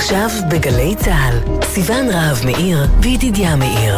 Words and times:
עכשיו 0.00 0.30
בגלי 0.50 0.94
צה"ל, 0.96 1.38
סיון 1.64 2.08
רהב 2.10 2.44
מאיר 2.44 2.86
וידידיה 3.00 3.56
מאיר. 3.56 3.96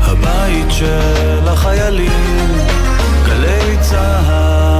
הבית 0.00 0.66
של 0.70 1.48
החיילים, 1.48 2.48
גלי 3.26 3.76
צה"ל 3.80 4.71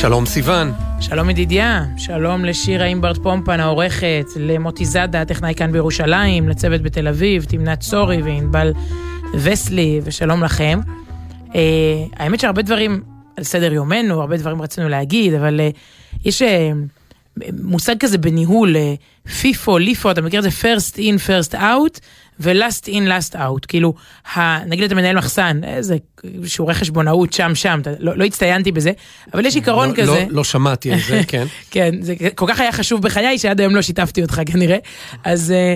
שלום 0.00 0.26
סיון. 0.26 0.72
שלום 1.00 1.30
ידידיה, 1.30 1.84
שלום 1.96 2.44
לשירה 2.44 2.86
אימברט 2.86 3.18
פומפן 3.22 3.60
העורכת, 3.60 4.24
למוטי 4.36 4.84
זאדה, 4.84 5.20
הטכנאי 5.20 5.54
כאן 5.54 5.72
בירושלים, 5.72 6.48
לצוות 6.48 6.82
בתל 6.82 7.08
אביב, 7.08 7.44
תמנת 7.44 7.80
צורי 7.80 8.22
וענבל 8.22 8.72
וסלי, 9.34 10.00
ושלום 10.04 10.44
לכם. 10.44 10.80
Uh, 11.48 11.52
האמת 12.16 12.40
שהרבה 12.40 12.62
דברים 12.62 13.02
על 13.36 13.44
סדר 13.44 13.72
יומנו, 13.72 14.20
הרבה 14.20 14.36
דברים 14.36 14.62
רצינו 14.62 14.88
להגיד, 14.88 15.34
אבל 15.34 15.60
uh, 15.60 15.76
יש 16.24 16.42
uh, 16.42 16.46
מושג 17.62 17.94
כזה 17.98 18.18
בניהול, 18.18 18.76
פיפו, 19.40 19.78
ליפו, 19.78 20.10
אתה 20.10 20.22
מכיר 20.22 20.38
את 20.38 20.44
זה 20.44 20.50
first 20.62 20.96
in, 20.96 21.28
first 21.28 21.54
out, 21.54 22.00
ו-last 22.40 22.86
in, 22.86 23.08
last 23.08 23.34
out. 23.34 23.66
כאילו, 23.68 23.94
ה, 24.34 24.64
נגיד 24.64 24.84
אתה 24.84 24.94
מנהל 24.94 25.16
מחסן, 25.16 25.60
איזה 25.64 25.96
שיעורי 26.44 26.74
חשבונאות 26.74 27.32
שם, 27.32 27.54
שם, 27.54 27.78
אתה, 27.82 27.90
לא, 27.98 28.16
לא 28.16 28.24
הצטיינתי 28.24 28.72
בזה, 28.72 28.92
אבל 29.34 29.46
יש 29.46 29.54
עיקרון 29.54 29.88
לא, 29.88 29.94
כזה. 29.94 30.12
לא, 30.12 30.18
לא 30.30 30.44
שמעתי 30.44 30.92
על 30.92 30.98
זה, 31.08 31.20
כן. 31.28 31.46
כן, 31.70 32.02
זה 32.02 32.14
כל 32.34 32.46
כך 32.48 32.60
היה 32.60 32.72
חשוב 32.72 33.02
בחיי 33.02 33.38
שעד 33.38 33.60
היום 33.60 33.76
לא 33.76 33.82
שיתפתי 33.82 34.22
אותך 34.22 34.40
כנראה. 34.46 34.78
אז 35.24 35.50
אה, 35.50 35.74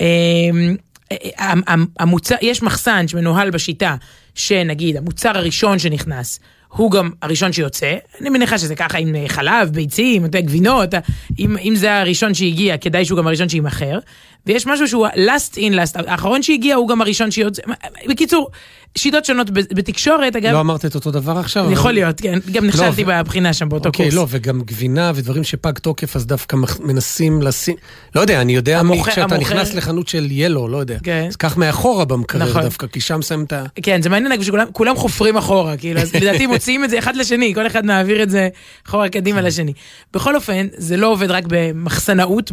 אה, 0.00 1.16
אה, 1.40 1.74
המוצר, 1.98 2.34
יש 2.42 2.62
מחסן 2.62 3.08
שמנוהל 3.08 3.50
בשיטה, 3.50 3.96
שנגיד 4.34 4.96
המוצר 4.96 5.38
הראשון 5.38 5.78
שנכנס, 5.78 6.40
הוא 6.76 6.90
גם 6.90 7.10
הראשון 7.22 7.52
שיוצא, 7.52 7.94
אני 8.20 8.30
מניחה 8.30 8.58
שזה 8.58 8.74
ככה 8.74 8.98
עם 8.98 9.14
חלב, 9.28 9.70
ביצים, 9.70 10.26
גבינות, 10.26 10.94
אם, 11.38 11.56
אם 11.58 11.74
זה 11.76 12.00
הראשון 12.00 12.34
שהגיע, 12.34 12.76
כדאי 12.76 13.04
שהוא 13.04 13.18
גם 13.18 13.26
הראשון 13.26 13.48
שיימכר, 13.48 13.98
ויש 14.46 14.66
משהו 14.66 14.88
שהוא 14.88 15.06
last 15.06 15.56
in 15.56 15.74
last 15.74 16.02
האחרון 16.06 16.42
שהגיע 16.42 16.74
הוא 16.74 16.88
גם 16.88 17.00
הראשון 17.00 17.30
שיוצא, 17.30 17.62
בקיצור, 18.08 18.50
שיטות 18.98 19.24
שונות 19.24 19.50
בתקשורת, 19.50 20.36
אגב. 20.36 20.52
לא 20.52 20.60
אמרת 20.60 20.84
את 20.84 20.94
אותו 20.94 21.10
דבר 21.10 21.38
עכשיו? 21.38 21.72
יכול 21.72 21.84
אבל... 21.84 21.92
להיות, 21.92 22.20
כן, 22.20 22.38
גם 22.52 22.66
נכשלתי 22.66 23.04
לא, 23.04 23.22
בבחינה 23.22 23.52
שם 23.52 23.68
באותו 23.68 23.88
אוקיי, 23.88 24.04
קורס. 24.04 24.14
לא, 24.14 24.26
וגם 24.28 24.60
גבינה 24.60 25.12
ודברים 25.14 25.44
שפג 25.44 25.78
תוקף, 25.78 26.16
אז 26.16 26.26
דווקא 26.26 26.56
מנסים 26.80 27.42
לשים, 27.42 27.76
לא 28.14 28.20
יודע, 28.20 28.40
אני 28.40 28.54
יודע, 28.54 28.80
המוכר, 28.80 29.10
כשאתה 29.10 29.34
המוכר... 29.34 29.54
נכנס 29.54 29.74
לחנות 29.74 30.08
של 30.08 30.26
ילו, 30.30 30.68
לא 30.68 30.76
יודע, 30.76 30.98
כן. 31.02 31.26
אז 31.28 31.36
קח 31.36 31.56
מאחורה 31.56 32.04
במקרר 32.04 32.50
נכון. 32.50 32.62
דווקא, 32.62 32.86
כי 32.86 33.00
שם 33.00 33.22
שמים 33.22 33.44
את 33.44 33.52
ה... 33.52 33.64
כן, 33.82 34.02
זה 34.02 34.08
מעניין, 34.08 34.40
כולם 34.72 34.96
חופרים 34.96 35.36
אחורה, 35.36 35.76
כאילו, 35.76 36.00
אז 36.00 36.14
לדעתי 36.14 36.46
מוציאים 36.46 36.84
את 36.84 36.90
זה 36.90 36.98
אחד 36.98 37.16
לשני, 37.16 37.54
כל 37.54 37.66
אחד 37.66 37.86
מעביר 37.86 38.22
את 38.22 38.30
זה 38.30 38.48
אחורה 38.86 39.08
קדימה 39.08 39.38
כן. 39.38 39.44
לשני. 39.44 39.72
בכל 40.14 40.36
אופן, 40.36 40.66
זה 40.76 40.96
לא 40.96 41.06
עובד 41.06 41.30
רק 41.30 41.44
במחסנאות, 41.46 42.52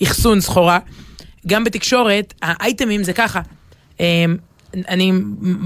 באחסון 0.00 0.40
סחורה. 0.46 0.78
גם 1.46 1.64
בתקשורת, 1.64 2.34
האייטמים 2.42 3.04
זה 3.04 3.12
ככה. 3.12 3.40
אמ, 4.00 4.36
אני, 4.88 5.12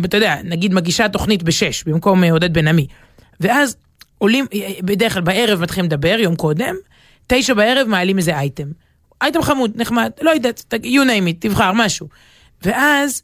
אתה 0.04 0.16
יודע, 0.16 0.36
נגיד 0.44 0.74
מגישה 0.74 1.08
תוכנית 1.08 1.42
בשש 1.42 1.84
במקום 1.84 2.24
אה, 2.24 2.32
עודד 2.32 2.54
בן 2.54 2.68
עמי. 2.68 2.86
ואז 3.40 3.76
עולים, 4.18 4.46
אה, 4.54 4.68
בדרך 4.82 5.12
כלל 5.12 5.22
בערב 5.22 5.60
מתחילים 5.62 5.86
לדבר, 5.86 6.16
יום 6.18 6.36
קודם, 6.36 6.74
תשע 7.26 7.54
בערב 7.54 7.88
מעלים 7.88 8.18
איזה 8.18 8.38
אייטם. 8.38 8.68
אייטם 9.22 9.42
חמוד, 9.42 9.72
נחמד, 9.74 10.10
לא 10.22 10.30
יודעת, 10.30 10.74
you 10.74 11.04
name 11.06 11.28
it, 11.28 11.36
תבחר 11.38 11.72
משהו. 11.72 12.08
ואז 12.62 13.22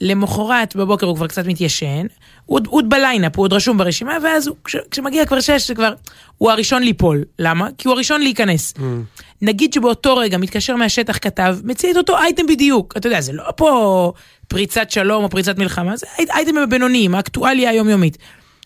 למחרת 0.00 0.76
בבוקר 0.76 1.06
הוא 1.06 1.16
כבר 1.16 1.26
קצת 1.26 1.46
מתיישן, 1.46 2.06
הוא 2.46 2.60
עוד 2.68 2.90
בליינאפ, 2.90 3.36
הוא 3.36 3.44
עוד 3.44 3.52
רשום 3.52 3.78
ברשימה, 3.78 4.18
ואז 4.24 4.46
הוא, 4.46 4.56
כש, 4.64 4.76
כשמגיע 4.90 5.26
כבר 5.26 5.40
שש, 5.40 5.68
זה 5.68 5.74
כבר, 5.74 5.94
הוא 6.38 6.50
הראשון 6.50 6.82
ליפול. 6.82 7.24
למה? 7.38 7.68
כי 7.78 7.88
הוא 7.88 7.94
הראשון 7.94 8.20
להיכנס. 8.20 8.74
Mm. 8.76 8.80
נגיד 9.42 9.72
שבאותו 9.72 10.16
רגע 10.16 10.38
מתקשר 10.38 10.76
מהשטח 10.76 11.18
כתב, 11.18 11.56
מציע 11.64 11.90
את 11.90 11.96
אותו 11.96 12.18
אייטם 12.18 12.46
בדיוק. 12.46 12.94
אתה 12.96 13.06
יודע, 13.06 13.20
זה 13.20 13.32
לא 13.32 13.44
פה 13.56 14.12
פריצת 14.48 14.90
שלום 14.90 15.24
או 15.24 15.28
פריצת 15.28 15.58
מלחמה, 15.58 15.96
זה 15.96 16.06
אייטמים 16.18 16.62
הבינוניים, 16.62 17.14
האקטואליה 17.14 17.70
היומיומית. 17.70 18.18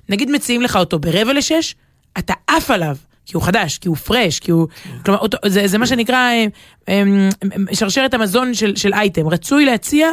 נגיד 0.09 0.31
מציעים 0.31 0.63
לך 0.63 0.77
אותו 0.77 0.99
ברבע 0.99 1.33
לשש, 1.33 1.75
אתה 2.19 2.35
עף 2.47 2.71
עליו. 2.71 2.97
כי 3.27 3.37
הוא 3.37 3.43
חדש, 3.43 3.79
כי 3.79 3.89
הוא 3.89 3.97
פרש, 3.97 4.39
כי 4.39 4.51
הוא... 4.51 4.69
כלומר, 5.05 5.21
אותו, 5.21 5.39
זה, 5.47 5.67
זה 5.67 5.79
מה 5.79 5.87
שנקרא 5.87 6.17
אה, 6.17 6.47
אה, 6.89 7.03
אה, 7.43 7.75
שרשרת 7.75 8.15
המזון 8.15 8.55
של, 8.55 8.77
של 8.77 8.95
אייטם. 8.95 9.29
רצוי 9.29 9.65
להציע 9.65 10.09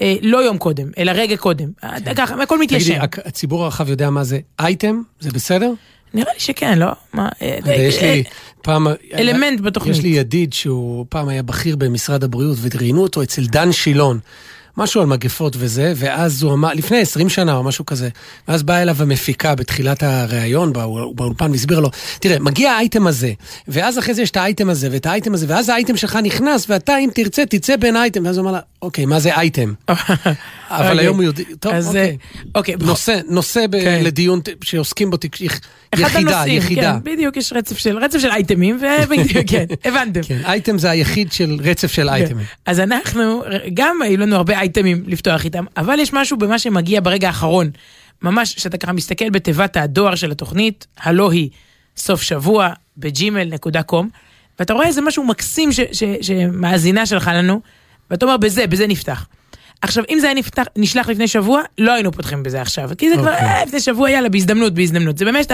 אה, 0.00 0.14
לא 0.22 0.38
יום 0.38 0.58
קודם, 0.58 0.90
אלא 0.98 1.12
רגע 1.14 1.36
קודם. 1.36 1.70
כן. 1.80 2.14
ככה, 2.14 2.42
הכל 2.42 2.58
מתיישן. 2.60 3.06
תגידי, 3.06 3.28
הציבור 3.28 3.64
הרחב 3.64 3.88
יודע 3.88 4.10
מה 4.10 4.24
זה 4.24 4.38
אייטם? 4.58 5.02
זה 5.20 5.30
בסדר? 5.30 5.72
נראה 6.14 6.32
לי 6.34 6.40
שכן, 6.40 6.78
לא? 6.78 6.92
מה, 7.12 7.28
אה, 7.42 7.58
יש 7.66 8.02
לי 8.02 8.24
פעם... 8.62 8.86
אלמנט 9.14 9.60
בתוכנית. 9.60 9.96
יש 9.96 10.02
לי 10.02 10.08
ידיד 10.08 10.52
שהוא 10.52 11.06
פעם 11.08 11.28
היה 11.28 11.42
בכיר 11.42 11.76
במשרד 11.76 12.24
הבריאות, 12.24 12.58
וראיינו 12.60 13.02
אותו 13.02 13.22
אצל 13.22 13.46
דן 13.46 13.72
שילון. 13.72 14.18
משהו 14.76 15.00
על 15.00 15.06
מגפות 15.06 15.56
וזה, 15.58 15.92
ואז 15.96 16.42
הוא 16.42 16.52
אמר, 16.52 16.74
לפני 16.74 17.00
20 17.00 17.28
שנה 17.28 17.56
או 17.56 17.62
משהו 17.62 17.86
כזה, 17.86 18.08
ואז 18.48 18.62
באה 18.62 18.82
אליו 18.82 18.96
המפיקה 18.98 19.54
בתחילת 19.54 20.02
הריאיון 20.02 20.72
באולפן 21.14 21.50
והסבירה 21.50 21.80
לו, 21.80 21.90
תראה, 22.20 22.38
מגיע 22.38 22.72
האייטם 22.72 23.06
הזה, 23.06 23.32
ואז 23.68 23.98
אחרי 23.98 24.14
זה 24.14 24.22
יש 24.22 24.30
את 24.30 24.36
האייטם 24.36 24.70
הזה 24.70 24.88
ואת 24.92 25.06
האייטם 25.06 25.34
הזה, 25.34 25.46
ואז 25.48 25.68
האייטם 25.68 25.96
שלך 25.96 26.18
נכנס, 26.22 26.70
ואתה 26.70 26.98
אם 26.98 27.10
תרצה 27.14 27.46
תצא 27.46 27.76
בין 27.76 27.96
האייטם, 27.96 28.24
ואז 28.26 28.38
הוא 28.38 28.44
אמר 28.44 28.52
לה, 28.52 28.60
אוקיי, 28.82 29.06
מה 29.06 29.20
זה 29.20 29.34
אייטם? 29.34 29.72
אבל 29.88 30.90
אוקיי. 30.90 30.98
היום 30.98 31.16
הוא 31.16 31.24
יודע, 31.24 31.42
טוב, 31.60 31.74
אוקיי. 31.86 32.16
אוקיי. 32.54 32.74
נושא, 32.80 33.20
נושא 33.28 33.64
כן. 33.72 34.04
לדיון 34.04 34.40
שעוסקים 34.64 35.10
בו, 35.10 35.16
יחידה, 35.98 36.44
יחידה. 36.46 36.98
כן, 37.04 37.12
בדיוק, 37.12 37.36
יש 37.36 37.52
רצף 37.52 37.78
של, 37.78 37.98
רצף 37.98 38.18
של 38.18 38.30
אייטמים, 38.30 38.76
ובדיוק, 38.76 39.46
כן, 39.50 39.64
הבנתם. 39.84 40.22
כן, 40.22 40.40
אייטם 40.44 40.78
זה 40.78 40.90
היחיד 40.90 41.32
של 41.32 41.58
רצף 41.60 41.92
של 41.92 42.08
אייטמים. 42.08 42.46
אז 42.66 42.80
אנחנו, 42.80 43.42
גם 43.74 44.02
היו 44.02 44.18
לנו 44.18 44.36
הרבה 44.36 44.58
אייטמים 44.60 45.04
לפתוח 45.06 45.44
איתם, 45.44 45.64
אבל 45.76 46.00
יש 46.00 46.12
משהו 46.12 46.36
במה 46.36 46.58
שמגיע 46.58 47.00
ברגע 47.00 47.26
האחרון. 47.26 47.70
ממש, 48.22 48.54
כשאתה 48.54 48.78
ככה 48.78 48.92
מסתכל 48.92 49.30
בתיבת 49.30 49.76
הדואר 49.76 50.14
של 50.14 50.30
התוכנית, 50.30 50.86
הלא 51.00 51.30
היא 51.30 51.50
סוף 51.96 52.22
שבוע 52.22 52.68
בג'ימל.קום, 52.96 54.08
ואתה 54.58 54.72
רואה 54.72 54.86
איזה 54.86 55.00
משהו 55.00 55.24
מקסים 55.24 55.70
שמאזינה 56.20 57.06
שלך 57.06 57.30
לנו, 57.34 57.60
ואתה 58.10 58.26
אומר, 58.26 58.36
בזה, 58.36 58.66
בזה 58.66 58.86
נפתח. 58.86 59.26
עכשיו, 59.84 60.04
אם 60.10 60.18
זה 60.20 60.26
היה 60.26 60.34
נפתח, 60.34 60.64
נשלח 60.76 61.08
לפני 61.08 61.28
שבוע, 61.28 61.62
לא 61.78 61.92
היינו 61.92 62.12
פותחים 62.12 62.42
בזה 62.42 62.62
עכשיו. 62.62 62.90
כי 62.98 63.08
זה 63.08 63.14
okay. 63.14 63.18
כבר, 63.18 63.32
אוקיי. 63.32 63.46
אה, 63.46 63.64
לפני 63.64 63.80
שבוע, 63.80 64.10
יאללה, 64.10 64.28
בהזדמנות, 64.28 64.74
בהזדמנות. 64.74 65.18
זה 65.18 65.24
באמת, 65.24 65.52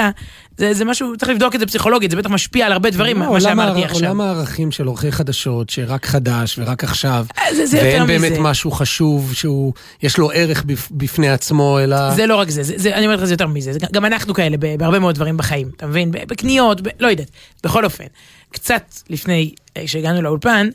זה, 0.56 0.75
זה 0.75 0.85
משהו, 0.85 1.17
צריך 1.17 1.31
לבדוק 1.31 1.55
את 1.55 1.61
זה 1.61 1.67
פסיכולוגית, 1.67 2.11
זה 2.11 2.17
בטח 2.17 2.31
משפיע 2.31 2.67
על 2.67 2.73
הרבה 2.73 2.91
דברים, 2.91 3.23
לא, 3.23 3.32
מה 3.32 3.41
שאמרתי 3.41 3.85
עכשיו. 3.85 4.09
עולם 4.09 4.21
הערכים 4.21 4.71
של 4.71 4.87
עורכי 4.87 5.12
חדשות, 5.12 5.71
שרק 5.71 6.06
חדש 6.06 6.59
ורק 6.59 6.85
עכשיו, 6.85 7.27
אה, 7.38 7.55
זה, 7.55 7.67
זה 7.67 7.79
ואין 7.79 8.06
באמת 8.06 8.32
מזה. 8.32 8.41
משהו 8.41 8.71
חשוב 8.71 9.35
שהוא, 9.35 9.73
יש 10.03 10.19
לו 10.19 10.31
ערך 10.35 10.65
בפני 10.91 11.31
עצמו, 11.31 11.79
אלא... 11.79 12.15
זה 12.15 12.26
לא 12.26 12.37
רק 12.37 12.50
זה, 12.50 12.62
זה, 12.62 12.75
זה 12.76 12.94
אני 12.94 13.06
אומרת 13.06 13.19
לך, 13.19 13.25
זה 13.25 13.35
יותר 13.35 13.47
מזה. 13.47 13.73
זה, 13.73 13.79
גם 13.93 14.05
אנחנו 14.05 14.35
כאלה 14.35 14.56
בהרבה 14.79 14.99
מאוד 14.99 15.15
דברים 15.15 15.37
בחיים, 15.37 15.71
אתה 15.76 15.87
מבין? 15.87 16.11
בקניות, 16.11 16.81
ב, 16.81 16.88
לא 17.00 17.09
יודעת. 17.09 17.31
בכל 17.65 17.85
אופן, 17.85 18.05
קצת 18.50 18.94
לפני 19.11 19.55
אה, 19.76 19.83
שהגענו 19.87 20.23
לאולפן, 20.23 20.69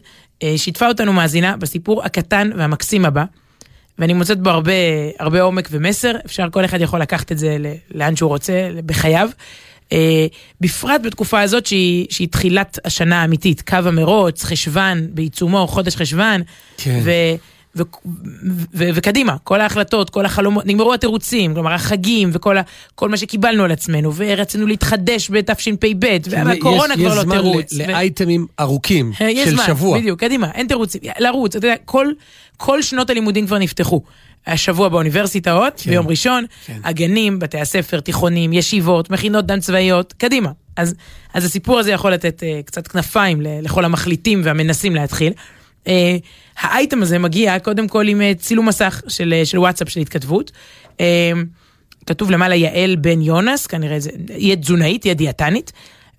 שיתפה 0.58 0.88
אותנו 0.88 1.14
מאזינה 1.14 1.58
בסיפור 1.58 2.04
הקטן 2.04 2.50
והמקסים 2.56 3.06
הבא. 3.06 3.24
ואני 4.00 4.14
מוצאת 4.14 4.40
בו 4.40 4.50
הרבה, 4.50 4.72
הרבה 5.20 5.42
עומק 5.42 5.68
ומסר, 5.72 6.12
אפשר, 6.26 6.48
כל 6.52 6.66
אחד 6.66 6.82
יכול 6.82 7.02
לקחת 7.02 7.32
את 7.32 7.38
זה 7.38 7.58
לאן 7.94 8.16
שהוא 8.16 8.28
רוצה, 8.28 8.70
בחייו. 8.86 9.30
Uh, 9.90 9.96
בפרט 10.62 11.02
בתקופה 11.04 11.42
הזאת 11.42 11.66
שהיא, 11.66 12.08
שהיא 12.10 12.28
תחילת 12.28 12.80
השנה 12.86 13.22
האמיתית, 13.22 13.62
קו 13.62 13.78
המרוץ, 13.86 14.44
חשוון 14.44 15.08
בעיצומו, 15.10 15.68
חודש 15.68 15.96
חשוון, 15.96 16.42
כן. 16.78 17.00
ו, 17.04 17.12
ו- 17.78 17.82
ו- 18.74 18.90
וקדימה, 18.94 19.36
כל 19.44 19.62
ההחלטות, 19.62 20.10
כל 20.10 20.26
החלומות, 20.26 20.66
נגמרו 20.66 20.94
התירוצים, 20.94 21.54
כלומר 21.54 21.74
החגים 21.74 22.30
וכל 22.34 22.58
ה- 22.58 22.62
כל 22.96 23.10
מה 23.10 23.18
שקיבלנו 23.18 23.64
על 23.64 23.72
עצמנו, 23.72 24.12
ורצינו 24.16 24.68
להתחדש 24.68 25.30
בתשפ"ב, 25.32 26.06
והקורונה 26.30 26.94
יש- 26.94 27.00
כבר 27.00 27.24
לא 27.24 27.32
תירוץ. 27.34 27.72
יש 27.72 27.78
זמן 27.78 27.86
ו- 27.90 27.92
לאייטמים 27.92 28.48
ארוכים 28.60 29.12
יש 29.20 29.50
של 29.50 29.56
זמן, 29.56 29.64
שבוע. 29.68 30.00
בדיוק, 30.00 30.20
קדימה, 30.20 30.52
אין 30.52 30.68
תירוצים. 30.68 31.02
לרוץ, 31.20 31.56
אתה 31.56 31.68
יודע, 31.68 31.76
כל, 31.86 32.08
כל 32.58 32.82
שנות 32.82 33.10
הלימודים 33.10 33.48
כבר 33.48 33.58
נפתחו. 33.58 34.02
השבוע 34.48 34.90
באוניברסיטאות, 34.90 35.74
כן, 35.84 35.92
ביום 35.92 36.08
ראשון, 36.08 36.46
כן. 36.66 36.80
הגנים, 36.84 37.40
בתי 37.40 37.60
הספר, 37.60 38.00
תיכונים, 38.00 38.54
ישיבות, 38.54 39.10
מכינות 39.10 39.46
דם 39.46 39.60
צבאיות, 39.60 40.14
קדימה. 40.14 40.52
אז, 40.78 40.96
אז 41.34 41.46
הסיפור 41.46 41.80
הזה 41.80 41.92
יכול 41.92 42.12
לתת 42.14 42.44
uh, 42.44 42.64
קצת 42.66 42.88
כנפיים 42.88 43.42
לכל 43.42 43.86
המחליטים 43.86 44.42
והמנסים 44.44 44.96
להתחיל. 44.96 45.34
Uh, 45.86 45.88
האייטם 46.60 47.02
הזה 47.02 47.20
מגיע 47.20 47.60
קודם 47.60 47.88
כל 47.88 48.08
עם 48.08 48.22
uh, 48.22 48.40
צילום 48.42 48.68
מסך 48.68 49.02
של, 49.08 49.34
uh, 49.42 49.46
של 49.46 49.60
וואטסאפ 49.60 49.90
של 49.90 50.00
התכתבות. 50.00 50.52
כתוב 52.06 52.32
למעלה 52.32 52.56
יעל 52.56 52.96
בן 52.96 53.22
יונס, 53.22 53.68
כנראה 53.68 54.00
זה, 54.00 54.10
היא 54.30 54.56
תזונאית, 54.56 55.04
היא 55.04 55.14
דיאטנית, 55.14 55.72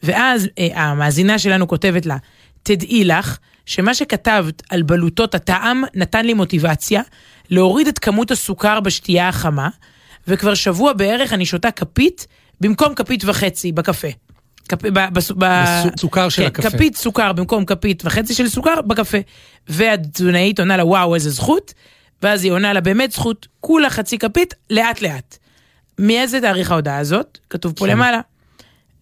ואז 0.02 0.48
אה, 0.58 0.68
המאזינה 0.74 1.38
שלנו 1.38 1.68
כותבת 1.68 2.06
לה, 2.06 2.16
תדעי 2.62 3.04
לך 3.04 3.38
שמה 3.66 3.94
שכתבת 3.94 4.62
על 4.70 4.82
בלוטות 4.82 5.34
הטעם 5.34 5.82
נתן 5.94 6.26
לי 6.26 6.34
מוטיבציה 6.34 7.02
להוריד 7.50 7.88
את 7.88 7.98
כמות 7.98 8.30
הסוכר 8.30 8.80
בשתייה 8.80 9.28
החמה, 9.28 9.68
וכבר 10.28 10.54
שבוע 10.54 10.92
בערך 10.92 11.32
אני 11.32 11.46
שותה 11.46 11.70
כפית 11.70 12.26
במקום 12.60 12.94
כפית 12.94 13.24
וחצי 13.24 13.72
בקפה. 13.72 14.08
כפ... 14.66 14.86
ב... 14.86 14.98
בס... 15.12 15.32
ב... 15.38 15.64
בסוכר 15.94 16.28
של 16.28 16.42
כן, 16.42 16.48
הקפה. 16.48 16.70
כפית 16.70 16.96
סוכר 16.96 17.32
במקום 17.32 17.64
כפית 17.64 18.02
וחצי 18.04 18.34
של 18.34 18.48
סוכר 18.48 18.80
בקפה. 18.82 19.18
והתזונאית 19.68 20.58
עונה 20.58 20.76
לה 20.76 20.84
וואו 20.84 21.14
איזה 21.14 21.30
זכות, 21.30 21.74
ואז 22.22 22.44
היא 22.44 22.52
עונה 22.52 22.72
לה 22.72 22.80
באמת 22.80 23.12
זכות, 23.12 23.46
כולה 23.60 23.90
חצי 23.90 24.18
כפית 24.18 24.54
לאט 24.70 25.02
לאט. 25.02 25.38
מאיזה 25.98 26.40
תאריך 26.40 26.70
ההודעה 26.70 26.98
הזאת? 26.98 27.38
כתוב 27.50 27.72
פה 27.76 27.84
כן. 27.84 27.90
למעלה. 27.90 28.20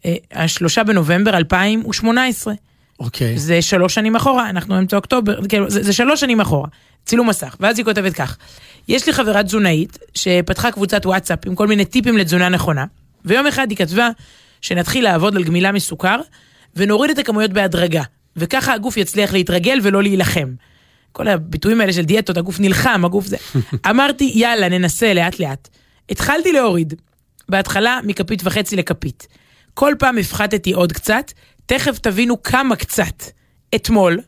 אה, 0.05 0.15
השלושה 0.33 0.85
בנובמבר 0.85 1.37
2018. 1.37 2.55
אוקיי. 3.01 3.39
זה 3.39 3.63
שלוש 3.63 3.95
שנים 3.95 4.17
אחורה, 4.17 4.51
אנחנו 4.51 4.79
אמצע 4.79 4.97
אוקטובר, 4.97 5.47
כאילו, 5.49 5.71
זה, 5.71 5.83
זה 5.83 5.93
שלוש 5.93 6.21
שנים 6.21 6.41
אחורה, 6.41 6.69
צילום 7.05 7.29
מסך. 7.29 7.57
ואז 7.61 7.79
היא 7.79 7.85
כותבת 7.85 8.13
כך, 8.13 8.37
יש 8.89 9.07
לי 9.07 9.13
חברה 9.13 9.43
תזונאית 9.43 9.99
שפתחה 10.15 10.71
קבוצת 10.71 11.07
וואטסאפ 11.07 11.39
עם 11.47 11.55
כל 11.55 11.67
מיני 11.67 11.85
טיפים 11.85 12.17
לתזונה 12.17 12.49
נכונה, 12.49 12.85
ויום 13.25 13.47
אחד 13.47 13.67
היא 13.71 13.79
כתבה 13.79 14.09
שנתחיל 14.65 15.05
לעבוד 15.05 15.37
על 15.37 15.45
גמילה 15.45 15.73
מסוכר, 15.73 16.21
ונוריד 16.77 17.11
את 17.11 17.19
הכמויות 17.19 17.53
בהדרגה, 17.53 18.03
וככה 18.37 18.75
הגוף 18.75 18.97
יצליח 18.97 19.33
להתרגל 19.33 19.79
ולא 19.83 20.03
להילחם. 20.03 20.49
כל 21.13 21.29
הביטויים 21.29 21.81
האלה 21.81 21.93
של 21.93 22.03
דיאטות, 22.03 22.37
הגוף 22.37 22.61
נלחם, 22.61 23.05
הגוף 23.05 23.27
זה. 23.27 23.37
אמרתי, 23.91 24.33
יאללה, 24.35 24.69
ננסה 24.69 25.15
לאט 25.15 25.41
לאט. 25.41 25.69
התחלתי 26.11 26.53
להוריד. 26.53 26.95
בהתחלה 27.49 28.01
מכפית 28.05 28.41
וחצי 28.45 28.77
לכפית. 28.77 29.27
כל 29.75 29.95
פעם 29.99 30.19
הפחתתי 30.19 30.73
עוד 30.73 30.93
קצת, 30.93 31.33
תכף 31.67 31.99
תבינו 31.99 32.43
כמה 32.43 32.77
קצת. 32.77 33.23
אתמול, 33.75 34.21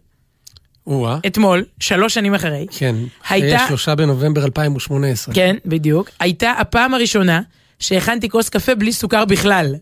או-אה. 0.86 1.18
אתמול, 1.26 1.64
שלוש 1.80 2.14
שנים 2.14 2.34
אחרי, 2.34 2.66
כן. 2.70 2.94
הייתה- 3.28 3.46
היה 3.58 3.68
שלושה 3.68 3.94
בנובמבר 3.94 4.44
2018. 4.44 5.34
כן, 5.34 5.56
בדיוק, 5.66 6.10
הייתה 6.20 6.50
הפעם 6.50 6.94
הראשונה 6.94 7.40
שהכנתי 7.78 8.28
כוס 8.28 8.48
קפה 8.48 8.74
בלי 8.74 8.92
סוכר 8.92 9.24
בכלל. 9.24 9.74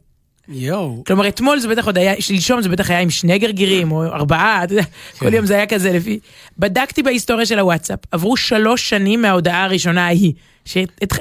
יואו. 0.49 1.03
כלומר, 1.07 1.29
אתמול 1.29 1.59
זה 1.59 1.69
בטח 1.69 1.87
עוד 1.87 1.99
היה, 1.99 2.15
שלשום 2.21 2.63
זה 2.63 2.69
בטח 2.69 2.91
היה 2.91 3.01
עם 3.01 3.11
שני 3.11 3.39
גרגירים, 3.39 3.93
או 3.93 4.05
ארבעה, 4.05 4.65
אתה 4.65 4.73
יודע, 4.73 4.85
כל 5.19 5.35
יום 5.35 5.47
זה 5.47 5.55
היה 5.55 5.67
כזה 5.67 5.93
לפי... 5.93 6.19
בדקתי 6.59 7.03
בהיסטוריה 7.03 7.47
של 7.47 7.59
הוואטסאפ, 7.59 7.99
עברו 8.13 8.37
שלוש 8.37 8.89
שנים 8.89 9.23
מההודעה 9.23 9.65
הראשונה 9.65 10.07
ההיא, 10.07 10.33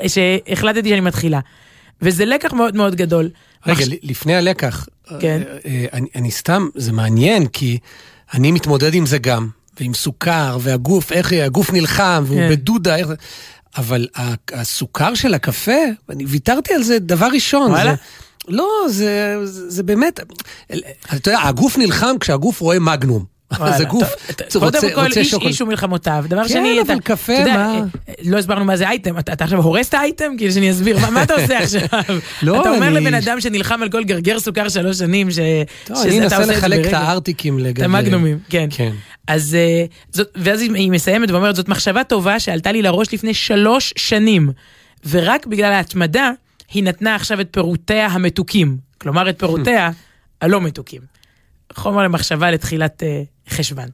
שהחלטתי 0.07 0.89
שאני 0.89 0.99
מתחילה. 0.99 1.39
וזה 2.01 2.25
לקח 2.25 2.53
מאוד 2.53 2.75
מאוד 2.75 2.95
גדול. 2.95 3.29
רגע, 3.67 3.85
לפני 4.03 4.35
הלקח, 4.35 4.85
כן. 5.19 5.41
אה, 5.47 5.57
אה, 5.65 5.85
אני, 5.93 6.07
אני 6.15 6.31
סתם, 6.31 6.67
זה 6.75 6.91
מעניין, 6.91 7.47
כי 7.47 7.77
אני 8.33 8.51
מתמודד 8.51 8.93
עם 8.93 9.05
זה 9.05 9.17
גם, 9.17 9.47
ועם 9.79 9.93
סוכר, 9.93 10.57
והגוף, 10.61 11.11
איך 11.11 11.33
הגוף 11.33 11.73
נלחם, 11.73 12.23
והוא 12.27 12.39
כן. 12.39 12.49
בדודה, 12.49 12.95
איך. 12.95 13.07
אבל 13.77 14.07
הסוכר 14.53 15.15
של 15.15 15.33
הקפה, 15.33 15.81
אני 16.09 16.25
ויתרתי 16.25 16.73
על 16.73 16.83
זה 16.83 16.99
דבר 16.99 17.27
ראשון. 17.33 17.71
וואלה? 17.71 17.91
זה, 17.91 17.97
לא, 18.47 18.67
זה, 18.89 19.35
זה, 19.43 19.69
זה 19.69 19.83
באמת, 19.83 20.19
אתה 21.15 21.29
יודע, 21.29 21.39
הגוף 21.43 21.77
נלחם 21.77 22.15
כשהגוף 22.19 22.59
רואה 22.61 22.79
מגנום. 22.79 23.33
זה 23.77 23.83
גוף, 23.85 24.07
קודם 24.59 24.81
כל, 24.95 25.05
איש. 25.15 25.33
איש 25.33 25.61
ומלחמותיו. 25.61 26.25
דבר 26.27 26.41
כן, 26.43 26.47
שני, 26.49 26.81
אבל 26.81 26.93
אתה- 26.93 27.03
קפה, 27.03 27.45
מה? 27.45 27.79
אה, 28.09 28.13
לא 28.25 28.37
הסברנו 28.37 28.65
מה 28.65 28.77
זה 28.77 28.89
אייטם, 28.89 29.19
אתה 29.19 29.43
עכשיו 29.43 29.61
הורס 29.61 29.89
את 29.89 29.93
האייטם? 29.93 30.33
כאילו 30.37 30.53
שאני 30.53 30.71
אסביר, 30.71 30.99
מה- 31.11 31.23
אתה 31.23 31.33
עושה 31.33 31.59
עכשיו? 31.59 31.81
לא, 32.43 32.61
אתה 32.61 32.69
אומר 32.69 32.89
לבן 32.89 33.13
אדם 33.13 33.41
שנלחם 33.41 33.83
על 33.83 33.89
כל 33.89 34.03
גרגר 34.03 34.39
סוכר 34.39 34.69
שלוש 34.69 34.97
שנים, 34.97 35.31
ש- 35.31 35.39
טוב, 35.83 35.97
שזה- 35.97 36.07
אני 36.07 36.19
אנסה 36.19 36.43
את 36.43 36.47
לחלק 36.47 36.87
את. 36.87 36.93
הארטיקים 36.93 37.57
את 37.59 37.63
לגבי... 37.63 37.85
המגנומים, 37.85 38.39
כן. 38.49 38.67
כן. 38.71 38.91
אז 39.27 39.55
אה, 39.55 39.85
זאת, 40.11 40.27
ואז 40.35 40.61
היא 40.61 40.91
מסיימת 40.91 41.31
ואומרת, 41.31 41.55
זאת 41.55 41.69
מחשבה 41.69 42.03
טובה 42.03 42.39
שעלתה 42.39 42.71
לי 42.71 42.81
לראש 42.81 43.13
לפני 43.13 43.33
שלוש 43.33 43.93
שנים, 43.97 44.51
ורק 45.09 45.45
בגלל 45.45 45.71
ההתמדה, 45.71 46.31
היא 46.73 46.83
נתנה 46.83 47.15
עכשיו 47.15 47.41
את 47.41 47.47
פירותיה 47.51 48.07
המתוקים. 48.07 48.77
כלומר, 48.97 49.29
את 49.29 49.39
פירותיה 49.39 49.91
הלא 50.41 50.61
מתוקים. 50.61 51.01
חומר 51.73 52.03
למחשבה 52.03 52.51
לתחילת 52.51 53.03
אה, 53.03 53.23
חשוון. 53.49 53.89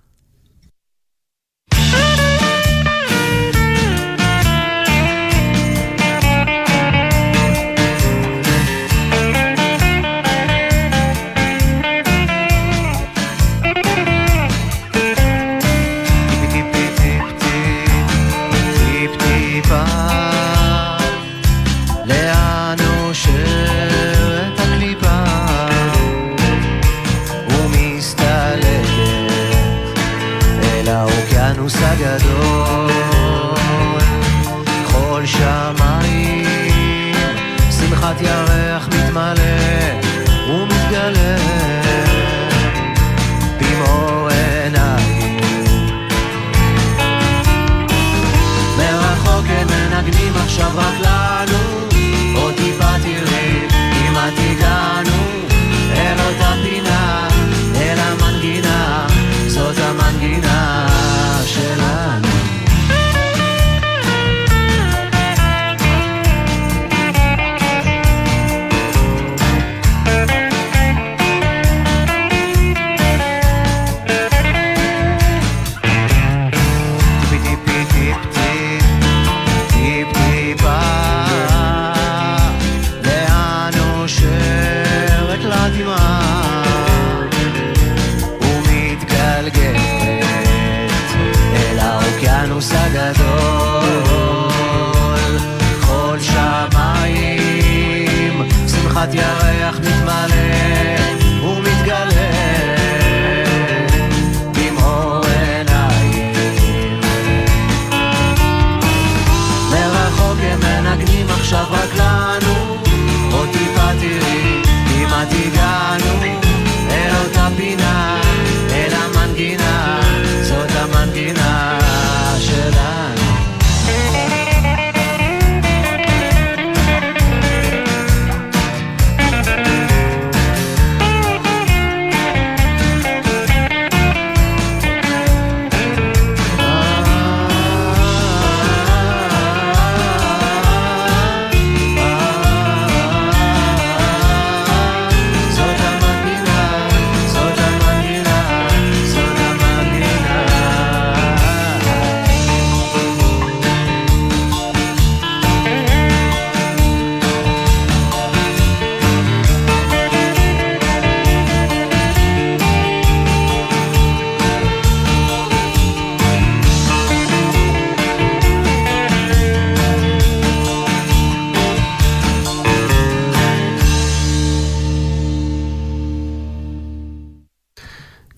Шалах 50.60 50.99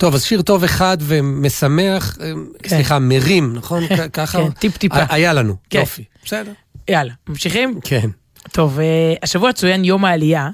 טוב, 0.01 0.15
אז 0.15 0.23
שיר 0.23 0.41
טוב 0.41 0.63
אחד 0.63 0.97
ומשמח, 1.01 2.17
אה, 2.21 2.31
כן. 2.63 2.69
סליחה, 2.69 2.99
מרים, 2.99 3.53
נכון? 3.53 3.83
ככה? 4.13 4.37
כן, 4.37 4.49
טיפ-טיפה. 4.49 5.03
היה 5.09 5.33
לנו, 5.33 5.55
כן. 5.69 5.79
יופי. 5.79 6.03
בסדר. 6.25 6.51
יאללה, 6.89 7.13
ממשיכים? 7.29 7.79
כן. 7.83 8.09
טוב, 8.51 8.79
אה, 8.79 9.13
השבוע 9.23 9.53
צוין 9.53 9.85
יום 9.85 10.05
העלייה. 10.05 10.49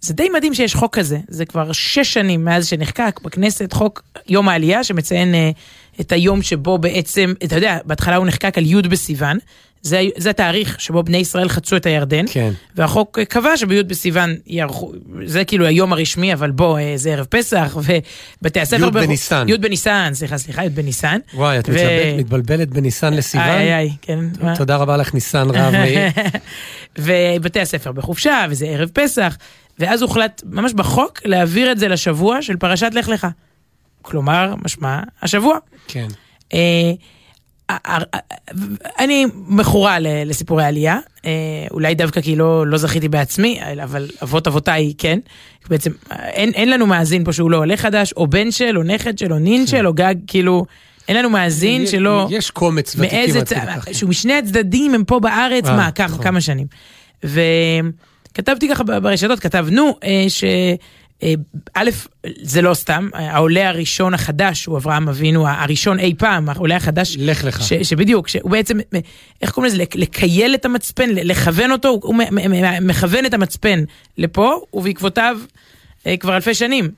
זה 0.00 0.14
די 0.14 0.28
מדהים 0.28 0.54
שיש 0.54 0.74
חוק 0.74 0.98
כזה, 0.98 1.18
זה 1.28 1.44
כבר 1.44 1.72
שש 1.72 2.14
שנים 2.14 2.44
מאז 2.44 2.66
שנחקק 2.66 3.20
בכנסת 3.24 3.72
חוק 3.72 4.02
יום 4.28 4.48
העלייה 4.48 4.84
שמציין 4.84 5.34
אה, 5.34 5.50
את 6.00 6.12
היום 6.12 6.42
שבו 6.42 6.78
בעצם, 6.78 7.32
אתה 7.44 7.54
יודע, 7.54 7.78
בהתחלה 7.84 8.16
הוא 8.16 8.26
נחקק 8.26 8.58
על 8.58 8.66
י' 8.66 8.82
בסיוון, 8.82 9.38
זה, 9.82 10.02
זה 10.16 10.30
התאריך 10.30 10.80
שבו 10.80 11.02
בני 11.02 11.16
ישראל 11.18 11.48
חצו 11.48 11.76
את 11.76 11.86
הירדן, 11.86 12.24
כן. 12.30 12.52
והחוק 12.74 13.18
אה, 13.18 13.24
קבע 13.24 13.56
שבי' 13.56 13.82
בסיוון 13.82 14.36
יערכו, 14.46 14.92
זה 15.24 15.44
כאילו 15.44 15.66
היום 15.66 15.92
הרשמי, 15.92 16.32
אבל 16.32 16.50
בוא, 16.50 16.78
אה, 16.78 16.92
זה 16.96 17.12
ערב 17.12 17.26
פסח, 17.30 17.76
ובתי 18.42 18.60
הספר... 18.60 18.86
י' 18.86 18.90
בניסן. 18.90 19.46
י' 19.48 19.58
בניסן, 19.58 20.10
סליחה, 20.14 20.38
סליחה, 20.38 20.64
י' 20.64 20.68
בניסן. 20.68 21.18
וואי, 21.34 21.58
את 21.58 21.68
ו- 21.68 21.72
מתלבט- 21.72 22.18
מתבלבלת 22.18 22.68
בניסן 22.68 23.14
לסיוון? 23.14 23.46
איי, 23.48 23.58
איי, 23.58 23.74
איי, 23.74 23.90
כן. 24.02 24.18
מה? 24.40 24.56
תודה 24.56 24.76
רבה 24.76 24.96
לך, 24.96 25.14
ניסן 25.14 25.50
רב 25.50 25.70
מאיר. 25.78 26.00
ובתי 26.98 27.60
הספר 27.60 27.92
בחופשה, 27.92 28.44
וזה 28.50 28.66
ערב 28.66 28.88
פסח, 28.92 29.36
ואז 29.78 30.02
הוחלט 30.02 30.42
ממש 30.46 30.72
בחוק 30.72 31.20
להעביר 31.24 31.72
את 31.72 31.78
זה 31.78 31.88
לשבוע 31.88 32.42
של 32.42 32.56
פרשת 32.56 32.90
לך 32.94 33.08
לך. 33.08 33.26
כלומר, 34.02 34.54
משמע, 34.64 35.00
השבוע. 35.22 35.58
כן. 35.88 36.06
אה, 36.54 36.58
אני 38.98 39.26
מכורה 39.48 39.96
לסיפורי 40.00 40.64
עלייה, 40.64 40.98
אה, 41.24 41.30
אולי 41.70 41.94
דווקא 41.94 42.20
כי 42.20 42.36
לא, 42.36 42.66
לא 42.66 42.78
זכיתי 42.78 43.08
בעצמי, 43.08 43.60
אבל 43.82 44.08
אבות 44.22 44.46
אבותיי 44.46 44.92
כן. 44.98 45.18
בעצם 45.70 45.90
אין, 46.10 46.50
אין 46.54 46.70
לנו 46.70 46.86
מאזין 46.86 47.24
פה 47.24 47.32
שהוא 47.32 47.50
לא 47.50 47.56
עולה 47.56 47.76
חדש, 47.76 48.12
או 48.12 48.26
בן 48.26 48.50
של, 48.50 48.78
או 48.78 48.82
נכד 48.82 49.18
של, 49.18 49.32
או 49.32 49.38
נין 49.38 49.66
של, 49.66 49.86
או 49.86 49.92
גג, 49.92 50.14
כאילו, 50.26 50.64
אין 51.08 51.16
לנו 51.16 51.30
מאזין 51.30 51.86
שלא... 51.86 52.26
יש 52.30 52.50
קומץ 52.50 52.96
ותיקים 52.98 53.36
עד 53.36 53.48
כדי 53.48 53.60
כך. 53.60 53.88
שהוא 53.92 54.10
משני 54.10 54.34
הצדדים 54.34 54.94
הם 54.94 55.04
פה 55.04 55.20
בארץ, 55.20 55.66
אה, 55.66 55.76
מה, 55.76 55.90
כמה, 55.90 56.06
נכון. 56.06 56.40
שנים. 56.40 56.66
וכתבתי 57.24 58.68
ככה 58.68 58.84
ברשתות, 58.84 59.40
כתבנו 59.40 59.98
אה, 60.04 60.24
ש... 60.28 60.44
אה, 61.22 61.34
א', 61.74 61.90
זה 62.42 62.62
לא 62.62 62.74
סתם, 62.74 63.08
העולה 63.14 63.68
הראשון 63.68 64.14
החדש 64.14 64.64
הוא 64.66 64.78
אברהם 64.78 65.08
אבינו, 65.08 65.48
הראשון 65.48 65.98
אי 65.98 66.14
פעם, 66.18 66.48
העולה 66.48 66.76
החדש. 66.76 67.16
לך 67.18 67.44
לך. 67.44 67.62
ש, 67.62 67.72
שבדיוק, 67.72 68.28
שהוא 68.28 68.50
בעצם, 68.50 68.78
אה, 68.94 68.98
איך 69.42 69.50
קוראים 69.50 69.72
לזה, 69.72 69.82
לק- 69.82 69.96
לקייל 69.96 70.54
את 70.54 70.64
המצפן, 70.64 71.08
לכוון 71.12 71.72
אותו, 71.72 71.98
הוא 72.02 72.14
מכוון 72.80 73.26
את 73.26 73.34
המצפן 73.34 73.84
לפה, 74.18 74.60
ובעקבותיו 74.72 75.38
אה, 76.06 76.16
כבר 76.16 76.36
אלפי 76.36 76.54
שנים 76.54 76.90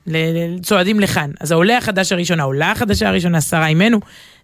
צועדים 0.61 0.99
לכאן. 0.99 1.31
אז 1.39 1.51
העולה 1.51 1.77
החדש 1.77 2.11
הראשון, 2.11 2.39
העולה 2.39 2.71
החדשה 2.71 3.07
הראשונה, 3.07 3.41
שרה 3.41 3.67
אימנו, 3.67 3.99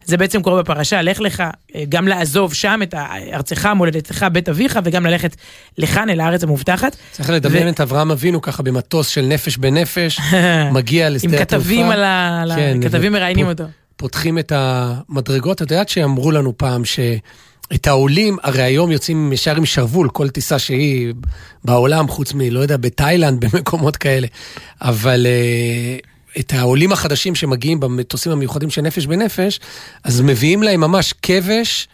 זה 0.08 0.18
בעצם 0.18 0.42
קורה 0.42 0.62
בפרשה, 0.64 1.02
לך 1.02 1.20
לך, 1.20 1.44
אה, 1.76 1.84
גם 1.90 2.08
לעזוב 2.08 2.54
שם 2.54 2.80
את 2.84 2.94
ארצך, 3.34 3.70
מולדתך, 3.76 4.26
בית 4.32 4.50
אביך, 4.50 4.80
וגם 4.84 5.06
ללכת 5.06 5.36
לכאן, 5.78 6.10
אל 6.10 6.20
הארץ 6.20 6.44
המובטחת. 6.44 6.96
צריך 7.12 7.30
לדמיין 7.30 7.68
ו- 7.68 7.70
את 7.70 7.82
אברהם 7.82 8.12
אבינו 8.12 8.42
ככה 8.42 8.64
במטוס 8.64 9.08
של 9.08 9.22
נפש 9.22 9.58
בנפש, 9.58 10.20
מגיע 10.74 11.10
לשדה 11.10 11.36
עם 11.38 11.42
התעופה. 11.42 11.64
כתבים 11.66 11.86
על 11.86 12.04
ה... 12.04 12.40
על 12.42 12.52
ה- 12.52 12.56
כן, 12.56 12.78
כתבים 12.84 13.12
מראיינים 13.12 13.46
ופ- 13.46 13.50
אותו. 13.50 13.64
פותחים 13.96 14.40
את 14.40 14.52
המדרגות. 14.56 15.62
את 15.62 15.72
יודעת 15.72 15.90
שאמרו 15.90 16.32
לנו 16.32 16.58
פעם 16.58 16.86
שאת 16.86 17.88
העולים, 17.88 18.38
הרי 18.44 18.62
היום 18.64 18.92
יוצאים 18.92 19.34
ישר 19.34 19.56
עם 19.56 19.66
שרוול, 19.66 20.10
כל 20.10 20.30
טיסה 20.30 20.60
שהיא 20.60 21.14
בעולם, 21.66 22.08
חוץ 22.08 22.34
מ, 22.34 22.42
לא 22.42 22.60
יודע, 22.60 22.78
בתאילנד, 22.78 23.46
במקומות 23.46 23.98
כאלה. 23.98 24.28
אבל 24.82 25.26
אה, 25.30 25.98
את 26.39 26.53
העולים 26.53 26.91
החדשים 26.91 27.36
שמגיעים 27.36 27.79
במטוסים 27.79 28.32
המיוחדים 28.32 28.70
של 28.70 28.82
נפש 28.82 29.06
בנפש, 29.06 29.60
אז 30.03 30.22
מביאים 30.22 30.63
להם 30.63 30.79
ממש 30.82 31.13
כבש. 31.22 31.88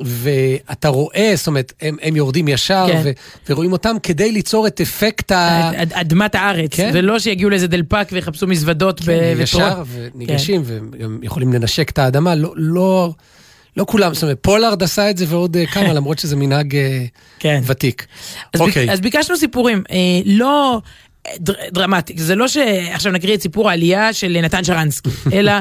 ואתה 0.00 0.88
רואה, 0.88 1.32
זאת 1.36 1.46
אומרת, 1.46 1.72
הם, 1.80 1.96
הם 2.02 2.16
יורדים 2.16 2.48
ישר 2.48 2.86
כן. 2.88 3.00
ו, 3.04 3.10
ורואים 3.48 3.72
אותם 3.72 3.96
כדי 4.02 4.32
ליצור 4.32 4.66
את 4.66 4.80
אפקט 4.80 5.32
ה... 5.32 5.70
אד- 5.82 5.92
אדמת 5.92 6.34
הארץ, 6.34 6.74
כן. 6.74 6.90
ולא 6.94 7.18
שיגיעו 7.18 7.50
לאיזה 7.50 7.66
דלפק 7.68 8.08
ויחפשו 8.12 8.46
מזוודות 8.46 9.00
ב- 9.00 9.04
כן, 9.04 9.12
וטרור. 9.38 9.42
ישר 9.42 9.82
וניגשים 10.14 10.62
וגם 10.64 11.18
יכולים 11.22 11.52
לנשק 11.52 11.90
את 11.90 11.98
האדמה, 11.98 12.34
לא, 12.34 12.52
לא, 12.56 13.10
לא 13.76 13.84
כולם, 13.88 14.14
זאת 14.14 14.22
אומרת, 14.22 14.38
פולארד 14.40 14.82
עשה 14.82 15.10
את 15.10 15.16
זה 15.18 15.24
ועוד 15.28 15.56
אה, 15.56 15.66
כמה, 15.66 15.92
למרות 15.98 16.18
שזה 16.18 16.36
מנהג 16.36 16.76
אה, 16.76 17.04
כן. 17.38 17.60
ותיק. 17.66 18.06
אז, 18.52 18.60
ביק, 18.60 18.68
אוקיי, 18.68 18.92
אז 18.92 19.00
ביקשנו 19.00 19.36
סיפורים, 19.36 19.82
אה, 19.90 19.96
לא 20.24 20.80
דר, 21.36 21.54
דרמטי, 21.70 22.14
זה 22.16 22.34
לא 22.34 22.48
שעכשיו 22.48 23.12
נקריא 23.12 23.34
את 23.34 23.42
סיפור 23.42 23.70
העלייה 23.70 24.12
של 24.12 24.38
נתן 24.42 24.64
שרנסקי, 24.64 25.10
אלא, 25.36 25.52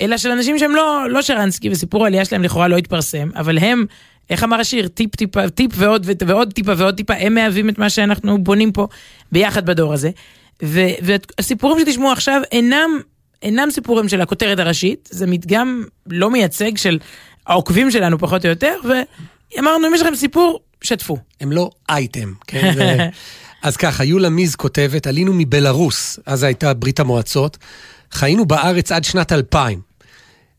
אלא 0.00 0.16
של 0.16 0.30
אנשים 0.30 0.58
שהם 0.58 0.74
לא, 0.74 1.10
לא 1.10 1.22
שרנסקי, 1.22 1.70
וסיפור 1.70 2.04
העלייה 2.04 2.24
שלהם 2.24 2.42
לכאורה 2.42 2.68
לא 2.68 2.76
התפרסם, 2.76 3.28
אבל 3.36 3.58
הם, 3.58 3.84
איך 4.30 4.44
אמר 4.44 4.60
השיר, 4.60 4.88
טיפ 4.88 5.16
טיפה, 5.16 5.48
טיפ 5.48 5.70
ועוד, 5.74 6.06
ו- 6.06 6.26
ועוד 6.26 6.52
טיפה 6.52 6.72
ועוד 6.76 6.96
טיפה, 6.96 7.14
הם 7.14 7.34
מהווים 7.34 7.68
את 7.68 7.78
מה 7.78 7.90
שאנחנו 7.90 8.38
בונים 8.44 8.72
פה 8.72 8.86
ביחד 9.32 9.66
בדור 9.66 9.92
הזה. 9.92 10.10
ו- 10.62 10.94
והסיפורים 11.02 11.80
שתשמעו 11.80 12.12
עכשיו 12.12 12.40
אינם, 12.52 13.00
אינם 13.42 13.70
סיפורים 13.70 14.08
של 14.08 14.20
הכותרת 14.20 14.58
הראשית, 14.58 15.08
זה 15.12 15.26
מדגם 15.26 15.84
לא 16.06 16.30
מייצג 16.30 16.76
של 16.76 16.98
העוקבים 17.46 17.90
שלנו 17.90 18.18
פחות 18.18 18.44
או 18.44 18.50
יותר, 18.50 18.74
ואמרנו, 18.84 19.88
אם 19.88 19.94
יש 19.94 20.00
לכם 20.00 20.14
סיפור, 20.14 20.60
שתפו. 20.82 21.18
הם 21.40 21.52
לא 21.52 21.70
אייטם, 21.88 22.32
כן? 22.46 22.74
אז 23.64 23.76
ככה, 23.76 24.04
יולה 24.04 24.28
מיז 24.28 24.54
כותבת, 24.54 25.06
עלינו 25.06 25.32
מבלארוס, 25.34 26.18
אז 26.26 26.42
הייתה 26.42 26.74
ברית 26.74 27.00
המועצות, 27.00 27.58
חיינו 28.12 28.44
בארץ 28.44 28.92
עד 28.92 29.04
שנת 29.04 29.32
2000. 29.32 29.80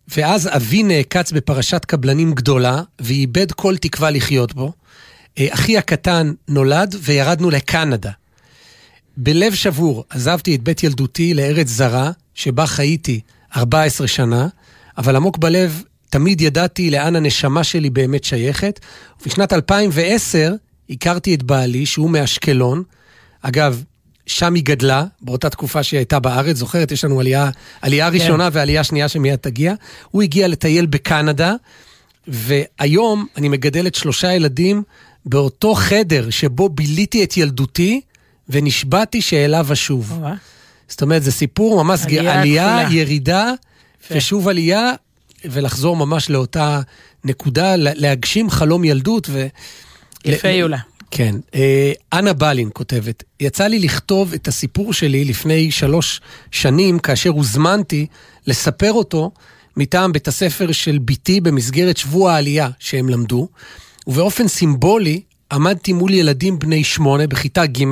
ואז 0.07 0.49
אבי 0.55 0.83
נעקץ 0.83 1.31
בפרשת 1.31 1.85
קבלנים 1.85 2.33
גדולה, 2.33 2.81
ואיבד 2.99 3.51
כל 3.51 3.77
תקווה 3.77 4.11
לחיות 4.11 4.53
בו. 4.53 4.73
אה, 5.37 5.47
אחי 5.49 5.77
הקטן 5.77 6.33
נולד 6.47 6.95
וירדנו 7.01 7.49
לקנדה. 7.49 8.11
בלב 9.17 9.53
שבור 9.53 10.03
עזבתי 10.09 10.55
את 10.55 10.63
בית 10.63 10.83
ילדותי 10.83 11.33
לארץ 11.33 11.67
זרה, 11.67 12.11
שבה 12.33 12.67
חייתי 12.67 13.19
14 13.57 14.07
שנה, 14.07 14.47
אבל 14.97 15.15
עמוק 15.15 15.37
בלב 15.37 15.83
תמיד 16.09 16.41
ידעתי 16.41 16.91
לאן 16.91 17.15
הנשמה 17.15 17.63
שלי 17.63 17.89
באמת 17.89 18.23
שייכת. 18.23 18.79
ובשנת 19.21 19.53
2010 19.53 20.53
הכרתי 20.89 21.35
את 21.35 21.43
בעלי, 21.43 21.85
שהוא 21.85 22.09
מאשקלון. 22.09 22.83
אגב, 23.47 23.83
שם 24.27 24.53
היא 24.53 24.63
גדלה, 24.63 25.05
באותה 25.21 25.49
תקופה 25.49 25.83
שהיא 25.83 25.97
הייתה 25.97 26.19
בארץ. 26.19 26.55
זוכרת, 26.57 26.91
יש 26.91 27.03
לנו 27.05 27.19
עלייה, 27.19 27.49
עלייה 27.81 28.09
ראשונה 28.09 28.49
ועלייה 28.51 28.83
שנייה 28.83 29.07
שמיד 29.09 29.35
תגיע. 29.35 29.73
הוא 30.11 30.21
הגיע 30.21 30.47
לטייל 30.47 30.85
בקנדה, 30.85 31.53
והיום 32.27 33.25
אני 33.37 33.49
מגדלת 33.49 33.95
שלושה 33.95 34.33
ילדים 34.33 34.83
באותו 35.25 35.75
חדר 35.75 36.29
שבו 36.29 36.69
ביליתי 36.69 37.23
את 37.23 37.37
ילדותי, 37.37 38.01
ונשבעתי 38.49 39.21
שאליו 39.21 39.73
אשוב. 39.73 40.19
זאת 40.87 41.01
אומרת, 41.01 41.23
זה 41.23 41.31
סיפור 41.31 41.83
ממש 41.83 42.01
עלייה 42.05 42.39
עלייה, 42.39 42.79
כפולה. 42.85 42.99
ירידה, 42.99 43.53
יפה. 44.05 44.15
ושוב 44.17 44.47
עלייה, 44.47 44.91
ולחזור 45.45 45.95
ממש 45.95 46.29
לאותה 46.29 46.79
נקודה, 47.23 47.75
לה- 47.75 47.91
להגשים 47.93 48.49
חלום 48.49 48.83
ילדות. 48.83 49.27
ו... 49.31 49.47
יפה, 50.25 50.47
ל- 50.47 50.51
יולה. 50.51 50.77
כן. 51.11 51.35
אה, 51.55 51.91
אנה 52.13 52.33
בלין 52.33 52.69
כותבת, 52.73 53.23
יצא 53.39 53.67
לי 53.67 53.79
לכתוב 53.79 54.33
את 54.33 54.47
הסיפור 54.47 54.93
שלי 54.93 55.25
לפני 55.25 55.71
שלוש 55.71 56.21
שנים, 56.51 56.99
כאשר 56.99 57.29
הוזמנתי 57.29 58.07
לספר 58.47 58.93
אותו 58.93 59.31
מטעם 59.77 60.11
בית 60.11 60.27
הספר 60.27 60.71
של 60.71 60.99
בתי 61.05 61.41
במסגרת 61.41 61.97
שבוע 61.97 62.33
העלייה 62.33 62.69
שהם 62.79 63.09
למדו, 63.09 63.47
ובאופן 64.07 64.47
סימבולי 64.47 65.21
עמדתי 65.51 65.93
מול 65.93 66.13
ילדים 66.13 66.59
בני 66.59 66.83
שמונה 66.83 67.27
בכיתה 67.27 67.65
ג' 67.65 67.83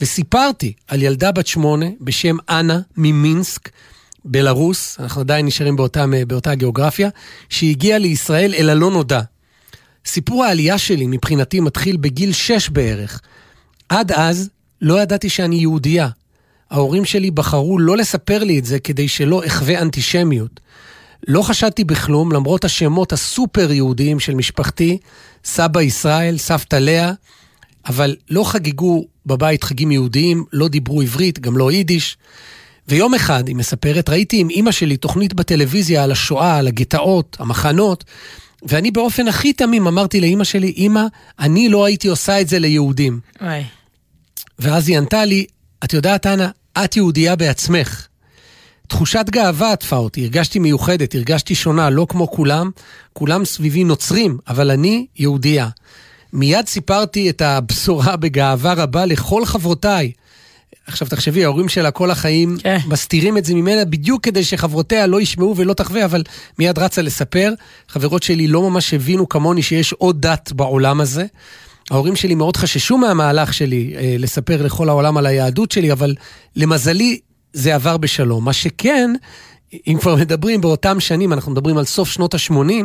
וסיפרתי 0.00 0.72
על 0.88 1.02
ילדה 1.02 1.32
בת 1.32 1.46
שמונה 1.46 1.86
בשם 2.00 2.36
אנה 2.48 2.80
ממינסק, 2.96 3.68
בלרוס, 4.24 4.96
אנחנו 5.00 5.20
עדיין 5.20 5.46
נשארים 5.46 5.76
באותה, 5.76 6.04
באותה 6.26 6.54
גיאוגרפיה, 6.54 7.08
שהגיעה 7.48 7.98
לישראל 7.98 8.54
אל 8.54 8.70
הלא 8.70 8.90
נודע. 8.90 9.20
סיפור 10.06 10.44
העלייה 10.44 10.78
שלי 10.78 11.06
מבחינתי 11.06 11.60
מתחיל 11.60 11.96
בגיל 11.96 12.32
שש 12.32 12.68
בערך. 12.68 13.20
עד 13.88 14.12
אז 14.12 14.50
לא 14.80 15.00
ידעתי 15.00 15.28
שאני 15.28 15.56
יהודייה. 15.56 16.08
ההורים 16.70 17.04
שלי 17.04 17.30
בחרו 17.30 17.78
לא 17.78 17.96
לספר 17.96 18.44
לי 18.44 18.58
את 18.58 18.64
זה 18.64 18.78
כדי 18.78 19.08
שלא 19.08 19.46
אחווה 19.46 19.82
אנטישמיות. 19.82 20.60
לא 21.28 21.42
חשדתי 21.42 21.84
בכלום 21.84 22.32
למרות 22.32 22.64
השמות 22.64 23.12
הסופר 23.12 23.72
יהודיים 23.72 24.20
של 24.20 24.34
משפחתי, 24.34 24.98
סבא 25.44 25.82
ישראל, 25.82 26.38
סבתא 26.38 26.76
לאה, 26.76 27.12
אבל 27.86 28.16
לא 28.30 28.44
חגגו 28.44 29.04
בבית 29.26 29.64
חגים 29.64 29.90
יהודיים, 29.90 30.44
לא 30.52 30.68
דיברו 30.68 31.02
עברית, 31.02 31.38
גם 31.38 31.56
לא 31.56 31.72
יידיש. 31.72 32.16
ויום 32.88 33.14
אחד, 33.14 33.48
היא 33.48 33.56
מספרת, 33.56 34.08
ראיתי 34.08 34.40
עם 34.40 34.50
אימא 34.50 34.72
שלי 34.72 34.96
תוכנית 34.96 35.34
בטלוויזיה 35.34 36.04
על 36.04 36.12
השואה, 36.12 36.56
על 36.56 36.66
הגטאות, 36.66 37.36
המחנות, 37.40 38.04
ואני 38.64 38.90
באופן 38.90 39.28
הכי 39.28 39.52
תמים 39.52 39.86
אמרתי 39.86 40.20
לאימא 40.20 40.44
שלי, 40.44 40.68
אימא, 40.68 41.04
אני 41.38 41.68
לא 41.68 41.84
הייתי 41.84 42.08
עושה 42.08 42.40
את 42.40 42.48
זה 42.48 42.58
ליהודים. 42.58 43.20
וואי. 43.40 43.62
ואז 44.58 44.88
היא 44.88 44.98
ענתה 44.98 45.24
לי, 45.24 45.46
את 45.84 45.92
יודעת, 45.92 46.26
אנה, 46.26 46.50
את 46.84 46.96
יהודייה 46.96 47.36
בעצמך. 47.36 48.06
תחושת 48.88 49.26
גאווה 49.30 49.72
עטפה 49.72 49.96
אותי, 49.96 50.22
הרגשתי 50.22 50.58
מיוחדת, 50.58 51.14
הרגשתי 51.14 51.54
שונה, 51.54 51.90
לא 51.90 52.06
כמו 52.08 52.30
כולם. 52.30 52.70
כולם 53.12 53.44
סביבי 53.44 53.84
נוצרים, 53.84 54.38
אבל 54.48 54.70
אני 54.70 55.06
יהודייה. 55.16 55.68
מיד 56.32 56.66
סיפרתי 56.66 57.30
את 57.30 57.42
הבשורה 57.42 58.16
בגאווה 58.16 58.72
רבה 58.72 59.06
לכל 59.06 59.44
חברותיי. 59.44 60.12
עכשיו 60.86 61.08
תחשבי, 61.08 61.44
ההורים 61.44 61.68
שלה 61.68 61.90
כל 61.90 62.10
החיים 62.10 62.56
כן. 62.62 62.78
מסתירים 62.86 63.38
את 63.38 63.44
זה 63.44 63.54
ממנה 63.54 63.84
בדיוק 63.84 64.24
כדי 64.24 64.44
שחברותיה 64.44 65.06
לא 65.06 65.20
ישמעו 65.20 65.56
ולא 65.56 65.74
תחווה, 65.74 66.04
אבל 66.04 66.22
מיד 66.58 66.78
רצה 66.78 67.02
לספר. 67.02 67.52
חברות 67.88 68.22
שלי 68.22 68.46
לא 68.46 68.70
ממש 68.70 68.94
הבינו 68.94 69.28
כמוני 69.28 69.62
שיש 69.62 69.92
עוד 69.92 70.20
דת 70.20 70.52
בעולם 70.52 71.00
הזה. 71.00 71.24
ההורים 71.90 72.16
שלי 72.16 72.34
מאוד 72.34 72.56
חששו 72.56 72.98
מהמהלך 72.98 73.54
שלי 73.54 73.94
אה, 73.96 74.16
לספר 74.18 74.62
לכל 74.62 74.88
העולם 74.88 75.16
על 75.16 75.26
היהדות 75.26 75.72
שלי, 75.72 75.92
אבל 75.92 76.14
למזלי 76.56 77.18
זה 77.52 77.74
עבר 77.74 77.96
בשלום. 77.96 78.44
מה 78.44 78.52
שכן, 78.52 79.10
אם 79.86 79.96
כבר 80.00 80.16
מדברים 80.16 80.60
באותם 80.60 81.00
שנים, 81.00 81.32
אנחנו 81.32 81.52
מדברים 81.52 81.78
על 81.78 81.84
סוף 81.84 82.10
שנות 82.10 82.34
ה-80, 82.34 82.84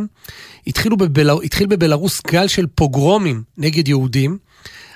התחילו 0.67 0.97
בבל... 0.97 1.29
התחיל 1.43 1.67
בבלארוס 1.67 2.21
גל 2.27 2.47
של 2.47 2.65
פוגרומים 2.75 3.43
נגד 3.57 3.87
יהודים. 3.87 4.37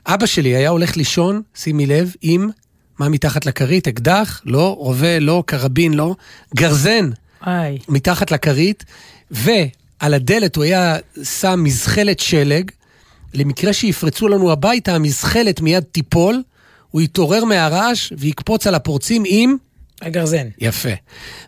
אבא 0.06 0.26
שלי 0.26 0.50
היה 0.50 0.70
הולך 0.70 0.98
לישון, 0.98 1.42
שימי 1.56 1.86
לב, 1.86 2.14
עם 2.22 2.50
מה 3.00 3.10
מתחת 3.10 3.46
לכרית? 3.46 3.88
אקדח? 3.88 4.42
לא. 4.46 4.76
רובה? 4.80 5.20
לא. 5.20 5.44
קרבין? 5.46 5.94
לא. 5.94 6.16
גרזן 6.56 7.10
וואי. 7.48 7.78
מתחת 7.90 8.32
לכרית, 8.32 8.86
ועל 9.32 10.14
הדלת 10.14 10.56
הוא 10.56 10.64
היה 10.64 10.98
שם 11.24 11.60
מזחלת 11.64 12.20
שלג. 12.20 12.72
למקרה 13.34 13.74
שיפרצו 13.74 14.28
לנו 14.28 14.52
הביתה, 14.52 14.96
המזחלת 14.96 15.62
מיד 15.62 15.84
תיפול, 15.84 16.44
הוא 16.92 17.02
יתעורר 17.02 17.46
מהרעש 17.46 18.14
ויקפוץ 18.18 18.68
על 18.68 18.76
הפורצים 18.76 19.24
עם... 19.26 19.58
הגרזן. 20.06 20.48
יפה. 20.60 20.90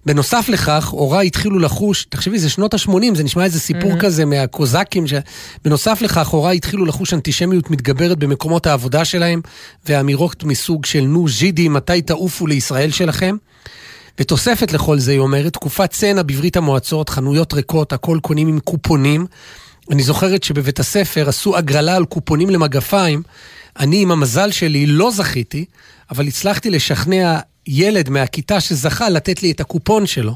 בנוסף 0.06 0.50
לכך, 0.50 0.88
הוריי 0.88 1.28
התחילו 1.28 1.60
לחוש, 1.60 2.06
תחשבי, 2.06 2.40
זה 2.40 2.50
שנות 2.50 2.74
ה-80, 2.74 3.16
זה 3.16 3.24
נשמע 3.24 3.44
איזה 3.44 3.60
סיפור 3.60 3.94
mm-hmm. 3.94 4.00
כזה 4.00 4.26
מהקוזקים. 4.26 5.08
ש... 5.08 5.14
בנוסף 5.66 6.02
לכך, 6.02 6.28
הוריי 6.28 6.58
התחילו 6.58 6.86
לחוש 6.86 7.14
אנטישמיות 7.14 7.70
מתגברת 7.70 8.18
במקומות 8.18 8.68
העבודה 8.68 9.06
שלהם, 9.06 9.42
ואמירות 9.86 10.44
מסוג 10.44 10.86
של 10.86 11.02
נו 11.02 11.30
ז'ידי, 11.30 11.68
מתי 11.68 12.01
תעופו 12.01 12.48
לישראל 12.48 12.92
שלכם? 12.92 13.36
ותוספת 14.20 14.74
לכל 14.74 15.00
זה, 15.00 15.12
היא 15.12 15.20
אומרת, 15.20 15.53
תקופת 15.53 15.90
צנע 15.90 16.22
בברית 16.24 16.58
המועצות, 16.58 17.10
חנויות 17.10 17.53
ריקות, 17.53 17.94
הכל 17.94 18.20
קונים 18.22 18.48
עם 18.48 18.60
קופונים. 18.60 19.25
אני 19.92 20.03
זוכרת 20.03 20.44
שבבית 20.44 20.79
הספר 20.79 21.29
עשו 21.29 21.58
הגרלה 21.58 21.96
על 21.96 22.06
קופונים 22.06 22.50
למגפיים. 22.50 23.22
אני, 23.79 24.01
עם 24.01 24.11
המזל 24.11 24.51
שלי, 24.51 24.85
לא 24.85 25.11
זכיתי, 25.11 25.66
אבל 26.11 26.27
הצלחתי 26.27 26.70
לשכנע 26.70 27.40
ילד 27.68 28.09
מהכיתה 28.09 28.59
שזכה 28.59 29.09
לתת 29.09 29.44
לי 29.44 29.51
את 29.51 29.59
הקופון 29.59 30.05
שלו. 30.05 30.35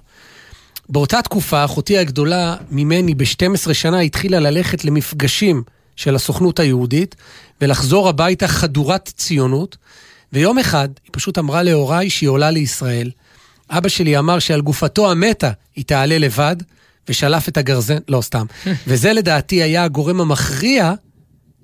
באותה 0.89 1.21
תקופה, 1.21 1.65
אחותי 1.65 1.97
הגדולה 1.97 2.55
ממני 2.71 3.15
ב-12 3.15 3.73
שנה 3.73 3.99
התחילה 3.99 4.39
ללכת 4.39 4.85
למפגשים 4.85 5.63
של 5.95 6.15
הסוכנות 6.15 6.59
היהודית 6.59 7.15
ולחזור 7.61 8.09
הביתה 8.09 8.47
חדורת 8.47 9.11
ציונות, 9.17 9.77
ויום 10.33 10.59
אחד 10.59 10.89
היא 11.03 11.09
פשוט 11.11 11.37
אמרה 11.37 11.63
להוריי 11.63 12.09
שהיא 12.09 12.29
עולה 12.29 12.51
לישראל. 12.51 13.11
אבא 13.69 13.89
שלי 13.89 14.17
אמר 14.17 14.39
שעל 14.39 14.61
גופתו 14.61 15.11
המתה 15.11 15.51
היא 15.75 15.85
תעלה 15.85 16.17
לבד, 16.17 16.55
ושלף 17.09 17.49
את 17.49 17.57
הגרזן, 17.57 17.97
לא 18.07 18.21
סתם. 18.21 18.45
וזה 18.87 19.13
לדעתי 19.13 19.63
היה 19.63 19.83
הגורם 19.83 20.21
המכריע 20.21 20.93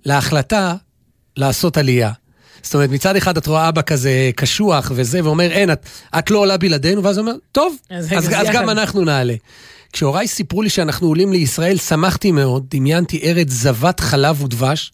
להחלטה 0.05 0.75
לעשות 1.37 1.77
עלייה. 1.77 2.11
זאת 2.61 2.73
אומרת, 2.75 2.89
מצד 2.89 3.15
אחד 3.15 3.37
את 3.37 3.47
רואה 3.47 3.69
אבא 3.69 3.81
כזה 3.81 4.31
קשוח 4.35 4.91
וזה, 4.95 5.23
ואומר, 5.23 5.51
אין, 5.51 5.71
את, 5.71 5.89
את 6.19 6.31
לא 6.31 6.39
עולה 6.39 6.57
בלעדינו, 6.57 7.03
ואז 7.03 7.17
הוא 7.17 7.27
אומר, 7.27 7.37
טוב, 7.51 7.75
אז 7.89 8.05
אז, 8.05 8.11
אז, 8.17 8.27
אז 8.27 8.33
אז 8.33 8.43
יחד." 8.43 8.53
גם 8.53 8.69
אנחנו 8.69 9.01
נעלה. 9.01 9.35
כשהוריי 9.93 10.27
סיפרו 10.27 10.61
לי 10.61 10.69
שאנחנו 10.69 11.07
עולים 11.07 11.31
לישראל, 11.31 11.77
שמחתי 11.77 12.31
מאוד, 12.31 12.65
דמיינתי 12.69 13.21
ארץ 13.23 13.49
זבת 13.49 13.99
חלב 13.99 14.43
ודבש, 14.43 14.91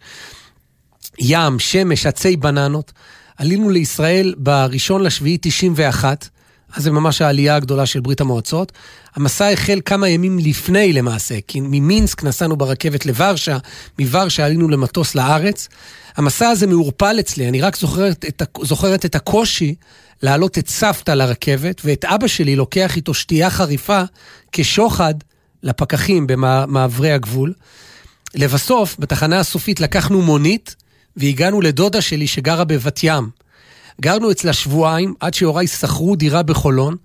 ים, 1.20 1.60
שמש, 1.60 2.06
עצי 2.06 2.38
בננות. 2.38 2.92
עלינו 3.38 3.70
לישראל 3.70 4.34
בראשון 4.38 5.04
לשביעי 5.04 5.38
91, 5.42 6.28
אז 6.76 6.84
זה 6.84 6.92
ממש 6.92 7.22
העלייה 7.22 7.56
הגדולה 7.56 7.86
של 7.86 8.00
ברית 8.00 8.22
המועצות. 8.22 8.72
המסע 9.16 9.50
החל 9.50 9.80
כמה 9.86 10.10
ימים 10.10 10.40
לפני 10.40 10.94
למעשה, 10.94 11.36
כי 11.48 11.62
ממינסק 11.62 12.24
נסענו 12.24 12.56
ברכבת 12.56 13.06
לוורשה, 13.06 13.58
מוורשה 14.00 14.46
עלינו 14.46 14.70
למטוס 14.70 15.16
לארץ. 15.16 15.68
המסע 16.18 16.50
הזה 16.50 16.68
מעורפל 16.68 17.18
אצלי, 17.20 17.50
אני 17.50 17.62
רק 17.62 17.76
זוכרת 17.76 18.26
את, 18.26 18.42
זוכרת 18.62 19.06
את 19.06 19.16
הקושי 19.16 19.76
להעלות 20.24 20.58
את 20.58 20.70
סבתא 20.70 21.12
לרכבת, 21.12 21.82
ואת 21.86 22.06
אבא 22.06 22.28
שלי 22.28 22.56
לוקח 22.56 22.96
איתו 22.96 23.14
שתייה 23.14 23.50
חריפה 23.50 24.02
כשוחד 24.52 25.14
לפקחים 25.64 26.28
במעברי 26.28 27.12
הגבול. 27.12 27.54
לבסוף, 28.36 28.96
בתחנה 29.00 29.40
הסופית 29.40 29.80
לקחנו 29.80 30.22
מונית 30.22 30.76
והגענו 31.18 31.62
לדודה 31.62 32.02
שלי 32.02 32.28
שגרה 32.28 32.64
בבת 32.64 33.00
ים. 33.04 33.41
גרנו 34.02 34.32
אצלה 34.32 34.54
שבועיים 34.54 35.14
עד 35.20 35.34
שהוריי 35.34 35.68
שכרו 35.68 36.16
דירה 36.16 36.44
בחולון. 36.44 36.96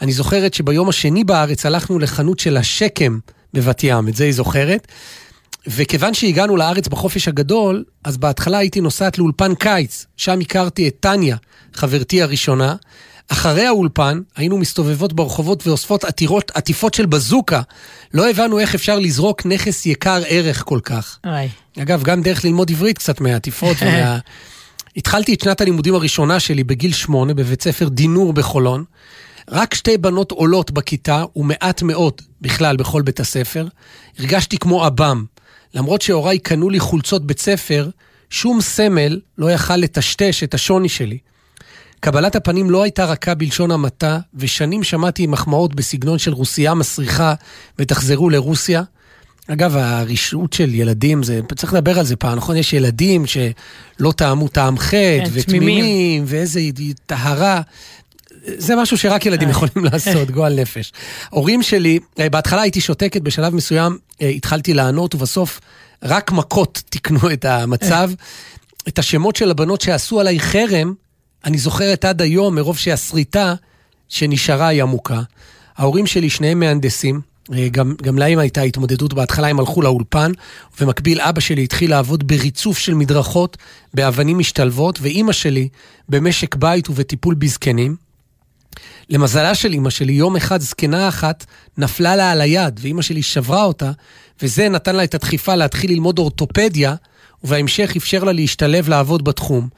אני 0.00 0.12
זוכרת 0.12 0.54
שביום 0.54 0.88
השני 0.88 1.24
בארץ 1.24 1.66
הלכנו 1.66 1.98
לחנות 1.98 2.38
של 2.38 2.56
השקם 2.56 3.18
בבת 3.54 3.84
ים, 3.84 4.08
את 4.08 4.16
זה 4.16 4.24
היא 4.24 4.32
זוכרת. 4.32 4.88
וכיוון 5.66 6.14
שהגענו 6.14 6.56
לארץ 6.56 6.88
בחופש 6.88 7.28
הגדול, 7.28 7.84
אז 8.04 8.16
בהתחלה 8.16 8.58
הייתי 8.58 8.80
נוסעת 8.80 9.18
לאולפן 9.18 9.54
קיץ, 9.54 10.06
שם 10.16 10.40
הכרתי 10.40 10.88
את 10.88 10.96
טניה, 11.00 11.36
חברתי 11.74 12.22
הראשונה. 12.22 12.74
אחרי 13.28 13.66
האולפן 13.66 14.20
היינו 14.36 14.58
מסתובבות 14.58 15.12
ברחובות 15.12 15.66
ואוספות 15.66 16.04
עתירות, 16.04 16.52
עטיפות 16.54 16.94
של 16.94 17.06
בזוקה. 17.06 17.60
לא 18.14 18.30
הבנו 18.30 18.58
איך 18.58 18.74
אפשר 18.74 18.98
לזרוק 18.98 19.46
נכס 19.46 19.86
יקר 19.86 20.22
ערך 20.28 20.62
כל 20.66 20.80
כך. 20.84 21.18
וואי. 21.26 21.48
אגב, 21.78 22.02
גם 22.02 22.22
דרך 22.22 22.44
ללמוד 22.44 22.70
עברית 22.70 22.98
קצת 22.98 23.20
מהעטיפות 23.20 23.76
ומה... 23.82 24.18
התחלתי 24.96 25.34
את 25.34 25.40
שנת 25.40 25.60
הלימודים 25.60 25.94
הראשונה 25.94 26.40
שלי 26.40 26.64
בגיל 26.64 26.92
שמונה 26.92 27.34
בבית 27.34 27.62
ספר 27.62 27.88
דינור 27.88 28.32
בחולון. 28.32 28.84
רק 29.50 29.74
שתי 29.74 29.98
בנות 29.98 30.30
עולות 30.30 30.70
בכיתה 30.70 31.24
ומעט 31.36 31.82
מאוד 31.82 32.22
בכלל 32.40 32.76
בכל 32.76 33.02
בית 33.02 33.20
הספר. 33.20 33.66
הרגשתי 34.18 34.58
כמו 34.58 34.84
עב"ם. 34.84 35.24
למרות 35.74 36.02
שהוריי 36.02 36.38
קנו 36.38 36.70
לי 36.70 36.80
חולצות 36.80 37.26
בית 37.26 37.38
ספר, 37.38 37.90
שום 38.30 38.60
סמל 38.60 39.20
לא 39.38 39.50
יכל 39.50 39.76
לטשטש 39.76 40.42
את 40.42 40.54
השוני 40.54 40.88
שלי. 40.88 41.18
קבלת 42.00 42.36
הפנים 42.36 42.70
לא 42.70 42.82
הייתה 42.82 43.04
רכה 43.04 43.34
בלשון 43.34 43.70
המעטה, 43.70 44.18
ושנים 44.34 44.82
שמעתי 44.82 45.26
מחמאות 45.26 45.74
בסגנון 45.74 46.18
של 46.18 46.32
רוסייה 46.32 46.74
מסריחה 46.74 47.34
ותחזרו 47.78 48.30
לרוסיה. 48.30 48.82
אגב, 49.48 49.76
הרשעות 49.76 50.52
של 50.52 50.74
ילדים, 50.74 51.22
זה, 51.22 51.40
צריך 51.56 51.74
לדבר 51.74 51.98
על 51.98 52.04
זה 52.04 52.16
פעם, 52.16 52.36
נכון? 52.36 52.56
יש 52.56 52.72
ילדים 52.72 53.24
שלא 53.26 54.12
טעמו 54.12 54.48
טעם 54.48 54.78
חטא, 54.78 55.24
כן, 55.24 55.30
ותמימים, 55.32 56.24
ואיזה 56.26 56.60
טהרה. 57.06 57.60
זה 58.46 58.76
משהו 58.76 58.98
שרק 58.98 59.26
ילדים 59.26 59.48
יכולים 59.48 59.84
לעשות, 59.92 60.30
גועל 60.30 60.60
נפש. 60.60 60.92
הורים 61.30 61.62
שלי, 61.62 61.98
אה, 62.20 62.28
בהתחלה 62.28 62.62
הייתי 62.62 62.80
שותקת, 62.80 63.22
בשלב 63.22 63.54
מסוים 63.54 63.98
אה, 64.22 64.28
התחלתי 64.28 64.74
לענות, 64.74 65.14
ובסוף 65.14 65.60
רק 66.02 66.32
מכות 66.32 66.82
תיקנו 66.88 67.32
את 67.32 67.44
המצב. 67.44 68.10
את 68.88 68.98
השמות 68.98 69.36
של 69.36 69.50
הבנות 69.50 69.80
שעשו 69.80 70.20
עליי 70.20 70.40
חרם, 70.40 70.94
אני 71.44 71.58
זוכרת 71.58 72.04
עד 72.04 72.22
היום, 72.22 72.54
מרוב 72.54 72.78
שהסריטה 72.78 73.54
שנשארה 74.08 74.68
היא 74.68 74.82
עמוקה. 74.82 75.20
ההורים 75.76 76.06
שלי, 76.06 76.30
שניהם 76.30 76.60
מהנדסים, 76.60 77.14
אה, 77.14 77.20
גם, 77.70 77.94
גם 78.02 78.18
להם 78.18 78.38
הייתה 78.38 78.62
התמודדות, 78.62 79.14
בהתחלה 79.14 79.48
הם 79.48 79.60
הלכו 79.60 79.82
לאולפן, 79.82 80.32
ובמקביל 80.80 81.20
אבא 81.20 81.40
שלי 81.40 81.64
התחיל 81.64 81.90
לעבוד 81.90 82.28
בריצוף 82.28 82.78
של 82.78 82.94
מדרכות, 82.94 83.56
באבנים 83.94 84.38
משתלבות, 84.38 84.98
ואימא 85.02 85.32
שלי 85.32 85.68
במשק 86.08 86.54
בית 86.54 86.90
ובטיפול 86.90 87.34
בזקנים. 87.34 87.96
למזלה 89.10 89.54
של 89.54 89.72
אימא 89.72 89.90
שלי, 89.90 90.12
יום 90.12 90.36
אחד 90.36 90.60
זקנה 90.60 91.08
אחת 91.08 91.46
נפלה 91.78 92.16
לה 92.16 92.30
על 92.30 92.40
היד, 92.40 92.80
ואימא 92.82 93.02
שלי 93.02 93.22
שברה 93.22 93.64
אותה, 93.64 93.92
וזה 94.42 94.68
נתן 94.68 94.96
לה 94.96 95.04
את 95.04 95.14
הדחיפה 95.14 95.54
להתחיל 95.54 95.90
ללמוד 95.90 96.18
אורתופדיה, 96.18 96.94
ובהמשך 97.44 97.92
אפשר 97.96 98.24
לה 98.24 98.32
להשתלב 98.32 98.88
לעבוד 98.88 99.24
בתחום. 99.24 99.68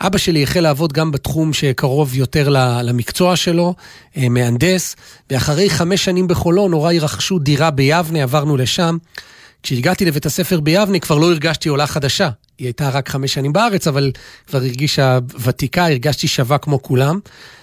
אבא 0.00 0.18
שלי 0.18 0.42
החל 0.42 0.60
לעבוד 0.60 0.92
גם 0.92 1.12
בתחום 1.12 1.52
שקרוב 1.52 2.14
יותר 2.14 2.48
למקצוע 2.82 3.36
שלו, 3.36 3.74
אה, 4.16 4.28
מהנדס, 4.28 4.96
ואחרי 5.30 5.70
חמש 5.70 6.04
שנים 6.04 6.28
בחולון, 6.28 6.72
הוריי 6.72 6.98
רכשו 6.98 7.38
דירה 7.38 7.70
ביבנה, 7.70 8.22
עברנו 8.22 8.56
לשם. 8.56 8.96
כשהגעתי 9.62 10.04
לבית 10.04 10.26
הספר 10.26 10.60
ביבנה 10.60 10.98
כבר 10.98 11.18
לא 11.18 11.30
הרגשתי 11.30 11.68
עולה 11.68 11.86
חדשה. 11.86 12.30
היא 12.58 12.66
הייתה 12.66 12.88
רק 12.88 13.08
חמש 13.08 13.34
שנים 13.34 13.52
בארץ, 13.52 13.86
אבל 13.86 14.12
כבר 14.46 14.58
הרגישה 14.58 15.18
ותיקה, 15.40 15.86
הרגשתי 15.86 16.28
שווה 16.28 16.58
כמו 16.58 16.82
כולם. 16.82 17.18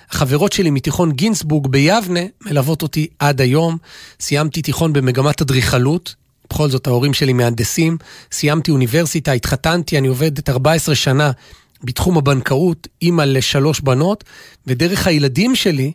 החברות 0.09 0.53
שלי 0.53 0.69
מתיכון 0.69 1.11
גינסבורג 1.11 1.67
ביבנה 1.67 2.19
מלוות 2.45 2.81
אותי 2.81 3.07
עד 3.19 3.41
היום. 3.41 3.77
סיימתי 4.19 4.61
תיכון 4.61 4.93
במגמת 4.93 5.41
אדריכלות, 5.41 6.15
בכל 6.49 6.69
זאת 6.69 6.87
ההורים 6.87 7.13
שלי 7.13 7.33
מהנדסים. 7.33 7.97
סיימתי 8.31 8.71
אוניברסיטה, 8.71 9.31
התחתנתי, 9.31 9.97
אני 9.97 10.07
עובדת 10.07 10.49
14 10.49 10.95
שנה 10.95 11.31
בתחום 11.83 12.17
הבנקאות, 12.17 12.87
אימא 13.01 13.21
לשלוש 13.21 13.79
בנות, 13.79 14.23
ודרך 14.67 15.07
הילדים 15.07 15.55
שלי 15.55 15.91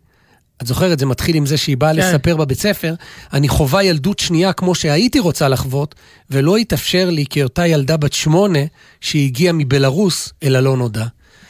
את 0.63 0.67
זוכרת, 0.67 0.99
זה 0.99 1.07
מתחיל 1.07 1.37
עם 1.37 1.47
זה 1.47 1.57
שהיא 1.57 1.77
באה 1.77 1.93
כן. 1.93 1.99
לספר 1.99 2.37
בבית 2.37 2.59
ספר, 2.59 2.95
אני 3.33 3.49
חווה 3.49 3.83
ילדות 3.83 4.19
שנייה 4.19 4.53
כמו 4.53 4.75
שהייתי 4.75 5.19
רוצה 5.19 5.49
לחוות, 5.49 5.95
ולא 6.31 6.57
התאפשר 6.57 7.11
לי 7.11 7.25
כאותה 7.31 7.67
ילדה 7.67 7.97
בת 7.97 8.13
שמונה 8.13 8.59
שהגיעה 9.01 9.53
מבלארוס 9.53 10.33
אל 10.43 10.57
הלא 10.57 10.77
נודע. 10.77 11.05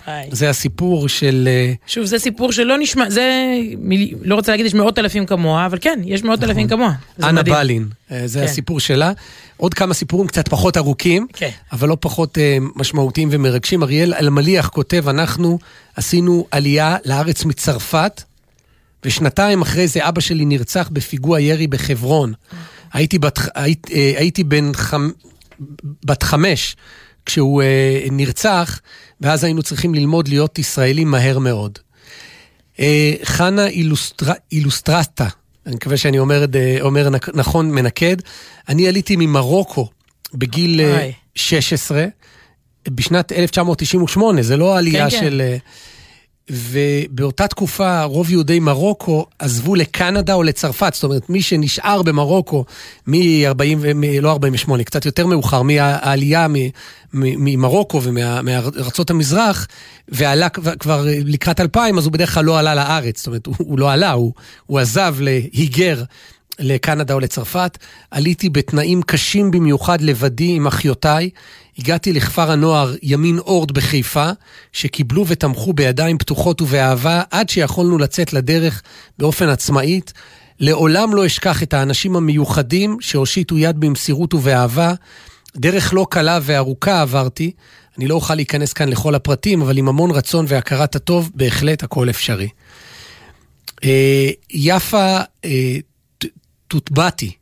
היי. 0.09 0.29
זה 0.33 0.51
הסיפור 0.51 1.09
של... 1.09 1.49
אה, 1.51 1.73
שוב, 1.87 2.05
זה 2.05 2.19
סיפור 2.19 2.53
שלא 2.53 2.79
נשמע, 2.79 3.11
זה, 3.11 3.45
מיל- 3.79 4.15
לא 4.23 4.35
רוצה 4.35 4.53
להגיד 4.53 4.67
יש 4.67 4.75
מאות 4.75 4.99
אלפים 4.99 5.27
כמוה, 5.27 5.67
אבל 5.67 5.79
כן, 5.81 6.01
יש 6.05 6.23
מאות 6.25 6.43
אלפים 6.45 6.69
כמוה. 6.69 6.93
נכון. 7.19 7.31
אנה 7.31 7.41
מדהים. 7.41 7.57
בלין, 7.57 7.89
אה, 8.13 8.23
זה 8.27 8.39
כן. 8.39 8.45
הסיפור 8.45 8.81
שלה. 8.81 9.13
עוד 9.57 9.75
כמה 9.75 9.95
סיפורים 9.95 10.27
קצת 10.29 10.49
פחות 10.49 10.77
ארוכים, 10.77 11.27
כן. 11.33 11.51
אבל 11.73 11.89
לא 11.89 11.97
פחות 12.01 12.39
אה, 12.39 12.59
משמעותיים 12.77 13.29
ומרגשים. 13.33 13.83
אריאל 13.83 14.15
אלמליח 14.15 14.69
כותב, 14.69 15.09
אנחנו 15.09 15.59
עשינו 15.97 16.47
עלייה 16.51 16.97
לארץ 17.05 17.45
מצרפת, 17.45 18.23
ושנתיים 19.05 19.63
אחרי 19.63 19.89
זה 19.89 20.09
אבא 20.09 20.21
שלי 20.21 20.45
נרצח 20.45 20.89
בפיגוע 20.93 21.41
ירי 21.41 21.67
בחברון. 21.67 22.33
הייתי, 22.93 23.19
בת, 23.19 23.39
היית, 23.55 23.87
אה, 23.95 24.13
הייתי 24.17 24.45
בן 24.45 24.73
חמ, 24.75 25.11
בת 26.05 26.23
חמש 26.23 26.77
כשהוא 27.29 27.63
אה, 27.63 27.67
נרצח, 28.11 28.81
ואז 29.21 29.45
היינו 29.45 29.63
צריכים 29.63 29.95
ללמוד 29.95 30.29
להיות 30.29 30.59
ישראלים 30.59 31.11
מהר 31.11 31.39
מאוד. 31.39 31.79
אה, 32.81 33.13
חנה 33.25 33.67
אילוסטר... 33.67 34.27
אילוסטרטה, 34.53 35.29
אני 35.67 35.75
מקווה 35.75 35.97
שאני 35.97 36.19
אומר, 36.19 36.45
אה, 36.55 36.77
אומר 36.81 37.09
נק- 37.11 37.35
נכון, 37.35 37.71
מנקד. 37.71 38.17
אני 38.69 38.89
עליתי 38.89 39.17
ממרוקו 39.17 39.89
בגיל 40.35 40.81
אה, 40.81 41.01
אוי. 41.03 41.13
16, 41.35 42.05
בשנת 42.89 43.33
1998, 43.33 44.43
זה 44.43 44.57
לא 44.57 44.79
עלייה 44.79 45.11
כן, 45.11 45.17
כן. 45.21 45.25
של... 45.25 45.43
אה, 45.45 45.57
ובאותה 46.51 47.47
תקופה 47.49 48.03
רוב 48.03 48.31
יהודי 48.31 48.61
מרוקו 48.61 49.27
עזבו 49.39 49.75
לקנדה 49.75 50.35
או 50.35 50.43
לצרפת, 50.43 50.95
זאת 50.95 51.05
אומרת 51.05 51.31
מי 51.31 51.43
שנשאר 51.43 52.03
במרוקו 52.03 52.65
מ-40, 53.07 53.87
לא 54.23 54.31
48, 54.31 54.85
קצת 54.85 55.07
יותר 55.07 55.27
מאוחר, 55.27 55.63
מהעלייה 55.63 56.47
ממרוקו 57.13 58.03
ומארצות 58.03 59.11
המזרח, 59.11 59.67
ועלה 60.09 60.49
כבר- 60.49 61.05
לקראת 61.07 61.61
2000, 61.61 61.99
אז 61.99 62.05
הוא 62.05 62.13
בדרך 62.13 62.35
כלל 62.35 62.45
לא 62.45 62.59
עלה 62.59 62.75
לארץ, 62.75 63.19
זאת 63.19 63.27
אומרת 63.27 63.47
הוא, 63.47 63.55
הוא 63.59 63.79
לא 63.79 63.93
עלה, 63.93 64.13
הוא, 64.13 64.33
הוא 64.67 64.79
עזב 64.79 65.17
להיגר. 65.21 66.03
לקנדה 66.61 67.15
או 67.15 67.21
לצרפת, 67.21 67.79
עליתי 68.11 68.49
בתנאים 68.49 69.03
קשים 69.03 69.51
במיוחד 69.51 70.01
לבדי 70.01 70.57
עם 70.57 70.67
אחיותיי. 70.67 71.31
הגעתי 71.79 72.13
לכפר 72.13 72.51
הנוער 72.51 72.95
ימין 73.03 73.39
אורד 73.39 73.73
בחיפה, 73.73 74.31
שקיבלו 74.73 75.27
ותמכו 75.27 75.73
בידיים 75.73 76.19
פתוחות 76.19 76.63
ובאהבה 76.63 77.23
עד 77.31 77.49
שיכולנו 77.49 77.99
לצאת 77.99 78.33
לדרך 78.33 78.83
באופן 79.19 79.49
עצמאית. 79.49 80.13
לעולם 80.61 81.15
לא 81.15 81.27
אשכח 81.27 81.63
את 81.63 81.75
האנשים 81.75 82.17
המיוחדים 82.17 82.97
שהושיטו 83.01 83.59
יד 83.59 83.81
במסירות 83.81 84.35
ובאהבה. 84.35 84.95
דרך 85.57 85.95
לא 85.95 86.07
קלה 86.11 86.39
וארוכה 86.43 87.01
עברתי. 87.03 87.53
אני 87.99 88.09
לא 88.09 88.15
אוכל 88.15 88.35
להיכנס 88.35 88.73
כאן 88.73 88.89
לכל 88.89 89.15
הפרטים, 89.15 89.63
אבל 89.63 89.79
עם 89.79 89.89
המון 89.89 90.11
רצון 90.11 90.45
והכרת 90.49 90.97
הטוב, 90.97 91.31
בהחלט 91.35 91.83
הכל 91.83 92.11
אפשרי. 92.11 92.49
אה, 93.85 94.31
יפה 94.51 95.19
אה, 95.45 95.77
טוטבתי 96.69 97.33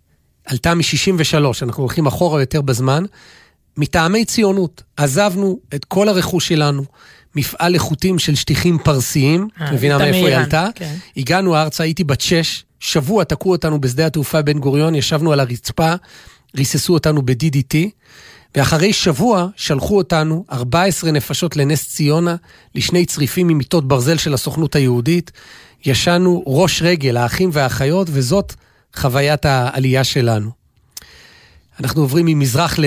עלתה 0.44 0.74
מ-63, 0.74 1.36
אנחנו 1.62 1.82
הולכים 1.82 2.06
אחורה 2.06 2.40
יותר 2.42 2.60
בזמן, 2.60 3.04
מטעמי 3.76 4.24
ציונות. 4.24 4.82
עזבנו 4.96 5.58
את 5.74 5.84
כל 5.84 6.08
הרכוש 6.08 6.48
שלנו, 6.48 6.84
מפעל 7.36 7.74
איכותים 7.74 8.18
של 8.18 8.34
שטיחים 8.34 8.78
פרסיים, 8.78 9.48
אה, 9.60 9.66
את 9.66 9.72
מבינה 9.72 9.98
מאיפה 9.98 10.28
היא 10.28 10.36
עלתה? 10.36 10.68
כן. 10.74 10.94
הגענו 11.16 11.56
ארצה, 11.56 11.82
הייתי 11.82 12.04
בת 12.04 12.20
שש, 12.20 12.64
שבוע 12.80 13.24
תקעו 13.24 13.52
אותנו 13.52 13.80
בשדה 13.80 14.06
התעופה 14.06 14.42
בן 14.42 14.58
גוריון, 14.58 14.94
ישבנו 14.94 15.32
על 15.32 15.40
הרצפה, 15.40 15.94
ריססו 16.56 16.94
אותנו 16.94 17.22
ב-DDT, 17.22 17.76
ואחרי 18.56 18.92
שבוע 18.92 19.48
שלחו 19.56 19.96
אותנו, 19.96 20.44
14 20.52 21.10
נפשות 21.10 21.56
לנס 21.56 21.88
ציונה, 21.88 22.36
לשני 22.74 23.06
צריפים 23.06 23.46
ממיטות 23.46 23.88
ברזל 23.88 24.16
של 24.16 24.34
הסוכנות 24.34 24.74
היהודית. 24.74 25.30
ישנו 25.84 26.42
ראש 26.46 26.82
רגל, 26.82 27.16
האחים 27.16 27.50
והאחיות, 27.52 28.08
וזאת 28.10 28.54
חוויית 28.96 29.44
העלייה 29.44 30.04
שלנו. 30.04 30.50
אנחנו 31.80 32.02
עוברים 32.02 32.26
ממזרח 32.26 32.78
ל... 32.78 32.84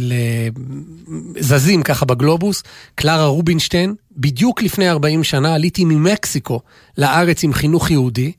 ל... 0.00 0.12
זזים 1.40 1.82
ככה 1.82 2.04
בגלובוס. 2.04 2.62
קלרה 2.94 3.26
רובינשטיין, 3.26 3.94
בדיוק 4.16 4.62
לפני 4.62 4.90
40 4.90 5.24
שנה 5.24 5.54
עליתי 5.54 5.84
ממקסיקו 5.84 6.60
לארץ 6.98 7.44
עם 7.44 7.52
חינוך 7.52 7.90
יהודי. 7.90 8.32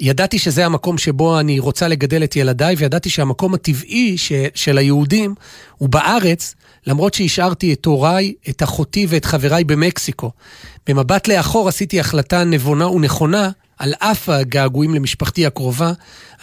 ידעתי 0.00 0.38
שזה 0.38 0.66
המקום 0.66 0.98
שבו 0.98 1.40
אני 1.40 1.58
רוצה 1.58 1.88
לגדל 1.88 2.24
את 2.24 2.36
ילדיי, 2.36 2.74
וידעתי 2.78 3.10
שהמקום 3.10 3.54
הטבעי 3.54 4.18
ש... 4.18 4.32
של 4.54 4.78
היהודים 4.78 5.34
הוא 5.78 5.88
בארץ, 5.88 6.54
למרות 6.86 7.14
שהשארתי 7.14 7.72
את 7.72 7.86
הוריי, 7.86 8.34
את 8.48 8.62
אחותי 8.62 9.06
ואת 9.08 9.24
חבריי 9.24 9.64
במקסיקו. 9.64 10.30
במבט 10.86 11.28
לאחור 11.28 11.68
עשיתי 11.68 12.00
החלטה 12.00 12.44
נבונה 12.44 12.88
ונכונה, 12.88 13.50
על 13.80 13.94
אף 13.98 14.28
הגעגועים 14.28 14.94
למשפחתי 14.94 15.46
הקרובה, 15.46 15.92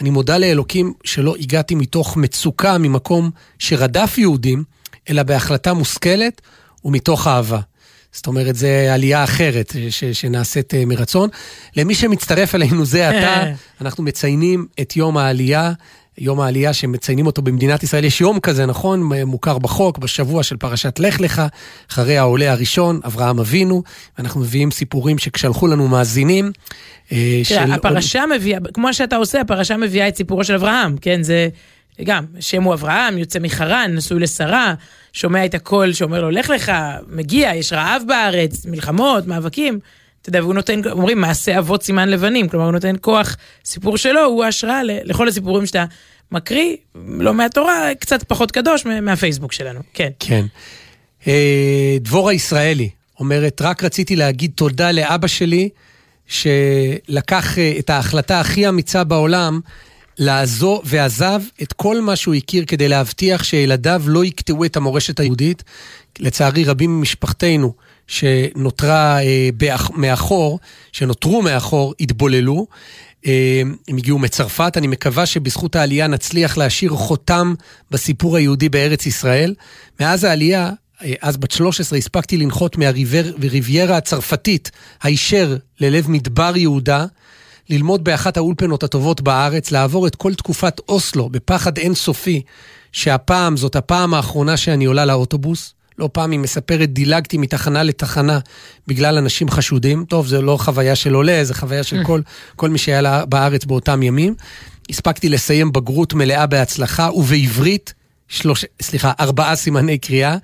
אני 0.00 0.10
מודה 0.10 0.38
לאלוקים 0.38 0.92
שלא 1.04 1.34
הגעתי 1.40 1.74
מתוך 1.74 2.16
מצוקה 2.16 2.78
ממקום 2.78 3.30
שרדף 3.58 4.18
יהודים, 4.18 4.64
אלא 5.10 5.22
בהחלטה 5.22 5.74
מושכלת 5.74 6.40
ומתוך 6.84 7.26
אהבה. 7.26 7.60
זאת 8.12 8.26
אומרת, 8.26 8.56
זו 8.56 8.66
עלייה 8.92 9.24
אחרת 9.24 9.72
ש- 9.90 10.04
שנעשית 10.04 10.74
אה, 10.74 10.84
מרצון. 10.84 11.28
למי 11.76 11.94
שמצטרף 11.94 12.54
אלינו 12.54 12.84
זה 12.86 13.08
עתה, 13.08 13.44
אנחנו 13.80 14.04
מציינים 14.04 14.66
את 14.80 14.96
יום 14.96 15.16
העלייה. 15.16 15.72
יום 16.18 16.40
העלייה 16.40 16.72
שמציינים 16.72 17.26
אותו 17.26 17.42
במדינת 17.42 17.82
ישראל, 17.82 18.04
יש 18.04 18.20
יום 18.20 18.40
כזה, 18.40 18.66
נכון? 18.66 19.02
מוכר 19.24 19.58
בחוק, 19.58 19.98
בשבוע 19.98 20.42
של 20.42 20.56
פרשת 20.56 20.98
לך 20.98 21.20
לך, 21.20 21.42
אחרי 21.90 22.18
העולה 22.18 22.52
הראשון, 22.52 23.00
אברהם 23.04 23.38
אבינו, 23.38 23.82
ואנחנו 24.18 24.40
מביאים 24.40 24.70
סיפורים 24.70 25.18
ששלחו 25.18 25.66
לנו 25.66 25.88
מאזינים. 25.88 26.52
אה, 27.12 27.40
של- 27.42 27.54
תראה, 27.54 27.74
הפרשה 27.74 28.24
מביאה, 28.36 28.58
כמו 28.74 28.94
שאתה 28.94 29.16
עושה, 29.16 29.40
הפרשה 29.40 29.76
מביאה 29.76 30.08
את 30.08 30.16
סיפורו 30.16 30.44
של 30.44 30.54
אברהם, 30.54 30.96
כן? 31.00 31.22
זה 31.22 31.48
גם, 32.04 32.24
שם 32.40 32.62
הוא 32.62 32.74
אברהם, 32.74 33.18
יוצא 33.18 33.38
מחרן, 33.38 33.90
נשוי 33.94 34.20
לשרה, 34.20 34.74
שומע 35.12 35.44
את 35.44 35.54
הקול 35.54 35.92
שאומר 35.92 36.20
לו, 36.22 36.30
לך 36.30 36.50
לך, 36.50 36.72
מגיע, 37.08 37.54
יש 37.54 37.72
רעב 37.72 38.02
בארץ, 38.08 38.66
מלחמות, 38.66 39.26
מאבקים. 39.26 39.78
אתה 40.28 40.36
יודע, 40.36 40.44
והוא 40.44 40.54
נותן, 40.54 40.80
אומרים, 40.90 41.20
מעשה 41.20 41.58
אבות 41.58 41.82
סימן 41.82 42.08
לבנים, 42.08 42.48
כלומר, 42.48 42.64
הוא 42.66 42.72
נותן 42.72 42.94
כוח, 43.00 43.36
סיפור 43.64 43.96
שלו 43.96 44.24
הוא 44.24 44.44
השראה 44.44 44.82
ל- 44.82 44.98
לכל 45.04 45.28
הסיפורים 45.28 45.66
שאתה 45.66 45.84
מקריא, 46.32 46.76
לא 47.06 47.34
מהתורה, 47.34 47.90
קצת 48.00 48.22
פחות 48.22 48.50
קדוש 48.50 48.86
מה- 48.86 49.00
מהפייסבוק 49.00 49.52
שלנו, 49.52 49.80
כן. 49.94 50.08
כן. 50.18 50.46
אה, 51.26 51.96
דבורה 52.00 52.32
ישראלי 52.32 52.90
אומרת, 53.20 53.62
רק 53.62 53.84
רציתי 53.84 54.16
להגיד 54.16 54.50
תודה 54.54 54.92
לאבא 54.92 55.26
שלי, 55.26 55.68
שלקח 56.26 57.58
אה, 57.58 57.72
את 57.78 57.90
ההחלטה 57.90 58.40
הכי 58.40 58.68
אמיצה 58.68 59.04
בעולם, 59.04 59.60
לעזוב 60.18 60.80
ועזב 60.84 61.40
את 61.62 61.72
כל 61.72 62.00
מה 62.00 62.16
שהוא 62.16 62.34
הכיר 62.34 62.64
כדי 62.66 62.88
להבטיח 62.88 63.44
שילדיו 63.44 64.02
לא 64.06 64.24
יקטעו 64.24 64.64
את 64.64 64.76
המורשת 64.76 65.20
היהודית. 65.20 65.62
לצערי, 66.18 66.64
רבים 66.64 66.98
ממשפחתנו 66.98 67.72
שנותרה 68.08 69.22
אה, 69.22 69.48
באח, 69.54 69.90
מאחור, 69.94 70.58
שנותרו 70.92 71.42
מאחור, 71.42 71.94
התבוללו. 72.00 72.66
אה, 73.26 73.62
הם 73.88 73.96
הגיעו 73.96 74.18
מצרפת, 74.18 74.72
אני 74.76 74.86
מקווה 74.86 75.26
שבזכות 75.26 75.76
העלייה 75.76 76.06
נצליח 76.06 76.56
להשאיר 76.56 76.90
חותם 76.90 77.54
בסיפור 77.90 78.36
היהודי 78.36 78.68
בארץ 78.68 79.06
ישראל. 79.06 79.54
מאז 80.00 80.24
העלייה, 80.24 80.70
אה, 81.02 81.12
אז 81.22 81.36
בת 81.36 81.50
13, 81.50 81.98
הספקתי 81.98 82.36
לנחות 82.36 82.78
מהריביירה 82.78 83.96
הצרפתית 83.96 84.70
הישר 85.02 85.56
ללב 85.80 86.10
מדבר 86.10 86.52
יהודה, 86.56 87.06
ללמוד 87.70 88.04
באחת 88.04 88.36
האולפנות 88.36 88.82
הטובות 88.82 89.20
בארץ, 89.20 89.70
לעבור 89.70 90.06
את 90.06 90.16
כל 90.16 90.34
תקופת 90.34 90.80
אוסלו 90.88 91.28
בפחד 91.28 91.78
אינסופי, 91.78 92.42
שהפעם 92.92 93.56
זאת 93.56 93.76
הפעם 93.76 94.14
האחרונה 94.14 94.56
שאני 94.56 94.84
עולה 94.84 95.04
לאוטובוס. 95.04 95.74
לא 95.98 96.08
פעם 96.12 96.30
היא 96.30 96.40
מספרת, 96.40 96.92
דילגתי 96.92 97.38
מתחנה 97.38 97.82
לתחנה 97.82 98.38
בגלל 98.86 99.18
אנשים 99.18 99.50
חשודים. 99.50 100.04
טוב, 100.04 100.26
זו 100.26 100.42
לא 100.42 100.56
חוויה 100.56 100.96
של 100.96 101.14
עולה, 101.14 101.44
זו 101.44 101.54
חוויה 101.54 101.82
של 101.82 102.04
כל, 102.04 102.20
כל 102.56 102.70
מי 102.70 102.78
שהיה 102.78 103.24
בארץ 103.26 103.64
באותם 103.64 104.02
ימים. 104.02 104.34
הספקתי 104.90 105.28
לסיים 105.28 105.72
בגרות 105.72 106.14
מלאה 106.14 106.46
בהצלחה, 106.46 107.10
ובעברית, 107.10 107.94
שלוש, 108.28 108.64
סליחה, 108.82 109.12
ארבעה 109.20 109.56
סימני 109.56 109.98
קריאה, 109.98 110.36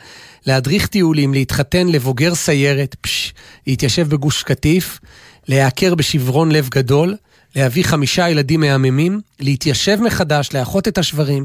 להדריך 0.46 0.86
טיולים, 0.86 1.34
להתחתן 1.34 1.86
לבוגר 1.86 2.34
סיירת, 2.34 2.96
פש, 3.00 3.34
להתיישב 3.66 4.08
בגוש 4.08 4.42
קטיף, 4.42 5.00
להיעקר 5.48 5.94
בשברון 5.94 6.52
לב 6.52 6.68
גדול, 6.68 7.16
להביא 7.56 7.84
חמישה 7.84 8.28
ילדים 8.28 8.60
מהממים, 8.60 9.20
להתיישב 9.40 9.98
מחדש, 10.00 10.48
לאחות 10.54 10.88
את 10.88 10.98
השברים, 10.98 11.44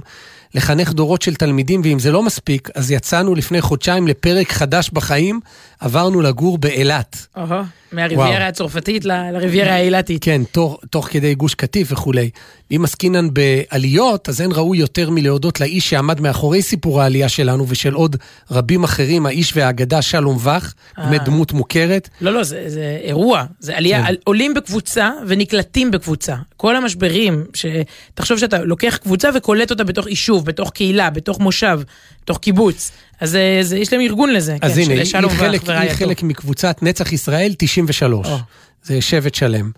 לחנך 0.55 0.93
דורות 0.93 1.21
של 1.21 1.35
תלמידים, 1.35 1.81
ואם 1.83 1.99
זה 1.99 2.11
לא 2.11 2.23
מספיק, 2.23 2.69
אז 2.75 2.91
יצאנו 2.91 3.35
לפני 3.35 3.61
חודשיים 3.61 4.07
לפרק 4.07 4.51
חדש 4.51 4.89
בחיים, 4.89 5.39
עברנו 5.79 6.21
לגור 6.21 6.57
באילת. 6.57 7.27
אוהו, 7.37 7.63
מהריביירה. 7.91 8.47
הצרפתית 8.47 9.05
לריביירה 9.05 9.73
האילתית. 9.73 10.23
כן, 10.23 10.41
תוך, 10.51 10.79
תוך 10.89 11.07
כדי 11.11 11.35
גוש 11.35 11.55
קטיף 11.55 11.91
וכולי. 11.91 12.29
אם 12.71 12.81
עסקינן 12.83 13.27
בעליות, 13.33 14.29
אז 14.29 14.41
אין 14.41 14.51
ראוי 14.51 14.77
יותר 14.77 15.09
מלהודות 15.09 15.59
לאיש 15.59 15.89
שעמד 15.89 16.21
מאחורי 16.21 16.61
סיפור 16.61 17.01
העלייה 17.01 17.29
שלנו 17.29 17.65
ושל 17.67 17.93
עוד 17.93 18.15
רבים 18.51 18.83
אחרים, 18.83 19.25
האיש 19.25 19.57
והאגדה 19.57 20.01
שלום 20.01 20.37
וך, 20.37 20.73
באמת 20.97 21.23
דמות 21.23 21.53
מוכרת. 21.53 22.09
לא, 22.21 22.33
לא, 22.33 22.43
זה, 22.43 22.63
זה 22.67 22.99
אירוע, 23.03 23.43
זה 23.59 23.77
עלייה, 23.77 24.05
כן. 24.05 24.13
עולים 24.23 24.53
בקבוצה 24.53 25.09
ונקלטים 25.27 25.91
בקבוצה. 25.91 26.35
כל 26.57 26.75
המשברים, 26.75 27.45
שתחשוב 27.53 28.37
שאתה 28.37 28.63
לוקח 28.63 28.97
קבוצה 28.97 29.29
וקולט 29.35 29.71
אותה 29.71 29.83
בתוך 29.83 30.07
יישוב, 30.07 30.45
בתוך 30.45 30.71
קהילה, 30.71 31.09
בתוך 31.09 31.39
מושב, 31.39 31.81
בתוך 32.29 32.37
קיבוץ. 32.37 32.91
אז 33.19 33.29
זה, 33.29 33.59
זה, 33.61 33.77
יש 33.77 33.93
להם 33.93 34.01
ארגון 34.01 34.33
לזה, 34.33 34.57
אז 34.61 34.75
כן, 34.75 34.81
הנה, 34.81 34.93
היא, 34.93 34.99
היא, 35.13 35.29
חלק, 35.29 35.69
היא. 35.69 35.89
חלק 35.89 36.23
מקבוצת 36.23 36.77
נצח 36.81 37.13
ישראל 37.13 37.53
93. 37.57 38.27
או. 38.27 38.37
זה 38.83 39.01
שבט 39.01 39.35
שלם. 39.35 39.71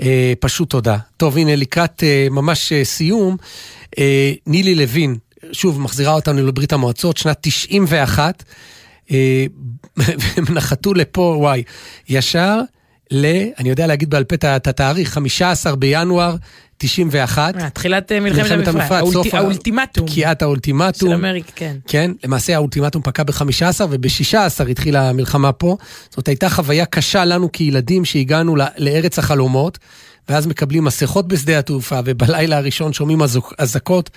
אה, 0.00 0.32
פשוט 0.40 0.70
תודה. 0.70 0.96
טוב, 1.16 1.36
הנה, 1.36 1.56
לקראת 1.56 2.02
אה, 2.02 2.26
ממש 2.30 2.72
אה, 2.72 2.84
סיום, 2.84 3.36
אה, 3.98 4.32
נילי 4.46 4.74
לוין, 4.74 5.16
שוב, 5.52 5.80
מחזירה 5.80 6.14
אותנו 6.14 6.46
לברית 6.46 6.72
המועצות, 6.72 7.16
שנת 7.16 7.38
91, 7.40 8.44
אה, 9.10 9.46
והם 9.96 10.44
נחתו 10.54 10.94
לפה, 10.94 11.36
וואי, 11.38 11.62
ישר 12.08 12.60
ל... 13.10 13.26
אני 13.58 13.68
יודע 13.68 13.86
להגיד 13.86 14.10
בעל 14.10 14.24
פה 14.24 14.34
את 14.34 14.66
התאריך, 14.66 15.10
15 15.10 15.76
בינואר 15.76 16.36
91. 16.82 17.56
אה, 17.56 17.70
תחילת 17.70 18.12
אה, 18.12 18.20
מלחמת 18.20 18.68
המפרץ, 18.68 19.14
האולטימטום 19.32 20.06
פקיעת 20.06 20.42
האולטימטום. 20.42 21.10
של 21.10 21.14
אמריקה, 21.14 21.52
כן. 21.56 21.76
כן, 21.86 22.10
למעשה 22.24 22.54
האולטימטום 22.54 23.02
פקע 23.02 23.22
ב-15 23.22 23.84
וב-16 23.90 24.70
התחילה 24.70 25.08
המלחמה 25.08 25.52
פה. 25.52 25.76
זאת 26.10 26.28
הייתה 26.28 26.48
חוויה 26.48 26.86
קשה 26.86 27.24
לנו 27.24 27.52
כילדים 27.52 28.04
שהגענו 28.04 28.56
לארץ 28.78 29.18
החלומות, 29.18 29.78
ואז 30.28 30.46
מקבלים 30.46 30.84
מסכות 30.84 31.28
בשדה 31.28 31.58
התעופה, 31.58 32.00
ובלילה 32.04 32.56
הראשון 32.56 32.92
שומעים 32.92 33.18
אזעקות. 33.58 34.10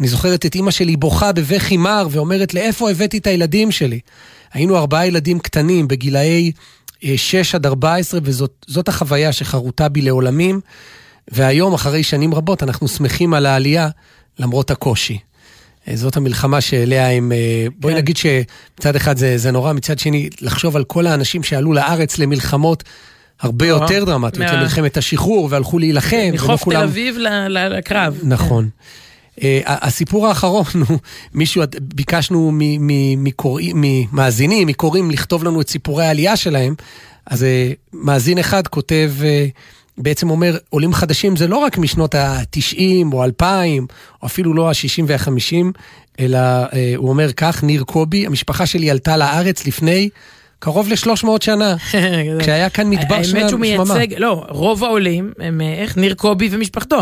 אני 0.00 0.08
זוכרת 0.08 0.46
את 0.46 0.54
אימא 0.54 0.70
שלי 0.70 0.96
בוכה 0.96 1.32
בבכי 1.32 1.76
מר 1.76 2.08
ואומרת, 2.10 2.54
לאיפה 2.54 2.90
הבאתי 2.90 3.18
את 3.18 3.26
הילדים 3.26 3.70
שלי? 3.70 4.00
היינו 4.52 4.76
ארבעה 4.76 5.06
ילדים 5.06 5.38
קטנים 5.38 5.88
בגילאי 5.88 6.52
אה, 7.04 7.12
6 7.16 7.54
עד 7.54 7.66
14, 7.66 8.20
וזאת 8.22 8.52
זאת 8.66 8.88
החוויה 8.88 9.32
שחרותה 9.32 9.88
בי 9.88 10.00
לעולמים. 10.00 10.60
והיום, 11.30 11.74
אחרי 11.74 12.02
שנים 12.02 12.34
רבות, 12.34 12.62
אנחנו 12.62 12.88
שמחים 12.88 13.34
על 13.34 13.46
העלייה, 13.46 13.88
למרות 14.38 14.70
הקושי. 14.70 15.18
אה, 15.88 15.96
זאת 15.96 16.16
המלחמה 16.16 16.60
שאליה 16.60 17.10
הם... 17.10 17.32
אה, 17.32 17.66
בואי 17.78 17.94
כן. 17.94 17.98
נגיד 17.98 18.16
שמצד 18.16 18.96
אחד 18.96 19.16
זה, 19.16 19.38
זה 19.38 19.50
נורא, 19.50 19.72
מצד 19.72 19.98
שני, 19.98 20.28
לחשוב 20.40 20.76
על 20.76 20.84
כל 20.84 21.06
האנשים 21.06 21.42
שעלו 21.42 21.72
לארץ 21.72 22.18
למלחמות 22.18 22.82
הרבה 23.40 23.68
נורא. 23.68 23.82
יותר 23.82 24.04
דרמטיות, 24.04 24.46
מה- 24.46 24.52
למלחמת 24.56 24.96
השחרור, 24.96 25.48
והלכו 25.50 25.78
להילחם, 25.78 26.30
מחוף 26.32 26.58
תל 26.60 26.64
כולם... 26.64 26.82
אביב 26.82 27.16
ל- 27.18 27.48
ל- 27.48 27.78
לקרב. 27.78 28.18
נכון. 28.22 28.68
ה- 29.40 29.86
הסיפור 29.86 30.26
האחרון 30.28 30.64
הוא, 30.88 30.98
מישהו, 31.34 31.62
ביקשנו 31.80 32.50
ממאזינים, 33.74 34.68
מקוראים, 34.68 35.10
לכתוב 35.10 35.44
לנו 35.44 35.60
את 35.60 35.68
סיפורי 35.70 36.04
העלייה 36.04 36.36
שלהם, 36.36 36.74
אז 37.26 37.42
אה, 37.44 37.72
מאזין 37.92 38.38
אחד 38.38 38.66
כותב, 38.66 39.12
אה, 39.24 39.46
בעצם 39.98 40.30
אומר, 40.30 40.56
עולים 40.70 40.92
חדשים 40.92 41.36
זה 41.36 41.46
לא 41.46 41.56
רק 41.56 41.78
משנות 41.78 42.14
ה-90 42.14 43.12
או 43.12 43.24
2000, 43.24 43.86
או 44.22 44.26
אפילו 44.26 44.54
לא 44.54 44.68
ה-60 44.68 45.04
וה-50, 45.06 45.66
אלא 46.20 46.38
אה, 46.38 46.92
הוא 46.96 47.08
אומר 47.08 47.32
כך, 47.32 47.64
ניר 47.64 47.84
קובי, 47.84 48.26
המשפחה 48.26 48.66
שלי 48.66 48.90
עלתה 48.90 49.16
לארץ 49.16 49.66
לפני 49.66 50.08
קרוב 50.64 50.88
ל-300 50.88 51.26
שנה, 51.40 51.76
כשהיה 52.40 52.70
כאן 52.70 52.90
מדבר 52.90 53.14
האמת 53.14 53.26
שהוא. 53.48 53.60
מייצג, 53.60 54.14
לא, 54.18 54.44
רוב 54.48 54.84
העולים 54.84 55.32
הם 55.38 55.60
אה, 55.60 55.74
איך? 55.74 55.96
ניר 55.96 56.14
קובי 56.14 56.48
ומשפחתו. 56.52 56.98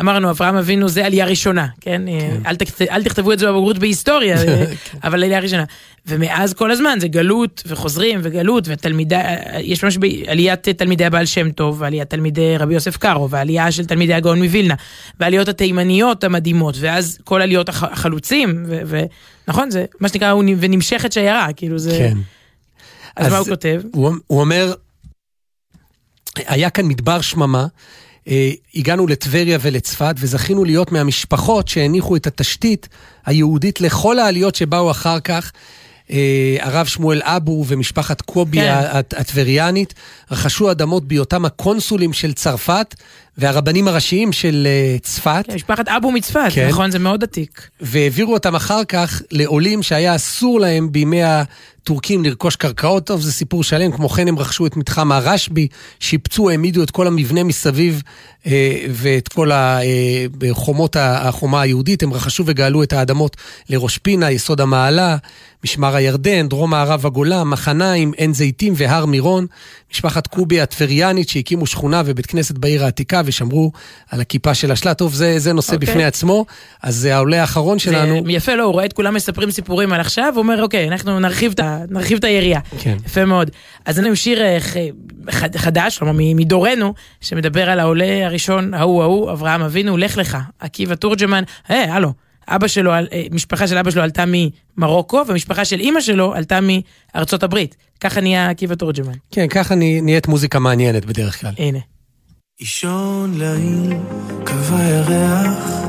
אמרנו, 0.00 0.30
אברהם 0.30 0.56
אבינו 0.56 0.88
זה 0.88 1.06
עלייה 1.06 1.26
ראשונה, 1.26 1.66
כן? 1.80 2.02
אה, 2.08 2.28
אל 2.46 2.56
תכת- 2.56 2.82
אל 2.90 3.02
תכתבו 3.02 3.32
את 3.32 3.38
זה 3.38 3.46
בבגרות 3.46 3.78
בהיסטוריה, 3.78 4.36
אה, 4.42 4.44
כן. 4.66 4.98
אבל 5.04 5.24
עלייה 5.24 5.40
ראשונה. 5.40 5.64
ומאז 6.06 6.54
כל 6.54 6.70
הזמן 6.70 6.98
זה 7.00 7.08
גלות 7.08 7.62
וחוזרים 7.66 8.20
וגלות 8.22 8.64
ותלמידי, 8.68 9.16
יש 9.60 9.84
ממש 9.84 9.96
בעליית 9.96 10.68
תלמידי 10.68 11.04
הבעל 11.04 11.26
שם 11.26 11.50
טוב, 11.50 11.76
ועליית 11.80 12.10
תלמידי 12.10 12.56
רבי 12.58 12.74
יוסף 12.74 12.96
קארו, 12.96 13.30
ועלייה 13.30 13.72
של 13.72 13.84
תלמידי 13.86 14.14
הגאון 14.14 14.42
מווילנה, 14.42 14.74
והעליות 15.20 15.48
התימניות 15.48 16.24
המדהימות, 16.24 16.74
ואז 16.80 17.18
כל 17.24 17.42
עליות 17.42 17.68
הח- 17.68 17.82
החלוצים, 17.92 18.66
ונכון, 19.46 19.70
זה 19.70 19.84
מה 20.00 20.08
שנקרא, 20.08 20.34
ונמשכת 20.58 21.12
שיירה, 21.12 21.46
כאילו 21.56 21.78
זה... 21.78 21.90
כן. 21.98 22.16
אז 23.16 23.32
מה 23.32 23.38
הוא 23.38 23.46
כותב? 23.46 23.82
הוא, 23.92 24.12
הוא 24.26 24.40
אומר, 24.40 24.74
היה 26.36 26.70
כאן 26.70 26.86
מדבר 26.86 27.20
שממה, 27.20 27.66
אה, 28.28 28.50
הגענו 28.74 29.06
לטבריה 29.06 29.58
ולצפת 29.60 30.14
וזכינו 30.18 30.64
להיות 30.64 30.92
מהמשפחות 30.92 31.68
שהניחו 31.68 32.16
את 32.16 32.26
התשתית 32.26 32.88
היהודית 33.26 33.80
לכל 33.80 34.18
העליות 34.18 34.54
שבאו 34.54 34.90
אחר 34.90 35.20
כך. 35.20 35.52
אה, 36.10 36.56
הרב 36.60 36.86
שמואל 36.86 37.20
אבו 37.24 37.64
ומשפחת 37.68 38.20
קובי 38.20 38.56
כן. 38.60 38.80
הט- 38.90 39.14
הטבריאנית 39.14 39.94
רכשו 40.30 40.70
אדמות 40.70 41.08
בהיותם 41.08 41.44
הקונסולים 41.44 42.12
של 42.12 42.32
צרפת 42.32 42.94
והרבנים 43.40 43.88
הראשיים 43.88 44.32
של 44.32 44.66
אה, 44.66 44.96
צפת. 45.02 45.44
כן, 45.46 45.54
משפחת 45.54 45.88
אבו 45.88 46.12
מצפת, 46.12 46.50
כן. 46.54 46.68
נכון? 46.68 46.90
זה 46.90 46.98
מאוד 46.98 47.22
עתיק. 47.22 47.68
והעבירו 47.80 48.32
אותם 48.32 48.54
אחר 48.54 48.84
כך 48.84 49.22
לעולים 49.30 49.82
שהיה 49.82 50.16
אסור 50.16 50.60
להם 50.60 50.92
בימי 50.92 51.22
הטורקים 51.22 52.24
לרכוש 52.24 52.56
קרקעות. 52.56 53.06
טוב, 53.06 53.20
זה 53.20 53.32
סיפור 53.32 53.64
שלם. 53.64 53.92
כמו 53.92 54.08
כן 54.08 54.28
הם 54.28 54.38
רכשו 54.38 54.66
את 54.66 54.76
מתחם 54.76 55.12
הרשב"י, 55.12 55.68
שיפצו, 56.00 56.50
העמידו 56.50 56.82
את 56.82 56.90
כל 56.90 57.06
המבנה 57.06 57.44
מסביב 57.44 58.02
אה, 58.46 58.86
ואת 58.90 59.28
כל 59.28 59.50
החומות 59.52 60.96
החומה 61.00 61.60
היהודית. 61.60 62.02
הם 62.02 62.12
רכשו 62.12 62.42
וגאלו 62.46 62.82
את 62.82 62.92
האדמות 62.92 63.36
לראש 63.68 63.98
פינה, 63.98 64.30
יסוד 64.30 64.60
המעלה, 64.60 65.16
משמר 65.64 65.96
הירדן, 65.96 66.48
דרום 66.48 66.70
מערב 66.70 67.06
הגולה, 67.06 67.44
מחניים, 67.44 68.12
עין 68.16 68.34
זיתים 68.34 68.72
והר 68.76 69.06
מירון. 69.06 69.46
משפחת 69.92 70.26
קובי 70.26 70.60
הטבריאנית 70.60 71.28
שהקימו 71.28 71.66
שכונה 71.66 72.02
ובית 72.06 72.26
כנסת 72.26 72.58
בעיר 72.58 72.84
העתיקה 72.84 73.22
ושמרו 73.30 73.72
על 74.10 74.20
הכיפה 74.20 74.54
של 74.54 74.72
השלט. 74.72 74.98
טוב, 74.98 75.14
זה, 75.14 75.38
זה 75.38 75.52
נושא 75.52 75.74
אוקיי. 75.74 75.88
בפני 75.88 76.04
עצמו. 76.04 76.44
אז 76.82 76.96
זה 76.96 77.16
העולה 77.16 77.40
האחרון 77.40 77.78
שלנו. 77.78 78.22
זה 78.24 78.32
יפה, 78.32 78.54
לא, 78.54 78.62
הוא 78.62 78.72
רואה 78.72 78.84
את 78.84 78.92
כולם 78.92 79.14
מספרים 79.14 79.50
סיפורים 79.50 79.92
על 79.92 80.00
עכשיו, 80.00 80.32
הוא 80.34 80.42
אומר, 80.42 80.62
אוקיי, 80.62 80.88
אנחנו 80.88 81.20
נרחיב 81.20 81.52
את 81.52 81.60
נרחיב 81.90 82.18
את 82.18 82.24
היריעה. 82.24 82.60
כן. 82.78 82.96
יפה 83.06 83.24
מאוד. 83.24 83.50
אז 83.84 83.98
לנו 83.98 84.16
שיר 84.16 84.42
אה, 84.42 84.58
חדש, 85.56 85.98
כלומר 85.98 86.12
מדורנו, 86.34 86.94
שמדבר 87.20 87.70
על 87.70 87.80
העולה 87.80 88.26
הראשון, 88.26 88.74
ההוא 88.74 89.02
ההוא, 89.02 89.32
אברהם 89.32 89.62
אבינו, 89.62 89.96
לך 89.96 90.16
לך, 90.16 90.38
עקיבא 90.60 90.94
תורג'מן, 90.94 91.42
היי, 91.68 91.84
הלו. 91.84 92.12
אבא 92.48 92.66
שלו, 92.68 92.92
אה, 92.92 93.00
משפחה 93.30 93.66
של 93.66 93.78
אבא 93.78 93.90
שלו 93.90 94.02
עלתה 94.02 94.24
ממרוקו, 94.26 95.22
ומשפחה 95.28 95.64
של 95.64 95.80
אימא 95.80 96.00
שלו 96.00 96.34
עלתה 96.34 96.58
מארצות 97.14 97.42
הברית. 97.42 97.76
ככה 98.00 98.20
נהיה 98.20 98.50
עקיבא 98.50 98.74
תורג'מן. 98.74 99.12
כן, 99.30 99.46
ככה 99.48 99.74
נה- 99.74 100.00
נהיית 100.02 100.28
מוזיקה 100.28 100.58
מעניינת 100.58 101.04
בדרך 101.04 101.40
כלל. 101.40 101.52
הנה. 101.58 101.78
אישון 102.60 103.32
לעיל, 103.36 103.92
קבע 104.44 104.82
ירח, 104.82 105.82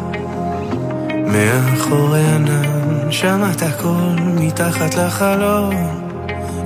מאחורי 1.26 2.26
ענן, 2.26 3.12
שמעת 3.12 3.64
קול 3.82 4.16
מתחת 4.20 4.96
לחלום, 4.96 5.76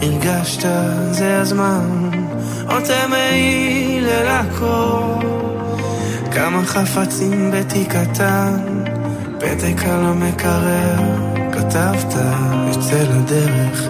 הרגשת 0.02 0.68
זה 1.12 1.42
הזמן, 1.42 2.10
עוד 2.70 2.84
מעיל 3.10 4.06
אל 4.06 4.28
הכל, 4.28 5.28
כמה 6.32 6.66
חפצים 6.66 7.52
בתיק 7.52 7.94
קטן, 7.94 8.84
פתק 9.40 9.84
על 9.86 10.06
המקרר, 10.06 10.96
כתבת, 11.52 12.14
יוצא 12.68 13.04
לדרך, 13.04 13.90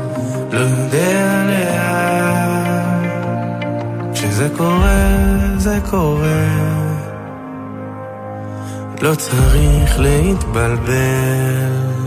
לא 0.52 0.60
יודע 0.60 1.44
לאן. 1.48 2.55
כשזה 4.36 4.50
קורה, 4.58 5.08
זה 5.58 5.80
קורה. 5.90 6.48
לא 9.02 9.16
צריך 9.16 10.00
להתבלבל. 10.00 12.05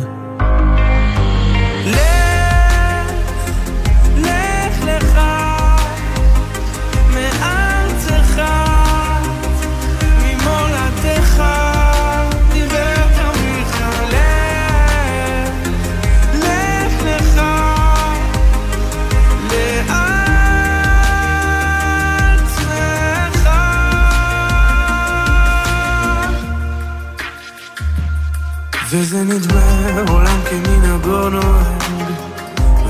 וזה 29.01 29.25
נדמה 29.25 30.01
עולם 30.09 30.41
כמנהגו 30.51 31.29
נוהג, 31.29 31.83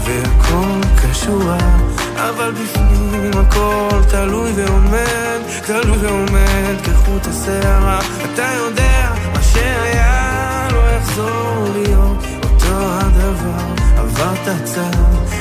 והכל 0.04 0.80
ישועה, 1.10 1.76
אבל 2.16 2.52
בפנים 2.52 3.30
הכל 3.34 4.00
תלוי 4.10 4.52
ועומד, 4.56 5.40
תלוי 5.66 5.98
ועומד 5.98 6.74
כחוט 6.84 7.26
השערה. 7.26 8.00
אתה 8.24 8.50
יודע, 8.56 9.14
מה 9.32 9.42
שהיה 9.42 10.68
לא 10.72 10.90
יחזור 10.96 11.66
להיות 11.72 12.24
אותו 12.42 12.74
הדבר. 12.74 13.84
עברת 13.96 14.64
צד, 14.64 14.98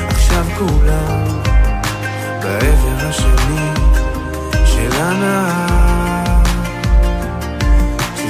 עכשיו 0.08 0.44
כולם 0.58 1.24
בעבר 2.42 3.08
השני 3.08 3.70
של 4.64 4.92
הנהר. 4.92 5.87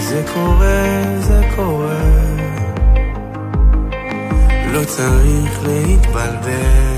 כשזה 0.09 0.25
קורה, 0.35 1.03
זה 1.21 1.41
קורה. 1.57 2.01
לא 4.73 4.85
צריך 4.85 5.61
להתבלבל. 5.67 6.98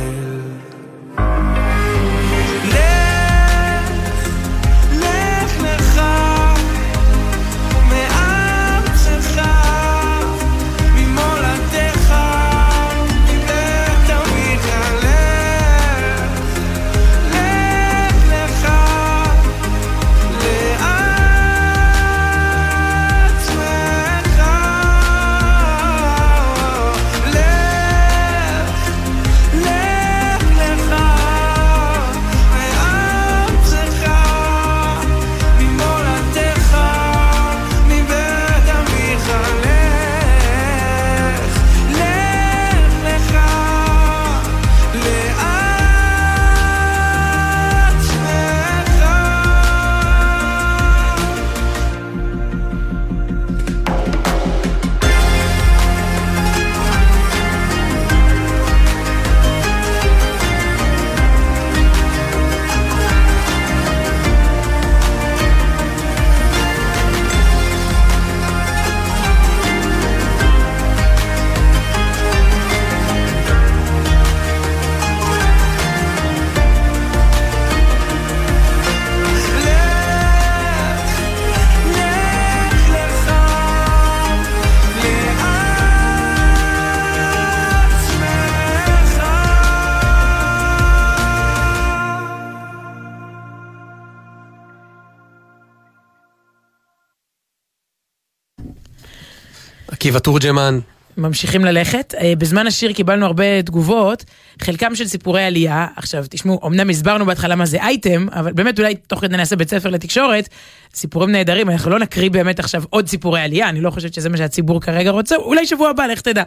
עקיבא 100.01 100.19
תורג'מן, 100.19 100.79
ממשיכים 101.17 101.65
ללכת. 101.65 102.15
אה, 102.21 102.33
בזמן 102.39 102.67
השיר 102.67 102.93
קיבלנו 102.93 103.27
הרבה 103.27 103.63
תגובות, 103.63 104.25
חלקם 104.63 104.95
של 104.95 105.07
סיפורי 105.07 105.43
עלייה. 105.45 105.87
עכשיו, 105.97 106.25
תשמעו, 106.31 106.61
אמנם 106.67 106.91
הסברנו 106.91 107.27
בהתחלה 107.27 107.57
מה 107.57 107.67
זה 107.67 107.83
אייטם, 107.83 108.27
אבל 108.33 108.53
באמת 108.53 108.79
אולי 108.79 108.95
תוך 108.95 109.21
כדי 109.21 109.37
נעשה 109.37 109.57
בית 109.57 109.71
ספר 109.71 109.89
לתקשורת, 109.89 110.49
סיפורים 110.95 111.33
נהדרים, 111.33 111.71
אנחנו 111.71 111.91
לא 111.91 111.99
נקריא 111.99 112.31
באמת 112.31 112.59
עכשיו 112.59 112.83
עוד 112.91 113.09
סיפורי 113.09 113.41
עלייה, 113.41 113.69
אני 113.69 113.81
לא 113.81 113.91
חושבת 113.91 114.15
שזה 114.15 114.29
מה 114.29 114.37
שהציבור 114.37 114.81
כרגע 114.81 115.11
רוצה, 115.11 115.37
אולי 115.37 115.67
שבוע 115.67 115.91
הבא, 115.91 116.07
לך 116.07 116.21
תדע. 116.21 116.43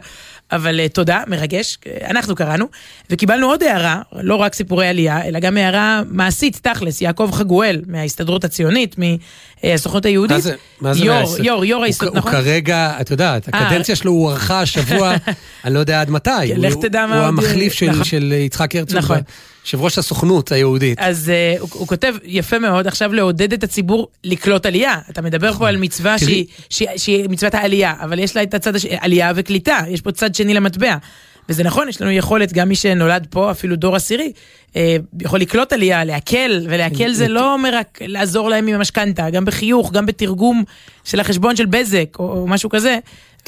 אבל 0.52 0.80
אה, 0.80 0.88
תודה, 0.88 1.22
מרגש, 1.26 1.78
אה, 1.86 2.10
אנחנו 2.10 2.34
קראנו, 2.34 2.66
וקיבלנו 3.10 3.46
עוד 3.46 3.62
הערה, 3.62 4.02
לא 4.12 4.34
רק 4.34 4.54
סיפורי 4.54 4.86
עלייה, 4.86 5.24
אלא 5.24 5.38
גם 5.38 5.56
הערה 5.56 6.02
מעשית, 6.08 6.60
תכלס, 6.62 7.00
יעקב 7.00 7.30
חגואל, 7.32 7.82
מההסתדרות 7.86 8.44
הציונית, 8.44 8.96
מהסוכנות 8.98 10.04
היהודית. 10.04 10.36
מה 10.36 10.40
זה, 10.40 10.54
מה 10.80 10.94
זה 10.94 11.04
יו"ר, 11.04 11.16
מההסתדרות? 11.16 11.46
יו"ר, 11.46 11.64
יו"ר 11.64 11.84
ההסתדרות, 11.84 12.14
נכון? 12.14 12.32
הוא 12.32 12.40
כרגע, 12.40 12.92
את 13.00 13.10
יודעת. 13.10 13.48
הקדנציה 13.48 13.96
שלו 13.96 14.12
הוארכה 14.12 14.53
השבוע, 14.60 15.14
אני 15.64 15.74
לא 15.74 15.78
יודע 15.78 16.00
עד 16.00 16.10
מתי. 16.10 16.30
לך 16.56 16.74
תדע 16.80 17.06
מה 17.06 17.18
הוא 17.18 17.26
המחליף 17.26 17.72
של- 17.72 17.90
נכון. 17.90 18.04
של 18.04 18.32
יצחק 18.32 18.76
הרצוג, 18.76 18.98
נכון. 18.98 19.18
יושב 19.64 19.80
ראש 19.80 19.98
הסוכנות 19.98 20.52
היהודית. 20.52 20.98
אז 21.00 21.32
uh, 21.56 21.60
הוא, 21.60 21.68
הוא 21.72 21.86
כותב 21.88 22.14
יפה 22.24 22.58
מאוד, 22.58 22.86
עכשיו 22.86 23.12
לעודד 23.12 23.52
את 23.52 23.64
הציבור 23.64 24.08
לקלוט 24.24 24.66
עלייה. 24.66 24.94
אתה 25.10 25.22
מדבר 25.22 25.52
פה 25.52 25.68
על 25.68 25.76
מצווה 25.76 26.18
שהיא, 26.18 26.46
שהיא, 26.70 26.88
שהיא 26.96 27.28
מצוות 27.28 27.54
העלייה, 27.54 27.94
אבל 28.02 28.18
יש 28.18 28.36
לה 28.36 28.42
את 28.42 28.54
הצד 28.54 28.74
השני, 28.76 28.96
עלייה 29.00 29.32
וקליטה, 29.36 29.78
יש 29.88 30.00
פה 30.00 30.12
צד 30.12 30.34
שני 30.34 30.54
למטבע. 30.54 30.96
וזה 31.48 31.62
נכון, 31.64 31.88
יש 31.88 32.02
לנו 32.02 32.10
יכולת, 32.10 32.52
גם 32.52 32.68
מי 32.68 32.74
שנולד 32.74 33.26
פה, 33.30 33.50
אפילו 33.50 33.76
דור 33.76 33.96
עשירי, 33.96 34.32
אה, 34.76 34.96
יכול 35.20 35.40
לקלוט 35.40 35.72
עלייה, 35.72 36.04
להקל, 36.04 36.66
ולהקל 36.70 37.12
זה 37.12 37.28
לא 37.28 37.52
אומר 37.52 37.74
רק 37.76 37.98
לעזור 38.02 38.50
להם 38.50 38.66
עם 38.66 38.74
המשכנתה, 38.74 39.30
גם 39.30 39.44
בחיוך, 39.44 39.92
גם 39.92 40.06
בתרגום 40.06 40.64
של 41.04 41.20
החשבון 41.20 41.56
של 41.56 41.66
בזק, 41.66 42.04
או, 42.18 42.24
או 42.32 42.46
משהו 42.46 42.70
כזה, 42.70 42.98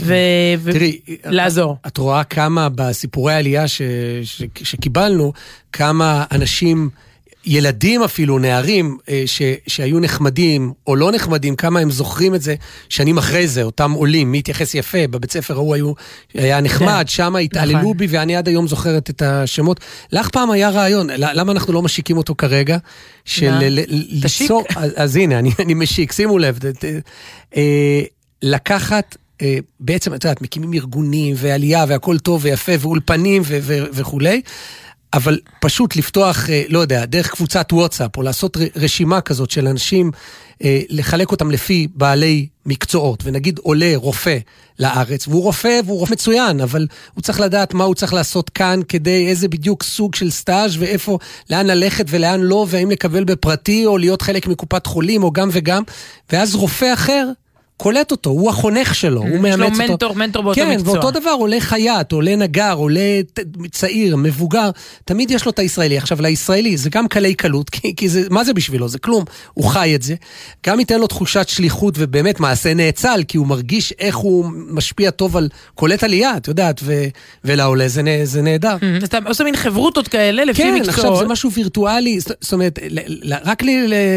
ו- 0.01 0.15
ו-. 0.59 0.71
את 1.87 1.99
רואה 1.99 2.25
כמה 2.25 2.69
בסיפורי 2.69 3.33
העלייה 3.35 3.69
ש, 3.69 3.83
ש, 4.23 4.43
שקיבלנו, 4.63 5.33
כמה 5.73 6.25
אנשים, 6.33 6.91
ילדים 7.49 8.03
אפילו, 8.03 8.39
נערים, 8.39 8.99
אה, 9.09 9.23
ש, 9.27 9.43
שהיו 9.67 10.01
נחמדים 10.01 10.73
או 10.87 10.97
לא 10.97 11.13
נחמדים, 11.13 11.57
כמה 11.57 11.81
הם 11.81 11.91
זוכרים 11.91 12.35
את 12.35 12.43
זה 12.43 12.55
שנים 12.89 13.19
אחרי 13.19 13.49
זה, 13.49 13.63
אותם 13.63 13.93
עולים, 13.93 14.33
מי 14.33 14.39
התייחס 14.39 14.75
יפה, 14.75 15.07
בבית 15.11 15.33
ספר 15.33 15.55
ההוא 15.55 15.75
היו, 15.75 15.93
היה 16.35 16.61
נחמד, 16.61 17.03
כן. 17.03 17.07
שם 17.07 17.37
התעללו 17.37 17.79
נכון. 17.79 17.97
בי 17.97 18.07
ואני 18.11 18.37
עד 18.37 18.49
היום 18.49 18.69
זוכרת 18.69 19.11
את 19.11 19.23
השמות. 19.23 19.81
לך 20.13 20.29
פעם 20.29 20.51
היה 20.51 20.71
רעיון, 20.71 21.07
למה 21.17 21.53
אנחנו 21.53 21.73
לא 21.73 21.83
משיקים 21.83 22.17
אותו 22.17 22.35
כרגע? 22.35 22.79
של 23.25 23.51
מה? 23.51 23.59
ל- 23.63 23.81
ל- 23.81 24.23
תשיק. 24.23 24.41
ליצור, 24.41 24.65
אז, 24.77 24.91
אז 24.97 25.17
הנה, 25.17 25.39
אני, 25.39 25.51
אני 25.59 25.75
משיק, 25.75 26.13
שימו 26.13 26.39
לב, 26.39 26.59
ת- 26.59 26.85
ת- 26.85 26.85
אה, 27.57 28.01
לקחת, 28.43 29.17
בעצם, 29.81 30.15
את 30.15 30.25
יודעת, 30.25 30.43
מקימים 30.43 30.73
ארגונים 30.73 31.35
ועלייה 31.39 31.85
והכל 31.89 32.19
טוב 32.19 32.45
ויפה 32.45 32.73
ואולפנים 32.81 33.43
ו- 33.45 33.59
ו- 33.63 33.85
וכולי, 33.93 34.41
אבל 35.15 35.39
פשוט 35.61 35.97
לפתוח, 35.97 36.51
אה, 36.51 36.63
לא 36.69 36.79
יודע, 36.79 37.05
דרך 37.05 37.31
קבוצת 37.31 37.73
וואטסאפ, 37.73 38.17
או 38.17 38.23
לעשות 38.23 38.57
רשימה 38.77 39.21
כזאת 39.21 39.51
של 39.51 39.69
אנשים, 39.69 40.11
אה, 40.65 40.81
לחלק 40.89 41.31
אותם 41.31 41.51
לפי 41.51 41.89
בעלי 41.95 42.47
מקצועות, 42.67 43.23
ונגיד 43.25 43.59
עולה 43.63 43.93
רופא 43.95 44.39
לארץ, 44.79 45.29
והוא 45.29 45.43
רופא 45.43 45.81
והוא 45.87 45.99
רופא 45.99 46.13
מצוין, 46.13 46.61
אבל 46.61 46.87
הוא 47.15 47.23
צריך 47.23 47.41
לדעת 47.41 47.75
מה 47.75 47.85
הוא 47.85 47.95
צריך 47.95 48.15
לעשות 48.15 48.51
כאן, 48.51 48.81
כדי 48.89 49.29
איזה 49.29 49.49
בדיוק 49.49 49.83
סוג 49.83 50.15
של 50.15 50.31
סטאז' 50.31 50.77
ואיפה, 50.79 51.19
לאן 51.51 51.67
ללכת 51.67 52.05
ולאן 52.09 52.41
לא, 52.41 52.67
והאם 52.69 52.91
לקבל 52.91 53.25
בפרטי, 53.25 53.87
או 53.87 53.99
להיות 53.99 54.23
חלק 54.23 54.47
מקופת 54.47 54.87
חולים, 54.87 55.23
או 55.23 55.33
גם 55.33 55.49
וגם, 55.53 55.83
ואז 56.33 56.55
רופא 56.55 56.93
אחר 56.95 57.29
קולט 57.77 58.11
אותו, 58.11 58.31
הוא 58.31 58.51
החונך 58.51 58.95
שלו, 58.95 59.21
הוא 59.21 59.29
יש 59.29 59.35
לו 59.35 59.41
מאמץ 59.41 59.81
אותו. 59.81 59.93
מנטור, 59.93 60.13
מנטור 60.17 60.43
באותו 60.43 60.61
כן, 60.61 60.71
מקצוע. 60.71 60.93
ואותו 60.93 61.11
דבר 61.11 61.31
עולה 61.31 61.61
חייט, 61.61 62.13
עולה 62.13 62.37
נגר, 62.37 62.75
עולה 62.77 63.21
צעיר, 63.71 64.17
מבוגר, 64.17 64.71
תמיד 65.05 65.31
יש 65.31 65.45
לו 65.45 65.51
את 65.51 65.59
הישראלי. 65.59 65.99
עכשיו, 65.99 66.23
לישראלי 66.23 66.77
זה 66.77 66.91
גם 66.91 67.09
קלי 67.09 67.35
קלות, 67.35 67.71
כי, 67.71 67.97
כי 67.97 68.09
זה, 68.09 68.23
מה 68.31 68.45
זה 68.45 68.55
בשבילו? 68.55 68.89
זה 68.89 68.99
כלום, 68.99 69.25
הוא 69.55 69.65
חי 69.65 69.93
את 69.95 70.03
זה. 70.03 70.15
גם 70.67 70.81
ייתן 70.81 71.01
לו 71.01 71.07
תחושת 71.07 71.49
שליחות 71.49 71.95
ובאמת 71.99 72.41
מעשה 72.41 72.75
נאצל, 72.75 73.23
כי 73.29 73.39
הוא 73.39 73.47
מרגיש 73.47 73.93
איך 73.99 74.17
הוא 74.17 74.45
משפיע 74.71 75.11
טוב 75.11 75.37
על 75.37 75.49
קולט 75.75 76.05
עלייה, 76.05 76.37
את 76.37 76.49
יודעת, 76.49 76.81
ו, 76.83 77.05
ולעולה 77.45 77.89
זה, 77.89 78.03
זה 78.25 78.43
נהדר. 78.43 78.77
אז 78.97 79.05
אתה 79.05 79.19
עושה 79.27 79.45
מין 79.45 79.57
חברותות 79.57 80.09
כאלה 80.09 80.45
לפי 80.45 80.63
כן, 80.63 80.75
מקצועות. 80.75 80.99
עכשיו 80.99 81.17
זה 81.17 81.27
משהו 81.27 81.53
וירטואלי, 81.53 82.21
זאת 82.21 82.53
אומרת, 82.53 82.79
רק 83.45 83.63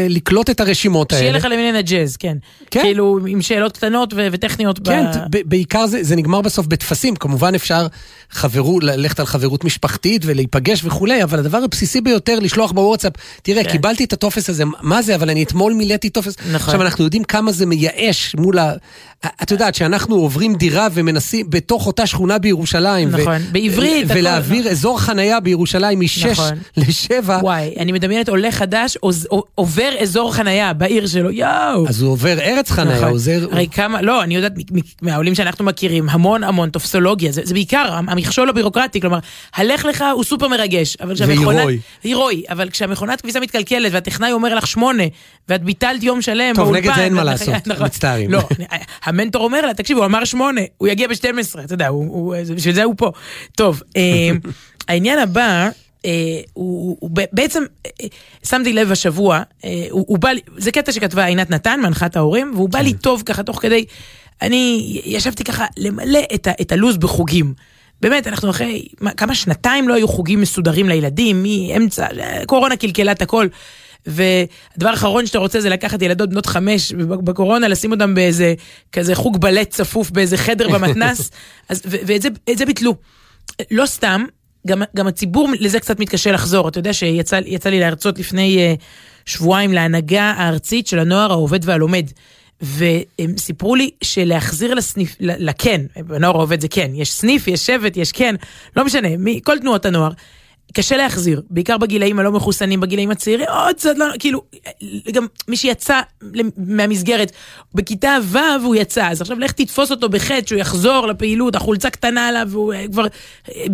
לקלוט 0.08 0.50
את 0.50 0.60
הרשימות 0.60 1.12
האלה. 1.12 1.22
שיהיה 1.22 1.36
לך 1.36 1.44
למין 1.44 1.74
הג'אז, 1.74 2.16
כן. 2.16 2.36
כן. 2.70 2.82
כאילו, 2.82 3.18
שאלות 3.50 3.76
קטנות 3.76 4.14
ו- 4.16 4.28
וטכניות. 4.32 4.80
כן, 4.84 5.04
ב... 5.30 5.36
ב- 5.36 5.42
בעיקר 5.44 5.86
זה, 5.86 6.02
זה 6.02 6.16
נגמר 6.16 6.40
בסוף 6.40 6.66
בטפסים, 6.66 7.16
כמובן 7.16 7.54
אפשר 7.54 7.86
חברות, 8.30 8.84
ללכת 8.84 9.20
על 9.20 9.26
חברות 9.26 9.64
משפחתית 9.64 10.22
ולהיפגש 10.24 10.84
וכולי, 10.84 11.22
אבל 11.22 11.38
הדבר 11.38 11.58
הבסיסי 11.58 12.00
ביותר, 12.00 12.38
לשלוח 12.38 12.72
בוואטסאפ, 12.72 13.12
תראה, 13.42 13.64
כן. 13.64 13.70
קיבלתי 13.70 14.04
את 14.04 14.12
הטופס 14.12 14.50
הזה, 14.50 14.64
מה 14.82 15.02
זה, 15.02 15.14
אבל 15.14 15.30
אני 15.30 15.42
אתמול 15.42 15.72
מילאתי 15.72 16.10
טופס. 16.10 16.36
נכון. 16.38 16.54
עכשיו, 16.54 16.82
אנחנו 16.82 17.04
יודעים 17.04 17.24
כמה 17.24 17.52
זה 17.52 17.66
מייאש 17.66 18.34
מול 18.34 18.58
ה... 18.58 18.72
את 19.42 19.50
יודעת, 19.50 19.74
שאנחנו 19.74 20.16
עוברים 20.16 20.54
דירה 20.54 20.88
ומנסים, 20.92 21.50
בתוך 21.50 21.86
אותה 21.86 22.06
שכונה 22.06 22.38
בירושלים, 22.38 23.08
נכון, 23.08 23.38
בעברית, 23.52 24.10
הכל, 24.10 24.18
ולהעביר 24.18 24.68
אזור 24.68 25.00
חנייה 25.00 25.40
בירושלים 25.40 26.00
משש 26.00 26.26
נכון. 26.26 26.58
לשבע, 26.76 27.38
וואי, 27.42 27.74
אני 27.78 27.92
מדמיינת 27.92 28.28
עולה 28.28 28.50
חדש 28.50 28.98
עובר 29.54 29.90
אזור 30.00 30.34
חנייה 30.34 30.72
בעיר 30.72 31.06
שלו, 31.06 31.30
יואו. 31.30 31.88
אז 31.88 32.02
הוא 32.02 32.12
עובר 32.12 32.40
ארץ 32.40 32.70
חנייה, 32.70 32.96
נכון. 32.96 33.10
עוזר... 33.10 33.48
הרי 33.52 33.68
כמה, 33.72 34.02
לא, 34.02 34.22
אני 34.22 34.36
יודעת 34.36 34.52
מהעולים 35.02 35.34
שאנחנו 35.34 35.64
מכירים, 35.64 36.08
המון 36.08 36.44
המון 36.44 36.70
טופסולוגיה, 36.70 37.32
זה, 37.32 37.42
זה 37.44 37.54
בעיקר 37.54 37.92
המכשול 37.92 38.48
הבירוקרטי, 38.48 39.00
כלומר, 39.00 39.18
הלך 39.54 39.84
לך 39.84 40.04
הוא 40.14 40.24
סופר 40.24 40.48
מרגש. 40.48 40.96
והירואי. 41.00 41.78
הירואי, 42.02 42.42
אבל 42.48 42.70
כשהמכונת 42.70 43.20
כביסה 43.20 43.40
מתקלקלת 43.40 43.92
והטכנאי 43.92 44.32
אומר 44.32 44.54
לך 44.54 44.66
שמונה, 44.66 45.04
ואת 45.48 45.62
ביטלת 45.62 46.02
יום 46.02 46.22
שלם 46.22 46.54
טוב, 46.54 46.64
באולפן, 46.64 46.84
נגד 46.84 46.94
זה 46.94 47.04
אין 47.04 47.14
מה 47.14 47.24
לעשות, 47.24 47.66
נכון. 47.66 47.86
מצטערים. 47.86 48.30
לא, 48.32 48.48
המנטור 49.10 49.44
אומר 49.44 49.66
לה, 49.66 49.74
תקשיב, 49.74 49.96
הוא 49.96 50.04
אמר 50.06 50.24
שמונה, 50.24 50.60
הוא 50.78 50.88
יגיע 50.88 51.08
ב-12, 51.08 51.60
אתה 51.64 51.74
יודע, 51.74 51.88
הוא, 51.88 52.04
הוא, 52.08 52.44
זה- 52.44 52.54
בשביל 52.54 52.74
זה 52.74 52.84
הוא 52.84 52.94
פה. 52.98 53.10
טוב, 53.56 53.82
אה, 53.96 54.30
העניין 54.88 55.18
הבא, 55.18 55.68
אה, 56.04 56.10
הוא, 56.52 56.96
הוא, 57.00 57.10
בעצם, 57.32 57.62
אה, 57.86 58.06
שמתי 58.44 58.72
לב 58.72 58.92
השבוע, 58.92 59.42
אה, 59.64 59.86
הוא, 59.90 60.04
הוא 60.08 60.18
בא 60.18 60.28
לי, 60.28 60.40
זה 60.56 60.72
קטע 60.72 60.92
שכתבה 60.92 61.24
עינת 61.24 61.50
נתן, 61.50 61.80
מנחת 61.82 62.16
ההורים, 62.16 62.52
והוא 62.54 62.68
בא 62.68 62.78
לי 62.78 62.92
טוב 62.94 63.22
ככה 63.26 63.42
תוך 63.42 63.58
כדי, 63.62 63.84
אני 64.42 64.76
ישבתי 65.04 65.44
ככה 65.44 65.66
למלא 65.76 66.20
את, 66.34 66.46
ה, 66.46 66.50
את 66.60 66.72
הלו"ז 66.72 66.96
בחוגים. 66.96 67.54
באמת, 68.00 68.26
אנחנו 68.26 68.50
אחרי 68.50 68.86
מה, 69.00 69.10
כמה 69.12 69.34
שנתיים 69.34 69.88
לא 69.88 69.94
היו 69.94 70.08
חוגים 70.08 70.40
מסודרים 70.40 70.88
לילדים, 70.88 71.42
מאמצע, 71.42 72.06
אה, 72.20 72.42
קורונה 72.46 72.76
קלקלה 72.76 73.12
את 73.12 73.22
הכל. 73.22 73.46
והדבר 74.06 74.88
האחרון 74.88 75.26
שאתה 75.26 75.38
רוצה 75.38 75.60
זה 75.60 75.68
לקחת 75.68 76.02
ילדות 76.02 76.30
בנות 76.30 76.46
חמש 76.46 76.92
בקורונה, 76.92 77.68
לשים 77.68 77.92
אותם 77.92 78.14
באיזה 78.14 78.54
כזה 78.92 79.14
חוג 79.14 79.40
בלט 79.40 79.70
צפוף 79.70 80.10
באיזה 80.10 80.36
חדר 80.36 80.68
במתנס, 80.68 81.30
אז, 81.68 81.82
ו- 81.86 81.96
ואת 82.06 82.22
זה, 82.22 82.28
זה 82.54 82.66
ביטלו. 82.66 82.94
לא 83.70 83.86
סתם, 83.86 84.24
גם, 84.66 84.82
גם 84.96 85.06
הציבור 85.06 85.48
לזה 85.60 85.80
קצת 85.80 86.00
מתקשה 86.00 86.32
לחזור. 86.32 86.68
אתה 86.68 86.78
יודע 86.78 86.92
שיצא 86.92 87.40
יצא 87.46 87.68
לי 87.68 87.80
להרצות 87.80 88.18
לפני 88.18 88.76
uh, 88.76 88.80
שבועיים 89.26 89.72
להנהגה 89.72 90.22
הארצית 90.22 90.86
של 90.86 90.98
הנוער 90.98 91.30
העובד 91.32 91.60
והלומד. 91.62 92.06
והם 92.62 93.36
סיפרו 93.38 93.74
לי 93.74 93.90
שלהחזיר 94.02 94.74
לסניף, 94.74 95.16
לכן, 95.20 95.80
בנוער 95.96 96.36
העובד 96.36 96.60
זה 96.60 96.68
כן, 96.68 96.90
יש 96.94 97.12
סניף, 97.12 97.48
יש 97.48 97.66
שבט, 97.66 97.96
יש 97.96 98.12
כן, 98.12 98.34
לא 98.76 98.84
משנה, 98.84 99.08
מי, 99.18 99.40
כל 99.44 99.58
תנועות 99.58 99.86
הנוער. 99.86 100.10
קשה 100.72 100.96
להחזיר, 100.96 101.42
בעיקר 101.50 101.78
בגילאים 101.78 102.18
הלא 102.18 102.32
מחוסנים, 102.32 102.80
בגילאים 102.80 103.10
הצעירים, 103.10 103.46
עוד 103.48 103.76
קצת 103.76 103.98
לא, 103.98 104.06
כאילו, 104.18 104.42
גם 105.12 105.26
מי 105.48 105.56
שיצא 105.56 106.00
מהמסגרת 106.56 107.32
בכיתה 107.74 108.16
ו' 108.22 108.38
הוא 108.62 108.76
יצא, 108.76 109.08
אז 109.08 109.20
עכשיו 109.20 109.38
לך 109.38 109.52
תתפוס 109.52 109.90
אותו 109.90 110.08
בחטא 110.08 110.46
שהוא 110.46 110.58
יחזור 110.58 111.06
לפעילות, 111.06 111.54
החולצה 111.54 111.90
קטנה 111.90 112.28
עליו, 112.28 112.48
והוא 112.50 112.72
אה, 112.72 112.84
כבר 112.92 113.06
אה, 113.48 113.64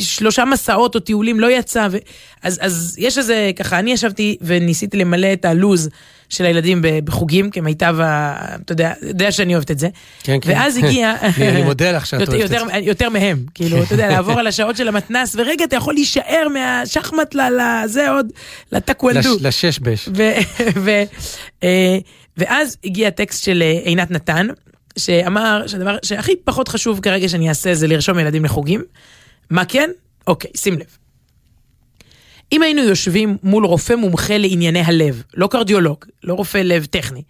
שלושה 0.00 0.44
מסעות 0.44 0.94
או 0.94 1.00
טיולים 1.00 1.40
לא 1.40 1.50
יצא, 1.50 1.88
ו... 1.90 1.96
אז, 2.42 2.58
אז 2.62 2.96
יש 2.98 3.18
איזה, 3.18 3.50
ככה, 3.56 3.78
אני 3.78 3.92
ישבתי 3.92 4.36
וניסיתי 4.40 4.96
למלא 4.96 5.32
את 5.32 5.44
הלוז 5.44 5.88
של 6.34 6.44
הילדים 6.46 6.78
בחוגים, 7.04 7.50
כמיטב 7.50 7.96
ה... 8.00 8.34
אתה 8.64 8.72
יודע, 8.72 8.92
יודע 9.02 9.32
שאני 9.32 9.54
אוהבת 9.54 9.70
את 9.70 9.78
זה. 9.78 9.88
כן, 10.22 10.38
כן. 10.40 10.50
ואז 10.50 10.76
הגיע... 10.76 11.14
אני- 11.38 11.62
מודה 11.62 11.92
לך 11.92 12.06
שאת 12.06 12.20
אוהבת 12.28 12.34
את 12.34 12.50
יותר- 12.50 12.66
יותר 12.82 13.08
מהם, 13.08 13.44
כאילו, 13.54 13.82
אתה 13.82 13.94
יודע, 13.94 14.08
לעבור 14.08 14.38
על 14.40 14.46
השעות 14.46 14.76
של 14.76 14.88
המתנס, 14.88 15.36
ורגע, 15.38 15.64
אתה 15.64 15.76
יכול 15.76 15.94
להישאר 15.94 16.46
מהשחמט 16.54 17.34
לזה 17.34 18.10
עוד, 18.10 18.26
לטקוולדו. 18.72 19.36
לש- 19.36 19.42
לשש 19.42 19.78
בש. 19.78 20.08
אה, 21.62 21.98
ואז 22.36 22.76
הגיע 22.84 23.10
טקסט 23.10 23.44
של 23.44 23.62
אה, 23.62 23.78
עינת 23.84 24.10
נתן, 24.10 24.46
שאמר 24.98 25.66
שהדבר 25.66 25.96
שהכי 26.02 26.32
פחות 26.44 26.68
חשוב 26.68 27.00
כרגע 27.00 27.28
שאני 27.28 27.48
אעשה 27.48 27.74
זה 27.74 27.86
לרשום 27.86 28.18
ילדים 28.18 28.44
לחוגים. 28.44 28.82
מה 29.50 29.64
כן? 29.64 29.90
אוקיי, 30.26 30.50
שים 30.56 30.74
לב. 30.74 30.86
אם 32.52 32.62
היינו 32.62 32.82
יושבים 32.82 33.36
מול 33.42 33.66
רופא 33.66 33.94
מומחה 33.94 34.38
לענייני 34.38 34.80
הלב, 34.80 35.22
לא 35.34 35.46
קרדיולוג, 35.46 36.04
לא 36.24 36.34
רופא 36.34 36.58
לב 36.58 36.84
טכני, 36.84 37.22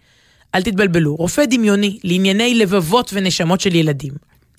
אל 0.55 0.61
תתבלבלו, 0.61 1.15
רופא 1.15 1.45
דמיוני 1.45 1.99
לענייני 2.03 2.55
לבבות 2.55 3.11
ונשמות 3.13 3.61
של 3.61 3.75
ילדים. 3.75 4.13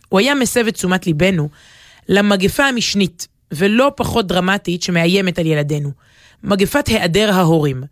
הוא 0.08 0.20
היה 0.20 0.34
מסב 0.34 0.66
את 0.66 0.74
תשומת 0.74 1.06
ליבנו 1.06 1.48
למגפה 2.08 2.64
המשנית, 2.64 3.28
ולא 3.52 3.92
פחות 3.96 4.26
דרמטית, 4.26 4.82
שמאיימת 4.82 5.38
על 5.38 5.46
ילדינו. 5.46 5.90
מגפת 6.42 6.86
היעדר 6.86 7.32
ההורים. 7.32 7.82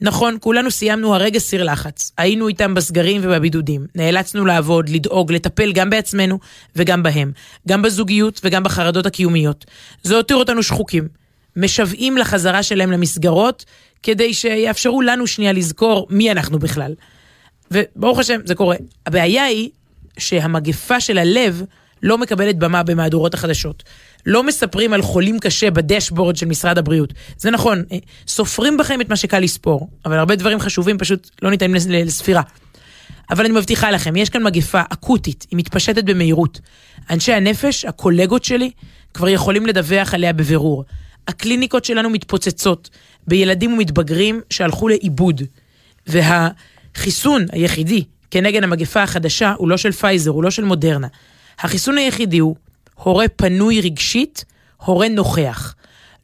נכון, 0.00 0.36
כולנו 0.40 0.70
סיימנו 0.70 1.14
הרגע 1.14 1.38
סיר 1.38 1.64
לחץ. 1.64 2.12
היינו 2.18 2.48
איתם 2.48 2.74
בסגרים 2.74 3.20
ובבידודים. 3.24 3.86
נאלצנו 3.94 4.44
לעבוד, 4.44 4.88
לדאוג, 4.88 5.32
לטפל 5.32 5.72
גם 5.72 5.90
בעצמנו 5.90 6.38
וגם 6.76 7.02
בהם. 7.02 7.32
גם 7.68 7.82
בזוגיות 7.82 8.40
וגם 8.44 8.62
בחרדות 8.62 9.06
הקיומיות. 9.06 9.64
זה 10.02 10.16
הותיר 10.16 10.36
אותנו 10.36 10.62
שחוקים. 10.62 11.21
משוועים 11.56 12.16
לחזרה 12.16 12.62
שלהם 12.62 12.90
למסגרות, 12.92 13.64
כדי 14.02 14.34
שיאפשרו 14.34 15.02
לנו 15.02 15.26
שנייה 15.26 15.52
לזכור 15.52 16.06
מי 16.10 16.30
אנחנו 16.32 16.58
בכלל. 16.58 16.94
וברוך 17.70 18.18
השם, 18.18 18.40
זה 18.44 18.54
קורה. 18.54 18.76
הבעיה 19.06 19.44
היא 19.44 19.70
שהמגפה 20.18 21.00
של 21.00 21.18
הלב 21.18 21.62
לא 22.02 22.18
מקבלת 22.18 22.58
במה 22.58 22.82
במהדורות 22.82 23.34
החדשות. 23.34 23.82
לא 24.26 24.42
מספרים 24.42 24.92
על 24.92 25.02
חולים 25.02 25.38
קשה 25.38 25.70
בדשבורד 25.70 26.36
של 26.36 26.46
משרד 26.46 26.78
הבריאות. 26.78 27.12
זה 27.38 27.50
נכון, 27.50 27.82
אה, 27.92 27.96
סופרים 28.28 28.76
בכם 28.76 29.00
את 29.00 29.08
מה 29.08 29.16
שקל 29.16 29.38
לספור, 29.38 29.88
אבל 30.06 30.18
הרבה 30.18 30.36
דברים 30.36 30.60
חשובים 30.60 30.98
פשוט 30.98 31.30
לא 31.42 31.50
ניתנים 31.50 31.74
לס- 31.74 31.86
לספירה. 31.88 32.42
אבל 33.30 33.44
אני 33.44 33.54
מבטיחה 33.54 33.90
לכם, 33.90 34.16
יש 34.16 34.28
כאן 34.30 34.42
מגפה 34.42 34.80
אקוטית, 34.92 35.46
היא 35.50 35.58
מתפשטת 35.58 36.04
במהירות. 36.04 36.60
אנשי 37.10 37.32
הנפש, 37.32 37.84
הקולגות 37.84 38.44
שלי, 38.44 38.70
כבר 39.14 39.28
יכולים 39.28 39.66
לדווח 39.66 40.14
עליה 40.14 40.32
בבירור. 40.32 40.84
הקליניקות 41.28 41.84
שלנו 41.84 42.10
מתפוצצות 42.10 42.90
בילדים 43.26 43.72
ומתבגרים 43.72 44.40
שהלכו 44.50 44.88
לאיבוד. 44.88 45.42
והחיסון 46.06 47.46
היחידי 47.52 48.04
כנגד 48.30 48.64
המגפה 48.64 49.02
החדשה 49.02 49.54
הוא 49.56 49.68
לא 49.68 49.76
של 49.76 49.92
פייזר, 49.92 50.30
הוא 50.30 50.42
לא 50.42 50.50
של 50.50 50.64
מודרנה. 50.64 51.06
החיסון 51.58 51.98
היחידי 51.98 52.38
הוא 52.38 52.56
הורה 52.94 53.28
פנוי 53.28 53.80
רגשית, 53.80 54.44
הורה 54.76 55.08
נוכח. 55.08 55.74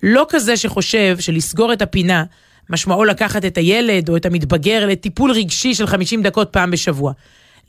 לא 0.03 0.27
כזה 0.29 0.57
שחושב 0.57 1.17
שלסגור 1.21 1.73
את 1.73 1.83
הפינה 1.83 2.25
משמעו 2.71 3.05
לקחת 3.05 3.45
את 3.45 3.59
הילד 3.59 4.09
או 4.09 4.17
את 4.17 4.27
המתבגר 4.27 4.87
לטיפול 4.87 5.31
רגשי 5.31 5.75
של 5.75 5.87
50 5.87 6.23
דקות 6.23 6.49
פעם 6.51 6.71
בשבוע. 6.71 7.13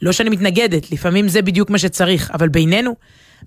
לא 0.01 0.11
שאני 0.11 0.30
מתנגדת, 0.30 0.91
לפעמים 0.91 1.27
זה 1.27 1.41
בדיוק 1.41 1.69
מה 1.69 1.77
שצריך, 1.77 2.32
אבל 2.34 2.49
בינינו, 2.49 2.95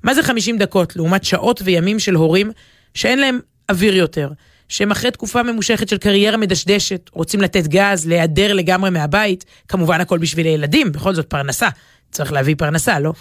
מה 0.02 0.14
זה 0.14 0.22
50 0.22 0.58
דקות 0.58 0.96
לעומת 0.96 1.24
שעות 1.24 1.62
וימים 1.64 1.98
של 1.98 2.14
הורים 2.14 2.50
שאין 2.94 3.18
להם 3.18 3.40
אוויר 3.70 3.96
יותר, 3.96 4.30
שהם 4.68 4.90
אחרי 4.90 5.10
תקופה 5.10 5.42
ממושכת 5.42 5.88
של 5.88 5.98
קריירה 5.98 6.36
מדשדשת, 6.36 7.10
רוצים 7.12 7.40
לתת 7.40 7.66
גז, 7.66 8.06
להיעדר 8.06 8.52
לגמרי 8.52 8.90
מהבית, 8.90 9.44
כמובן 9.68 10.00
הכל 10.00 10.18
בשביל 10.18 10.46
הילדים, 10.46 10.92
בכל 10.92 11.14
זאת 11.14 11.26
פרנסה, 11.26 11.68
צריך 12.10 12.32
להביא 12.32 12.54
פרנסה, 12.58 13.00
לא? 13.00 13.12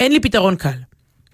אין 0.00 0.12
לי 0.12 0.20
פתרון 0.20 0.56
קל. 0.56 0.70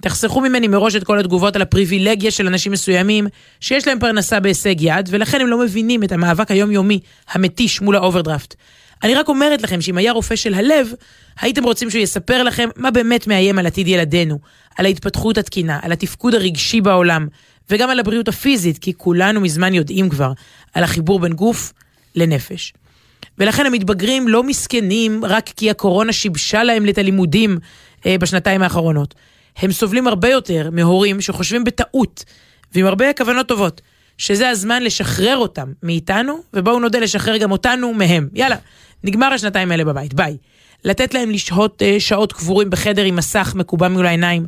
תחסכו 0.02 0.40
ממני 0.40 0.68
מראש 0.68 0.96
את 0.96 1.04
כל 1.04 1.18
התגובות 1.18 1.56
על 1.56 1.62
הפריבילגיה 1.62 2.30
של 2.30 2.46
אנשים 2.46 2.72
מסוימים 2.72 3.26
שיש 3.60 3.86
להם 3.86 3.98
פרנסה 3.98 4.40
בהישג 4.40 4.74
יד, 4.80 5.08
ולכן 5.10 5.40
הם 5.40 5.46
לא 5.46 5.58
מבינים 5.58 6.04
את 6.04 6.12
המאבק 6.12 6.50
היומיומי 6.50 7.00
המתיש 7.28 7.80
מול 7.80 7.96
האוברדראפט. 7.96 8.54
אני 9.02 9.14
רק 9.14 9.28
אומרת 9.28 9.62
לכם 9.62 9.80
שאם 9.80 9.98
היה 9.98 10.12
רופא 10.12 10.36
של 10.36 10.54
הלב, 10.54 10.92
הייתם 11.40 11.64
רוצים 11.64 11.90
שהוא 11.90 12.02
יספר 12.02 12.42
לכם 12.42 12.68
מה 12.76 12.90
באמת 12.90 13.26
מאיים 13.26 13.58
על 13.58 13.66
עתיד 13.66 13.88
ילדינו, 13.88 14.38
על 14.78 14.86
ההתפתחות 14.86 15.38
התקינה, 15.38 15.78
על 15.82 15.92
התפקוד 15.92 16.34
הרגשי 16.34 16.80
בעולם, 16.80 17.26
וגם 17.70 17.90
על 17.90 18.00
הבריאות 18.00 18.28
הפיזית, 18.28 18.78
כי 18.78 18.92
כולנו 18.96 19.40
מזמן 19.40 19.74
יודעים 19.74 20.08
כבר 20.08 20.32
על 20.74 20.84
החיבור 20.84 21.20
בין 21.20 21.32
גוף 21.32 21.72
לנפש. 22.14 22.72
ולכן 23.38 23.66
המתבגרים 23.66 24.28
לא 24.28 24.42
מסכנים 24.42 25.24
רק 25.24 25.50
כי 25.56 25.70
הקורונה 25.70 26.12
שיבשה 26.12 26.64
להם 26.64 26.88
את 26.88 26.98
הלימודים 26.98 27.58
אה, 28.06 28.18
בשנתיים 28.18 28.62
האחרונות. 28.62 29.14
הם 29.56 29.72
סובלים 29.72 30.06
הרבה 30.06 30.28
יותר 30.28 30.68
מהורים 30.72 31.20
שחושבים 31.20 31.64
בטעות, 31.64 32.24
ועם 32.74 32.86
הרבה 32.86 33.12
כוונות 33.12 33.48
טובות, 33.48 33.80
שזה 34.18 34.48
הזמן 34.48 34.82
לשחרר 34.82 35.36
אותם 35.36 35.72
מאיתנו, 35.82 36.38
ובואו 36.54 36.78
נודה 36.78 36.98
לשחרר 36.98 37.36
גם 37.36 37.50
אותנו 37.50 37.94
מהם. 37.94 38.28
יאללה, 38.34 38.56
נגמר 39.04 39.26
השנתיים 39.26 39.70
האלה 39.70 39.84
בבית, 39.84 40.14
ביי. 40.14 40.36
לתת 40.84 41.14
להם 41.14 41.30
לשהות 41.30 41.82
אה, 41.82 42.00
שעות 42.00 42.32
קבורים 42.32 42.70
בחדר 42.70 43.04
עם 43.04 43.16
מסך 43.16 43.52
מקובע 43.56 43.88
מול 43.88 44.06
העיניים, 44.06 44.46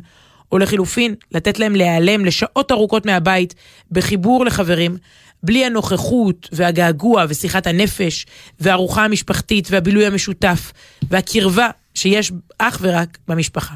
או 0.51 0.57
לחילופין, 0.59 1.15
לתת 1.31 1.59
להם 1.59 1.75
להיעלם 1.75 2.25
לשעות 2.25 2.71
ארוכות 2.71 3.05
מהבית, 3.05 3.55
בחיבור 3.91 4.45
לחברים, 4.45 4.97
בלי 5.43 5.65
הנוכחות 5.65 6.49
והגעגוע 6.51 7.25
ושיחת 7.29 7.67
הנפש, 7.67 8.25
והארוחה 8.59 9.05
המשפחתית 9.05 9.67
והבילוי 9.71 10.05
המשותף, 10.05 10.71
והקרבה 11.09 11.69
שיש 11.93 12.31
אך 12.57 12.79
ורק 12.81 13.17
במשפחה. 13.27 13.75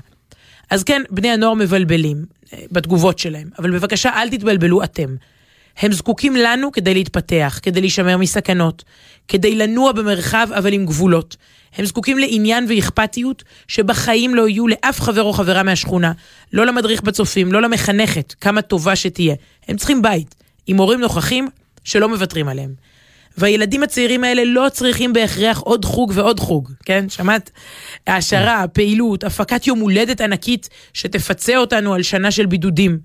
אז 0.69 0.83
כן, 0.83 1.01
בני 1.09 1.29
הנוער 1.29 1.53
מבלבלים 1.53 2.25
אה, 2.53 2.59
בתגובות 2.71 3.19
שלהם, 3.19 3.49
אבל 3.59 3.71
בבקשה 3.71 4.09
אל 4.09 4.29
תתבלבלו 4.29 4.83
אתם. 4.83 5.15
הם 5.77 5.91
זקוקים 5.91 6.35
לנו 6.35 6.71
כדי 6.71 6.93
להתפתח, 6.93 7.59
כדי 7.61 7.81
להישמר 7.81 8.17
מסכנות, 8.17 8.83
כדי 9.27 9.55
לנוע 9.55 9.91
במרחב 9.91 10.47
אבל 10.57 10.73
עם 10.73 10.85
גבולות. 10.85 11.37
הם 11.77 11.85
זקוקים 11.85 12.17
לעניין 12.17 12.65
ואכפתיות 12.69 13.43
שבחיים 13.67 14.35
לא 14.35 14.47
יהיו 14.47 14.67
לאף 14.67 15.01
חבר 15.01 15.23
או 15.23 15.33
חברה 15.33 15.63
מהשכונה, 15.63 16.11
לא 16.53 16.65
למדריך 16.65 17.01
בצופים, 17.01 17.53
לא 17.53 17.61
למחנכת, 17.61 18.35
כמה 18.41 18.61
טובה 18.61 18.95
שתהיה. 18.95 19.35
הם 19.67 19.77
צריכים 19.77 20.01
בית, 20.01 20.35
עם 20.67 20.77
הורים 20.77 20.99
נוכחים 20.99 21.47
שלא 21.83 22.09
מוותרים 22.09 22.47
עליהם. 22.47 22.85
והילדים 23.37 23.83
הצעירים 23.83 24.23
האלה 24.23 24.45
לא 24.45 24.67
צריכים 24.71 25.13
בהכרח 25.13 25.59
עוד 25.59 25.85
חוג 25.85 26.11
ועוד 26.15 26.39
חוג, 26.39 26.71
כן? 26.85 27.09
שמעת? 27.09 27.51
העשרה, 28.07 28.67
פעילות, 28.67 29.23
הפקת 29.23 29.67
יום 29.67 29.79
הולדת 29.79 30.21
ענקית 30.21 30.69
שתפצה 30.93 31.57
אותנו 31.57 31.93
על 31.93 32.03
שנה 32.03 32.31
של 32.31 32.45
בידודים. 32.45 32.99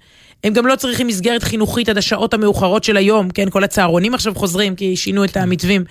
הם 0.45 0.53
גם 0.53 0.67
לא 0.67 0.77
צריכים 0.77 1.07
מסגרת 1.07 1.43
חינוכית 1.43 1.89
עד 1.89 1.99
השעות 1.99 2.35
המאוחרות 2.35 2.85
של 2.85 2.97
היום, 2.97 3.31
כן? 3.31 3.51
כל 3.51 3.65
הצהרונים 3.65 4.15
עכשיו 4.15 4.35
חוזרים 4.35 4.77
כי 4.77 4.97
שינו 4.97 5.25
את 5.25 5.37
המתווים. 5.37 5.85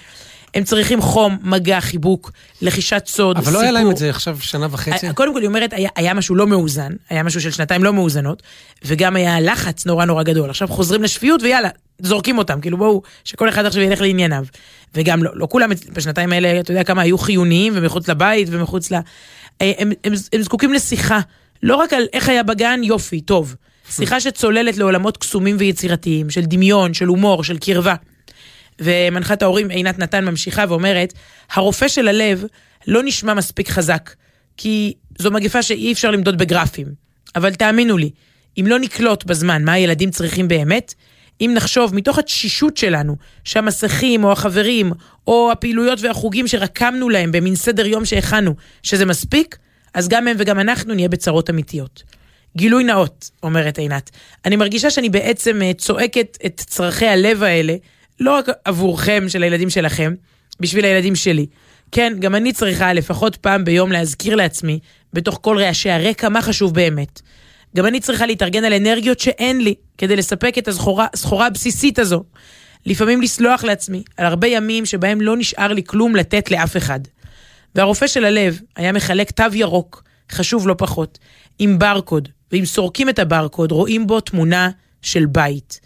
הם 0.54 0.64
צריכים 0.64 1.02
חום, 1.02 1.38
מגע, 1.44 1.82
חיבוק, 1.82 2.32
לחישת 2.62 3.04
סוד, 3.08 3.38
אבל 3.38 3.54
לא 3.54 3.62
היה 3.62 3.72
להם 3.72 3.92
את 3.92 3.98
זה 3.98 4.10
עכשיו 4.10 4.38
שנה 4.42 4.68
וחצי. 4.72 5.08
אה, 5.08 5.14
קודם 5.14 5.34
כל, 5.34 5.40
היא 5.40 5.48
אומרת, 5.48 5.74
היה, 5.74 5.90
היה 5.96 6.14
משהו 6.14 6.36
לא 6.36 6.48
מאוזן, 6.48 6.92
היה 7.10 7.24
משהו 7.24 7.42
של 7.42 7.52
שנתיים 7.52 7.84
לא 7.84 7.94
מאוזנות, 7.94 8.44
וגם 8.86 9.16
היה 9.16 9.40
לחץ 9.40 9.86
נורא 9.86 10.06
נורא 10.06 10.24
גדול. 10.24 10.50
עכשיו 10.50 10.68
חוזרים 10.68 11.04
לשפיות, 11.04 11.44
ויאללה, 11.44 11.70
זורקים 12.00 12.38
אותם, 12.38 12.62
כאילו 12.62 12.78
בואו, 12.78 13.02
שכל 13.24 13.50
אחד 13.50 13.66
עכשיו 13.66 13.84
ילך 13.84 14.02
לענייניו. 14.02 14.46
וגם 14.96 15.24
לא, 15.24 15.32
לא 15.34 15.48
כולם 15.50 15.70
בשנתיים 15.94 16.34
האלה, 16.34 16.60
אתה 16.60 16.72
יודע 16.72 16.84
כמה 16.84 17.02
היו 17.02 17.18
חיוניים 17.18 17.74
ומחוץ 17.76 18.08
לבית 18.08 18.48
ומחוץ 18.52 18.92
ל... 18.92 18.96
אה, 18.96 19.02
הם, 19.62 19.74
הם, 19.80 19.92
הם, 20.04 20.14
הם 20.34 20.42
זקוקים 20.42 20.74
לשיחה, 20.74 21.20
לא 21.64 21.76
רק 21.76 21.94
על 21.94 22.08
איך 22.14 22.30
היה 22.30 22.44
בגן, 22.44 22.80
יופי, 22.84 23.22
טוב. 23.22 23.56
שיחה 23.92 24.20
שצוללת 24.20 24.78
לעולמות 24.78 25.18
קסומים 25.18 25.56
ויצירתיים, 25.60 26.30
של 26.30 26.42
דמיון, 26.42 26.94
של 26.94 27.08
הומור, 27.08 27.44
של 27.44 27.58
קרבה. 27.58 27.96
ומנחת 28.80 29.42
ההורים 29.42 29.70
עינת 29.70 30.00
נתן 30.00 30.26
ממשיכה 30.26 30.66
ואומרת, 30.70 31.14
הרופא 31.52 31.88
של 31.88 32.08
הלב 32.08 32.44
לא 32.88 33.04
נשמע 33.04 33.34
מספיק 33.34 33.70
חזק, 33.70 34.14
כי 34.58 34.94
זו 35.18 35.32
מגפה 35.32 35.62
שאי 35.62 35.92
אפשר 35.92 36.12
למדוד 36.12 36.38
בגרפים. 36.38 36.88
אבל 37.36 37.54
תאמינו 37.54 37.98
לי, 37.98 38.10
אם 38.60 38.66
לא 38.68 38.80
נקלוט 38.80 39.24
בזמן 39.24 39.64
מה 39.64 39.74
הילדים 39.74 40.12
צריכים 40.12 40.48
באמת, 40.48 40.94
אם 41.42 41.52
נחשוב 41.56 41.96
מתוך 41.96 42.20
התשישות 42.20 42.78
שלנו, 42.78 43.16
שהמסכים 43.44 44.24
או 44.24 44.32
החברים 44.32 44.92
או 45.28 45.52
הפעילויות 45.52 46.02
והחוגים 46.02 46.48
שרקמנו 46.48 47.10
להם 47.10 47.32
במין 47.32 47.56
סדר 47.56 47.86
יום 47.86 48.06
שהכנו, 48.06 48.56
שזה 48.84 49.06
מספיק, 49.06 49.58
אז 49.94 50.08
גם 50.08 50.28
הם 50.28 50.36
וגם 50.40 50.60
אנחנו 50.60 50.94
נהיה 50.94 51.10
בצרות 51.10 51.50
אמיתיות. 51.50 52.04
גילוי 52.58 52.84
נאות, 52.84 53.30
אומרת 53.44 53.78
עינת, 53.78 54.10
אני 54.46 54.56
מרגישה 54.56 54.90
שאני 54.90 55.10
בעצם 55.10 55.62
אה, 55.62 55.72
צועקת 55.74 56.38
את 56.46 56.62
צרכי 56.68 57.08
הלב 57.08 57.44
האלה, 57.44 57.76
לא 58.20 58.38
רק 58.38 58.46
עבורכם, 58.66 59.26
של 59.28 59.44
הילדים 59.44 59.70
שלכם, 59.70 60.14
בשביל 60.60 60.86
הילדים 60.86 61.16
שלי. 61.16 61.46
כן, 61.92 62.14
גם 62.20 62.36
אני 62.36 62.54
צריכה 62.54 62.94
לפחות 62.94 63.36
פעם 63.36 63.66
ביום 63.66 63.92
להזכיר 63.92 64.36
לעצמי, 64.36 64.80
בתוך 65.14 65.40
כל 65.42 65.58
רעשי 65.58 65.90
הרקע, 65.90 66.30
מה 66.30 66.42
חשוב 66.42 66.74
באמת. 66.74 67.22
גם 67.76 67.86
אני 67.86 68.00
צריכה 68.00 68.26
להתארגן 68.26 68.64
על 68.64 68.74
אנרגיות 68.74 69.20
שאין 69.20 69.62
לי, 69.62 69.76
כדי 69.98 70.16
לספק 70.16 70.58
את 70.58 70.68
הסחורה, 70.68 71.48
הבסיסית 71.48 72.00
הזו. 72.00 72.24
לפעמים 72.86 73.22
לסלוח 73.22 73.64
לעצמי 73.64 74.04
על 74.18 74.26
הרבה 74.26 74.48
ימים 74.48 74.86
שבהם 74.86 75.22
לא 75.22 75.38
נשאר 75.38 75.74
לי 75.74 75.84
כלום 75.84 76.16
לתת 76.16 76.52
לאף 76.52 76.78
אחד. 76.78 77.00
והרופא 77.76 78.08
של 78.08 78.26
הלב 78.26 78.60
היה 78.76 78.92
מחלק 78.92 79.32
תו 79.32 79.44
ירוק, 79.54 80.04
חשוב 80.32 80.68
לא 80.68 80.76
פחות, 80.78 81.20
עם 81.60 81.80
ברקוד, 81.80 82.30
ואם 82.52 82.66
סורקים 82.66 83.10
את 83.10 83.20
הברקוד 83.20 83.72
רואים 83.72 84.08
בו 84.08 84.22
תמונה 84.22 84.70
של 85.02 85.26
בית. 85.26 85.80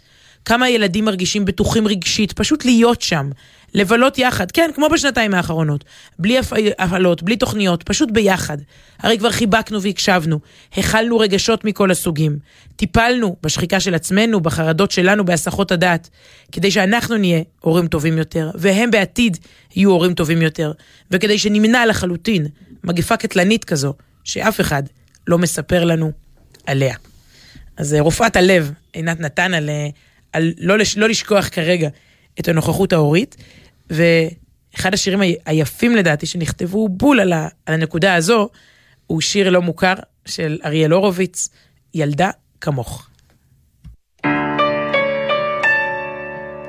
כמה 0.44 0.68
ילדים 0.68 1.04
מרגישים 1.04 1.44
בטוחים 1.44 1.88
רגשית, 1.88 2.32
פשוט 2.32 2.64
להיות 2.64 3.02
שם, 3.02 3.30
לבלות 3.74 4.18
יחד, 4.18 4.50
כן, 4.50 4.70
כמו 4.74 4.88
בשנתיים 4.88 5.34
האחרונות, 5.34 5.84
בלי 6.18 6.38
הפעלות, 6.78 7.22
בלי 7.22 7.36
תוכניות, 7.36 7.82
פשוט 7.82 8.10
ביחד. 8.10 8.58
הרי 8.98 9.18
כבר 9.18 9.30
חיבקנו 9.30 9.82
והקשבנו, 9.82 10.40
הכלנו 10.76 11.18
רגשות 11.18 11.64
מכל 11.64 11.90
הסוגים, 11.90 12.38
טיפלנו 12.76 13.36
בשחיקה 13.42 13.80
של 13.80 13.94
עצמנו, 13.94 14.40
בחרדות 14.40 14.90
שלנו, 14.90 15.24
בהסחות 15.24 15.72
הדעת, 15.72 16.10
כדי 16.52 16.70
שאנחנו 16.70 17.16
נהיה 17.16 17.42
הורים 17.60 17.86
טובים 17.86 18.18
יותר, 18.18 18.50
והם 18.54 18.90
בעתיד 18.90 19.38
יהיו 19.76 19.90
הורים 19.90 20.14
טובים 20.14 20.42
יותר, 20.42 20.72
וכדי 21.10 21.38
שנמנע 21.38 21.86
לחלוטין 21.86 22.46
מגפה 22.84 23.16
קטלנית 23.16 23.64
כזו, 23.64 23.94
שאף 24.24 24.60
אחד 24.60 24.82
לא 25.26 25.38
מספר 25.38 25.84
לנו 25.84 26.12
עליה. 26.66 26.96
אז 27.76 27.94
אה, 27.94 28.00
רופאת 28.00 28.36
הלב, 28.36 28.72
עינת 28.92 29.20
נתן, 29.20 29.54
על, 29.54 29.70
אה, 29.70 29.88
על 30.34 30.52
לא, 30.58 30.78
לש, 30.78 30.98
לא 30.98 31.08
לשכוח 31.08 31.48
כרגע 31.48 31.88
את 32.40 32.48
הנוכחות 32.48 32.92
ההורית, 32.92 33.36
ואחד 33.90 34.94
השירים 34.94 35.36
היפים 35.46 35.96
לדעתי 35.96 36.26
שנכתבו 36.26 36.88
בול 36.88 37.20
על, 37.20 37.32
ה, 37.32 37.48
על 37.66 37.74
הנקודה 37.74 38.14
הזו, 38.14 38.48
הוא 39.06 39.20
שיר 39.20 39.50
לא 39.50 39.62
מוכר 39.62 39.94
של 40.26 40.58
אריאל 40.64 40.90
הורוביץ, 40.90 41.48
ילדה 41.94 42.30
כמוך. 42.60 43.08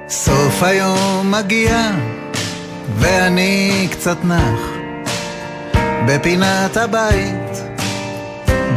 סוף 0.09 0.63
היום 0.63 1.31
מגיע, 1.31 1.91
ואני 2.95 3.87
קצת 3.91 4.17
נח 4.23 4.59
בפינת 6.07 6.77
הבית, 6.77 7.75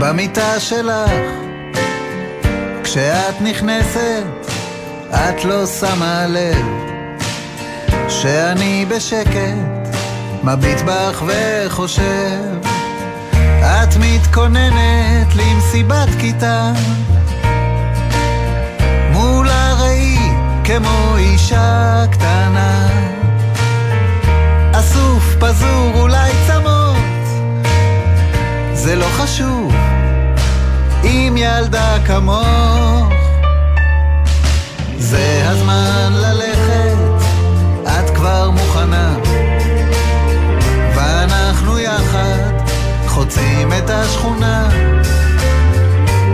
במיטה 0.01 0.61
שלך. 0.61 1.11
כשאת 2.85 3.41
נכנסת, 3.41 4.58
את 5.11 5.45
לא 5.45 5.67
שמה 5.67 6.27
לב 6.27 6.67
שאני 8.09 8.87
בשקט, 8.89 9.97
מביט 10.45 10.81
בך 10.81 11.23
וחושב. 11.27 12.59
את 13.63 13.97
מתכוננת 14.01 15.35
למסיבת 15.35 16.09
כיתה. 16.21 16.73
מול 19.13 19.49
הראי 19.49 20.19
כמו 20.65 21.17
אישה 21.17 22.05
קטנה. 22.11 22.89
אסוף, 24.73 25.37
פזור, 25.41 25.93
אולי 25.95 26.31
צמות. 26.47 26.97
זה 28.73 28.97
לא 28.97 29.07
חשוב 29.07 29.73
אם 31.05 31.35
ילדה 31.37 31.97
כמוך 32.07 33.18
זה 35.11 35.43
הזמן 35.45 36.13
ללכת, 36.13 36.97
את 37.83 38.11
כבר 38.11 38.51
מוכנה. 38.51 39.17
ואנחנו 40.97 41.79
יחד 41.79 42.53
חוצים 43.07 43.73
את 43.73 43.91
השכונה. 43.91 44.69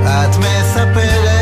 את 0.05 0.37
מספרת 0.37 1.34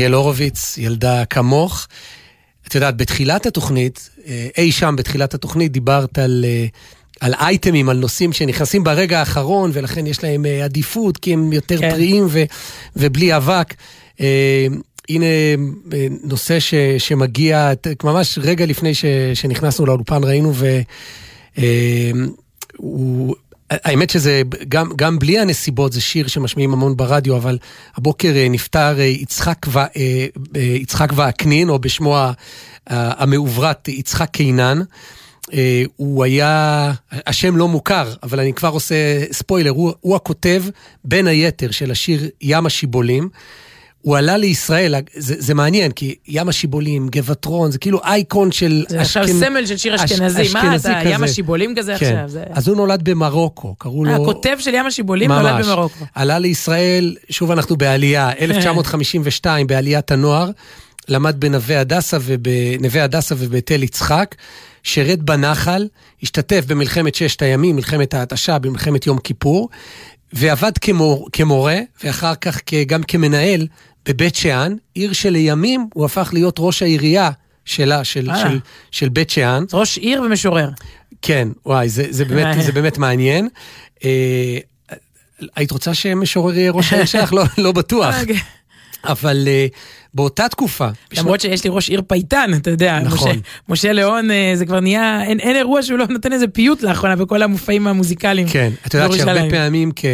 אריאל 0.00 0.14
הורוביץ, 0.14 0.78
ילדה 0.78 1.24
כמוך. 1.24 1.86
את 2.68 2.74
יודעת, 2.74 2.96
בתחילת 2.96 3.46
התוכנית, 3.46 4.10
אה, 4.26 4.48
אי 4.58 4.72
שם 4.72 4.94
בתחילת 4.98 5.34
התוכנית, 5.34 5.72
דיברת 5.72 6.18
על, 6.18 6.44
אה, 6.48 6.66
על 7.20 7.34
אייטמים, 7.34 7.88
על 7.88 7.96
נושאים 7.96 8.32
שנכנסים 8.32 8.84
ברגע 8.84 9.18
האחרון, 9.18 9.70
ולכן 9.74 10.06
יש 10.06 10.24
להם 10.24 10.46
אה, 10.46 10.64
עדיפות, 10.64 11.16
כי 11.16 11.32
הם 11.32 11.52
יותר 11.52 11.78
כן. 11.78 11.90
טריים 11.90 12.26
ו, 12.30 12.42
ובלי 12.96 13.36
אבק. 13.36 13.74
הנה 15.08 15.26
נושא 16.24 16.60
ש, 16.60 16.74
שמגיע, 16.98 17.72
ממש 18.04 18.38
רגע 18.42 18.66
לפני 18.66 18.94
ש, 18.94 19.04
שנכנסנו 19.34 19.86
לאולפן 19.86 20.24
ראינו, 20.24 20.52
והוא... 22.78 23.34
האמת 23.70 24.10
שזה, 24.10 24.42
גם, 24.68 24.90
גם 24.96 25.18
בלי 25.18 25.38
הנסיבות, 25.38 25.92
זה 25.92 26.00
שיר 26.00 26.26
שמשמיעים 26.26 26.72
המון 26.72 26.96
ברדיו, 26.96 27.36
אבל 27.36 27.58
הבוקר 27.96 28.32
נפטר 28.50 29.00
יצחק, 29.00 29.66
ו, 29.68 29.78
יצחק 30.56 31.12
וקנין, 31.12 31.68
או 31.68 31.78
בשמו 31.78 32.18
המעוברת 32.86 33.88
יצחק 33.88 34.30
קינן. 34.30 34.80
הוא 35.96 36.24
היה, 36.24 36.92
השם 37.12 37.56
לא 37.56 37.68
מוכר, 37.68 38.14
אבל 38.22 38.40
אני 38.40 38.52
כבר 38.52 38.68
עושה 38.68 38.94
ספוילר, 39.32 39.70
הוא, 39.70 39.92
הוא 40.00 40.16
הכותב 40.16 40.64
בין 41.04 41.26
היתר 41.26 41.70
של 41.70 41.90
השיר 41.90 42.28
ים 42.40 42.66
השיבולים. 42.66 43.28
הוא 44.02 44.16
עלה 44.16 44.36
לישראל, 44.36 44.94
זה, 45.16 45.34
זה 45.38 45.54
מעניין, 45.54 45.92
כי 45.92 46.14
ים 46.28 46.48
השיבולים, 46.48 47.08
גבעטרון, 47.08 47.70
זה 47.70 47.78
כאילו 47.78 48.00
אייקון 48.04 48.52
של... 48.52 48.84
זה 48.88 49.00
עכשיו 49.00 49.24
אשכנ... 49.24 49.38
סמל 49.38 49.66
של 49.66 49.76
שיר 49.76 49.94
אשכנזי, 49.94 50.42
אש, 50.42 50.52
מה 50.52 50.76
אתה, 50.76 51.00
ים 51.04 51.24
השיבולים 51.24 51.74
כזה 51.76 51.94
כן. 51.98 52.06
עכשיו? 52.06 52.28
זה... 52.28 52.44
אז 52.50 52.68
הוא 52.68 52.76
נולד 52.76 53.04
במרוקו, 53.04 53.74
קראו 53.78 54.04
לו... 54.04 54.12
הכותב 54.12 54.56
של 54.58 54.74
ים 54.74 54.86
השיבולים 54.86 55.30
ממש. 55.30 55.42
נולד 55.42 55.66
במרוקו. 55.66 56.04
עלה 56.14 56.38
לישראל, 56.38 57.16
שוב 57.30 57.50
אנחנו 57.50 57.76
בעלייה, 57.76 58.30
1952, 58.40 59.66
בעליית 59.66 60.10
הנוער, 60.10 60.50
למד 61.08 61.40
בנווה 61.40 61.80
הדסה, 61.80 62.18
ובנווה 62.22 63.04
הדסה 63.04 63.34
ובתל 63.38 63.82
יצחק, 63.82 64.34
שירת 64.82 65.18
בנחל, 65.18 65.88
השתתף 66.22 66.64
במלחמת 66.66 67.14
ששת 67.14 67.42
הימים, 67.42 67.76
מלחמת 67.76 68.14
ההתשה, 68.14 68.58
במלחמת 68.58 69.06
יום 69.06 69.18
כיפור, 69.18 69.68
ועבד 70.32 70.78
כמור, 70.78 71.28
כמורה, 71.32 71.78
ואחר 72.04 72.34
כך 72.34 72.60
גם 72.86 73.02
כמנהל 73.02 73.66
בבית 74.06 74.34
שאן, 74.34 74.76
עיר 74.94 75.12
שלימים 75.12 75.86
הוא 75.94 76.04
הפך 76.04 76.30
להיות 76.32 76.56
ראש 76.58 76.82
העירייה 76.82 77.30
שלה, 77.64 78.04
של, 78.04 78.28
של, 78.42 78.58
של 78.90 79.08
בית 79.08 79.30
שאן. 79.30 79.64
ראש 79.72 79.98
עיר 79.98 80.22
ומשורר. 80.22 80.70
כן, 81.22 81.48
וואי, 81.66 81.88
זה, 81.88 82.06
זה, 82.10 82.24
באמת, 82.24 82.56
זה 82.62 82.72
באמת 82.72 82.98
מעניין. 82.98 83.48
אה, 84.04 84.58
היית 85.56 85.70
רוצה 85.70 85.94
שמשורר 85.94 86.58
יהיה 86.58 86.70
ראש 86.70 86.92
העיר 86.92 87.04
שלך? 87.04 87.32
לא, 87.32 87.44
לא 87.58 87.72
בטוח. 87.72 88.14
אבל 89.04 89.48
uh, 89.48 89.76
באותה 90.14 90.48
תקופה... 90.48 90.88
למרות. 91.18 91.40
שיש 91.40 91.64
לי 91.64 91.70
ראש 91.72 91.88
עיר 91.88 92.02
פייטן, 92.06 92.50
אתה 92.54 92.70
יודע. 92.70 92.98
נכון. 92.98 93.30
משה, 93.30 93.40
משה 93.68 93.92
ליאון, 93.92 94.30
uh, 94.30 94.34
זה 94.54 94.66
כבר 94.66 94.80
נהיה, 94.80 95.22
אין, 95.22 95.40
אין 95.40 95.56
אירוע 95.56 95.82
שהוא 95.82 95.98
לא 95.98 96.06
נותן 96.06 96.32
איזה 96.32 96.48
פיוט 96.48 96.82
לאחרונה 96.82 97.16
בכל 97.16 97.42
המופעים 97.42 97.86
המוזיקליים. 97.86 98.48
כן, 98.48 98.72
את 98.86 98.94
יודעת 98.94 99.12
שהרבה 99.12 99.50
פעמים 99.50 99.92
כ... 99.96 100.04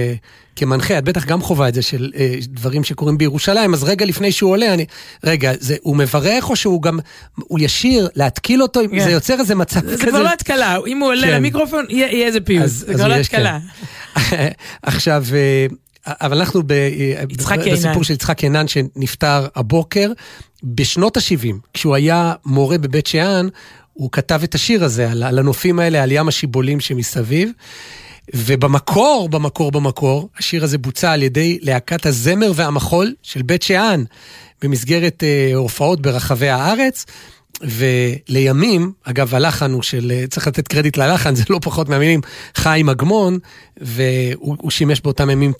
כמנחה, 0.56 0.98
את 0.98 1.04
בטח 1.04 1.24
גם 1.24 1.42
חווה 1.42 1.68
את 1.68 1.74
זה 1.74 1.82
של 1.82 2.10
אה, 2.16 2.34
דברים 2.42 2.84
שקורים 2.84 3.18
בירושלים, 3.18 3.74
אז 3.74 3.84
רגע 3.84 4.06
לפני 4.06 4.32
שהוא 4.32 4.50
עולה, 4.50 4.74
אני... 4.74 4.86
רגע, 5.24 5.52
זה, 5.60 5.76
הוא 5.82 5.96
מברך 5.96 6.50
או 6.50 6.56
שהוא 6.56 6.82
גם... 6.82 6.98
הוא 7.36 7.58
ישיר, 7.60 8.08
להתקיל 8.14 8.62
אותו? 8.62 8.80
Yeah. 8.80 9.02
זה 9.02 9.10
יוצר 9.10 9.40
איזה 9.40 9.54
מצב 9.54 9.80
זה 9.80 9.86
כזה... 9.86 9.96
זה 9.96 10.06
כבר 10.06 10.22
לא 10.22 10.32
התקלה, 10.32 10.76
אם 10.86 10.98
הוא 10.98 11.08
עולה 11.08 11.26
כן. 11.26 11.34
למיקרופון, 11.34 11.84
יהיה, 11.88 12.12
יהיה 12.12 12.26
איזה 12.26 12.40
פיוט. 12.40 12.64
אז, 12.64 12.84
זה 12.88 12.94
כבר 12.94 13.08
לא 13.08 13.14
התקלה. 13.14 13.58
כן. 14.30 14.48
עכשיו... 14.82 15.24
אבל 16.06 16.38
אנחנו 16.38 16.62
ב, 16.66 16.72
בסיפור 17.72 18.04
של 18.04 18.14
יצחק 18.14 18.38
קינן 18.38 18.68
שנפטר 18.68 19.46
הבוקר. 19.56 20.12
בשנות 20.64 21.16
ה-70, 21.16 21.54
כשהוא 21.74 21.94
היה 21.94 22.34
מורה 22.46 22.78
בבית 22.78 23.06
שאן, 23.06 23.48
הוא 23.92 24.10
כתב 24.12 24.40
את 24.44 24.54
השיר 24.54 24.84
הזה 24.84 25.10
על, 25.10 25.22
על 25.22 25.38
הנופים 25.38 25.78
האלה, 25.78 26.02
על 26.02 26.12
ים 26.12 26.28
השיבולים 26.28 26.80
שמסביב. 26.80 27.50
ובמקור, 28.34 29.28
במקור, 29.28 29.72
במקור, 29.72 30.28
השיר 30.38 30.64
הזה 30.64 30.78
בוצע 30.78 31.12
על 31.12 31.22
ידי 31.22 31.58
להקת 31.62 32.06
הזמר 32.06 32.52
והמחול 32.54 33.14
של 33.22 33.42
בית 33.42 33.62
שאן, 33.62 34.04
במסגרת 34.62 35.22
אה, 35.22 35.54
הופעות 35.54 36.00
ברחבי 36.00 36.48
הארץ. 36.48 37.04
ולימים, 37.62 38.92
אגב, 39.04 39.34
הלחן 39.34 39.72
הוא 39.72 39.82
של, 39.82 40.12
צריך 40.30 40.46
לתת 40.46 40.68
קרדיט 40.68 40.96
ללחן, 40.96 41.34
זה 41.34 41.44
לא 41.50 41.58
פחות 41.62 41.88
מהמילים, 41.88 42.20
חיים 42.54 42.88
אגמון, 42.88 43.38
והוא 43.76 44.70
שימש 44.70 45.00
באותם 45.00 45.30
ימים 45.30 45.52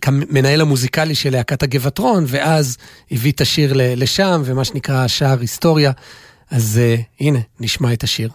כמנהל 0.00 0.60
המוזיקלי 0.60 1.14
של 1.14 1.30
להקת 1.30 1.62
הגבעטרון, 1.62 2.24
ואז 2.26 2.76
הביא 3.10 3.32
את 3.32 3.40
השיר 3.40 3.72
לשם, 3.76 4.42
ומה 4.44 4.64
שנקרא 4.64 5.06
שער 5.06 5.40
היסטוריה. 5.40 5.92
אז 6.50 6.80
uh, 6.80 7.02
הנה, 7.20 7.38
נשמע 7.60 7.92
את 7.92 8.02
השיר. 8.02 8.30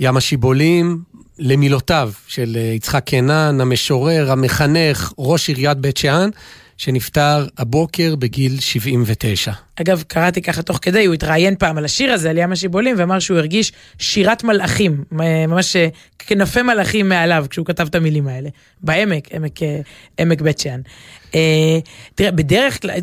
ים 0.00 0.16
השיבולים, 0.16 0.98
למילותיו 1.38 2.12
של 2.26 2.56
אה, 2.56 2.60
יצחק 2.60 3.04
קנן, 3.06 3.58
המשורר, 3.60 4.32
המחנך, 4.32 5.12
ראש 5.18 5.48
עיריית 5.48 5.78
בית 5.78 5.96
שאן, 5.96 6.30
שנפטר 6.76 7.46
הבוקר 7.58 8.16
בגיל 8.16 8.60
79. 8.60 9.52
אגב, 9.80 10.04
קראתי 10.06 10.42
ככה 10.42 10.62
תוך 10.62 10.78
כדי, 10.82 11.04
הוא 11.04 11.14
התראיין 11.14 11.56
פעם 11.56 11.78
על 11.78 11.84
השיר 11.84 12.12
הזה, 12.12 12.30
על 12.30 12.38
ים 12.38 12.52
השיבולים, 12.52 12.96
ואמר 12.98 13.18
שהוא 13.18 13.38
הרגיש 13.38 13.72
שירת 13.98 14.44
מלאכים, 14.44 15.04
ממש 15.12 15.76
אה, 15.76 15.88
כנפי 16.18 16.62
מלאכים 16.62 17.08
מעליו, 17.08 17.46
כשהוא 17.50 17.66
כתב 17.66 17.86
את 17.90 17.94
המילים 17.94 18.28
האלה. 18.28 18.48
בעמק, 18.82 19.34
עמק, 19.34 19.62
אה, 19.62 19.80
עמק 20.18 20.40
בית 20.40 20.58
שאן. 20.58 20.80
אה, 21.34 21.78
תראה, 22.14 22.30
בדרך 22.30 22.82
כלל, 22.82 22.94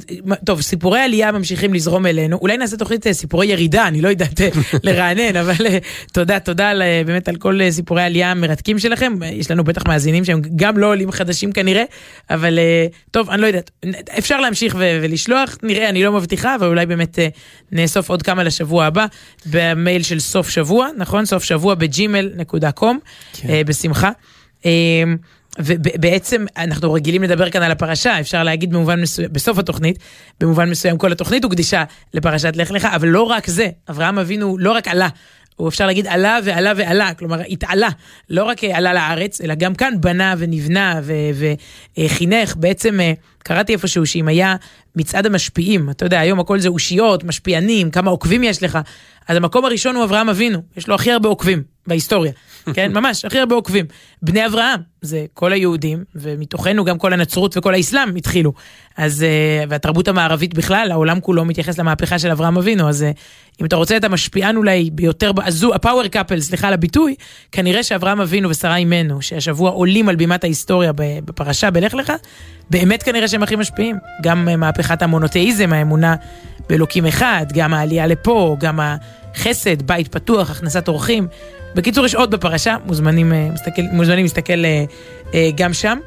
טוב, 0.46 0.62
סיפורי 0.62 1.00
עלייה 1.00 1.32
ממשיכים 1.32 1.74
לזרום 1.74 2.06
אלינו, 2.06 2.38
אולי 2.38 2.58
נעשה 2.58 2.78
תוכנית 2.78 3.12
סיפורי 3.12 3.48
ירידה, 3.48 3.88
אני 3.88 4.02
לא 4.02 4.10
יודעת 4.10 4.42
לרענן, 4.84 5.36
אבל 5.36 5.56
תודה, 6.14 6.40
תודה 6.40 6.70
על, 6.70 6.82
באמת 7.06 7.30
על 7.30 7.36
כל 7.36 7.60
סיפורי 7.70 8.02
העלייה 8.02 8.32
המרתקים 8.32 8.80
שלכם. 8.80 9.14
יש 9.34 9.52
לנו 9.52 9.64
בטח 9.64 9.88
מאזינים 9.88 10.26
שהם 10.26 10.42
גם 10.56 10.78
לא 10.78 10.88
עולים 10.88 11.12
חדשים 11.12 11.52
כנראה, 11.52 11.84
אבל 12.30 12.60
טוב, 13.12 13.30
אני 13.30 13.42
לא 13.42 13.48
יודעת, 13.48 13.72
אפשר 14.18 14.40
להמשיך 14.40 14.76
ולשלוח, 14.80 15.58
נראה, 15.64 15.90
אני 15.90 16.04
לא 16.04 16.12
מבטיחה, 16.12 16.56
אבל 16.56 16.68
אולי 16.68 16.86
באמת 16.86 17.20
אה, 17.20 17.28
נאסוף 17.72 18.10
עוד 18.10 18.22
כמה 18.22 18.44
לשבוע 18.44 18.86
הבא, 18.86 19.06
במייל 19.46 20.04
של 20.04 20.20
סוף 20.20 20.50
שבוע, 20.50 20.90
נכון? 20.98 21.26
סוף 21.26 21.44
שבוע 21.44 21.76
בג'ימל.קום, 21.76 23.00
כן. 23.34 23.50
אה, 23.50 23.62
בשמחה. 23.64 24.12
אה, 25.60 25.64
ובעצם 25.66 26.46
אנחנו 26.58 26.94
רגילים 26.94 27.24
לדבר 27.24 27.50
כאן 27.50 27.64
על 27.64 27.72
הפרשה, 27.72 28.20
אפשר 28.20 28.44
להגיד 28.44 28.72
במובן 28.72 29.02
מסוים, 29.02 29.30
בסוף 29.32 29.58
התוכנית, 29.58 30.00
במובן 30.40 30.70
מסוים 30.70 30.98
כל 30.98 31.12
התוכנית 31.12 31.44
הוקדשה 31.44 31.84
לפרשת 32.14 32.56
לך 32.56 32.72
לך, 32.72 32.86
אבל 32.86 33.08
לא 33.08 33.24
רק 33.24 33.48
זה, 33.48 33.70
אברהם 33.90 34.20
אבינו 34.20 34.58
לא 34.58 34.72
רק 34.72 34.88
עלה, 34.88 35.08
הוא 35.56 35.70
אפשר 35.70 35.86
להגיד 35.86 36.08
עלה 36.08 36.40
ועלה 36.44 36.74
ועלה, 36.76 37.14
כלומר 37.14 37.42
התעלה, 37.50 37.90
לא 38.30 38.44
רק 38.44 38.64
עלה 38.64 38.94
לארץ, 38.94 39.42
אלא 39.42 39.56
גם 39.56 39.76
כאן 39.76 39.94
בנה 40.00 40.36
ונבנה 40.38 41.02
וחינך, 41.98 42.56
בעצם 42.56 43.00
קראתי 43.48 43.74
איפשהו 43.74 44.06
שאם 44.06 44.28
היה 44.28 44.56
מצעד 44.96 45.26
המשפיעים, 45.26 45.90
אתה 45.90 46.06
יודע, 46.06 46.20
היום 46.20 46.40
הכל 46.40 46.60
זה 46.60 46.70
אושיות, 46.70 47.24
משפיענים, 47.24 47.92
כמה 47.92 48.12
עוקבים 48.12 48.44
יש 48.44 48.64
לך, 48.64 48.80
אז 49.28 49.38
המקום 49.38 49.66
הראשון 49.66 49.96
הוא 49.96 50.04
אברהם 50.04 50.30
אבינו, 50.30 50.62
יש 50.78 50.88
לו 50.88 50.96
הכי 50.96 51.12
הרבה 51.12 51.30
עוקבים 51.30 51.64
בהיסטוריה, 51.88 52.32
כן, 52.76 52.94
ממש, 52.94 53.26
הכי 53.26 53.40
הרבה 53.40 53.56
עוקבים. 53.56 53.86
בני 54.22 54.46
אברהם, 54.46 54.80
זה 55.02 55.26
כל 55.34 55.54
היהודים, 55.54 56.04
ומתוכנו 56.16 56.84
גם 56.86 56.98
כל 56.98 57.14
הנצרות 57.14 57.58
וכל 57.58 57.74
האסלאם 57.74 58.16
התחילו. 58.16 58.54
אז, 58.98 59.24
אה, 59.24 59.64
והתרבות 59.70 60.08
המערבית 60.08 60.54
בכלל, 60.54 60.92
העולם 60.92 61.20
כולו 61.20 61.46
מתייחס 61.46 61.80
למהפכה 61.80 62.20
של 62.20 62.32
אברהם 62.32 62.58
אבינו, 62.58 62.90
אז 62.90 63.04
אה, 63.04 63.12
אם 63.62 63.66
אתה 63.66 63.76
רוצה 63.76 63.98
את 63.98 64.04
המשפיען 64.04 64.56
אולי 64.56 64.90
ביותר, 64.94 65.32
הזו, 65.46 65.74
הפאוור 65.74 66.08
קאפל, 66.08 66.40
סליחה 66.40 66.68
על 66.68 66.74
הביטוי, 66.74 67.16
כנראה 67.52 67.84
שאברהם 67.84 68.22
אבינו 68.22 68.50
ושרה 68.50 68.76
אימנו, 68.76 69.22
שהשבוע 69.22 69.72
עולים 69.72 70.10
על 70.10 70.16
בימת 70.16 70.44
ההיסטוריה 70.44 70.92
בפרשה 70.96 71.72
בלך 71.72 71.94
לך, 71.94 72.14
באמת 72.70 73.04
כנראה 73.04 73.28
שהם 73.28 73.44
הכי 73.44 73.56
משפיעים. 73.56 73.98
גם 74.22 74.50
אה, 74.50 74.56
מהפכת 74.56 75.02
המונותאיזם, 75.02 75.74
האמונה 75.74 76.16
באלוקים 76.70 77.06
אחד, 77.06 77.46
גם 77.54 77.74
העלייה 77.74 78.08
לפה, 78.08 78.56
גם 78.60 78.80
החסד, 78.80 79.82
בית 79.82 80.08
פתוח, 80.08 80.52
הכנסת 80.52 80.88
אורחים. 80.88 81.28
בקיצור, 81.76 82.06
יש 82.06 82.16
עוד 82.16 82.32
בפרשה, 82.32 82.76
מוזמנים, 82.86 83.34
מסתכל, 83.54 83.82
מוזמנים 83.92 84.26
להסתכל 84.26 84.64
גם 85.56 85.74
שם. 85.74 85.98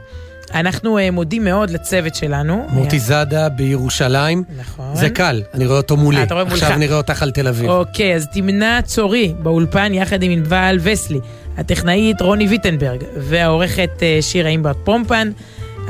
אנחנו 0.55 0.99
מודים 1.13 1.45
מאוד 1.45 1.71
לצוות 1.71 2.15
שלנו. 2.15 2.67
מוטי 2.69 2.99
זאדה 2.99 3.49
בירושלים. 3.49 4.45
נכון. 4.59 4.97
זה 4.97 5.11
קל, 5.11 5.43
אני 5.55 5.67
רואה 5.67 5.77
אותו 5.77 5.97
מולי. 5.97 6.23
אתה 6.23 6.35
רואה 6.35 6.45
מולך. 6.45 6.63
עכשיו 6.63 6.79
נראה 6.79 6.97
אותך 6.97 7.23
על 7.23 7.31
תל 7.31 7.49
אביב. 7.49 7.71
אוקיי, 7.71 8.15
אז 8.15 8.27
תמנע 8.33 8.83
צורי 8.85 9.35
באולפן 9.43 9.95
יחד 9.95 10.23
עם 10.23 10.31
ענבל 10.31 10.79
וסלי, 10.83 11.21
הטכנאית 11.57 12.21
רוני 12.21 12.47
ויטנברג 12.49 13.01
והעורכת 13.17 13.91
שירה 14.21 14.49
אימברט 14.49 14.77
פומפן. 14.85 15.31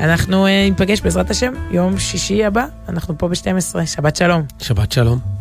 אנחנו 0.01 0.45
uh, 0.45 0.49
ניפגש 0.69 1.01
בעזרת 1.01 1.29
השם 1.29 1.53
יום 1.71 1.99
שישי 1.99 2.45
הבא, 2.45 2.65
אנחנו 2.89 3.17
פה 3.17 3.27
ב-12, 3.27 3.85
שבת 3.85 4.15
שלום. 4.15 4.43
שבת 4.59 4.91
שלום. 4.91 5.40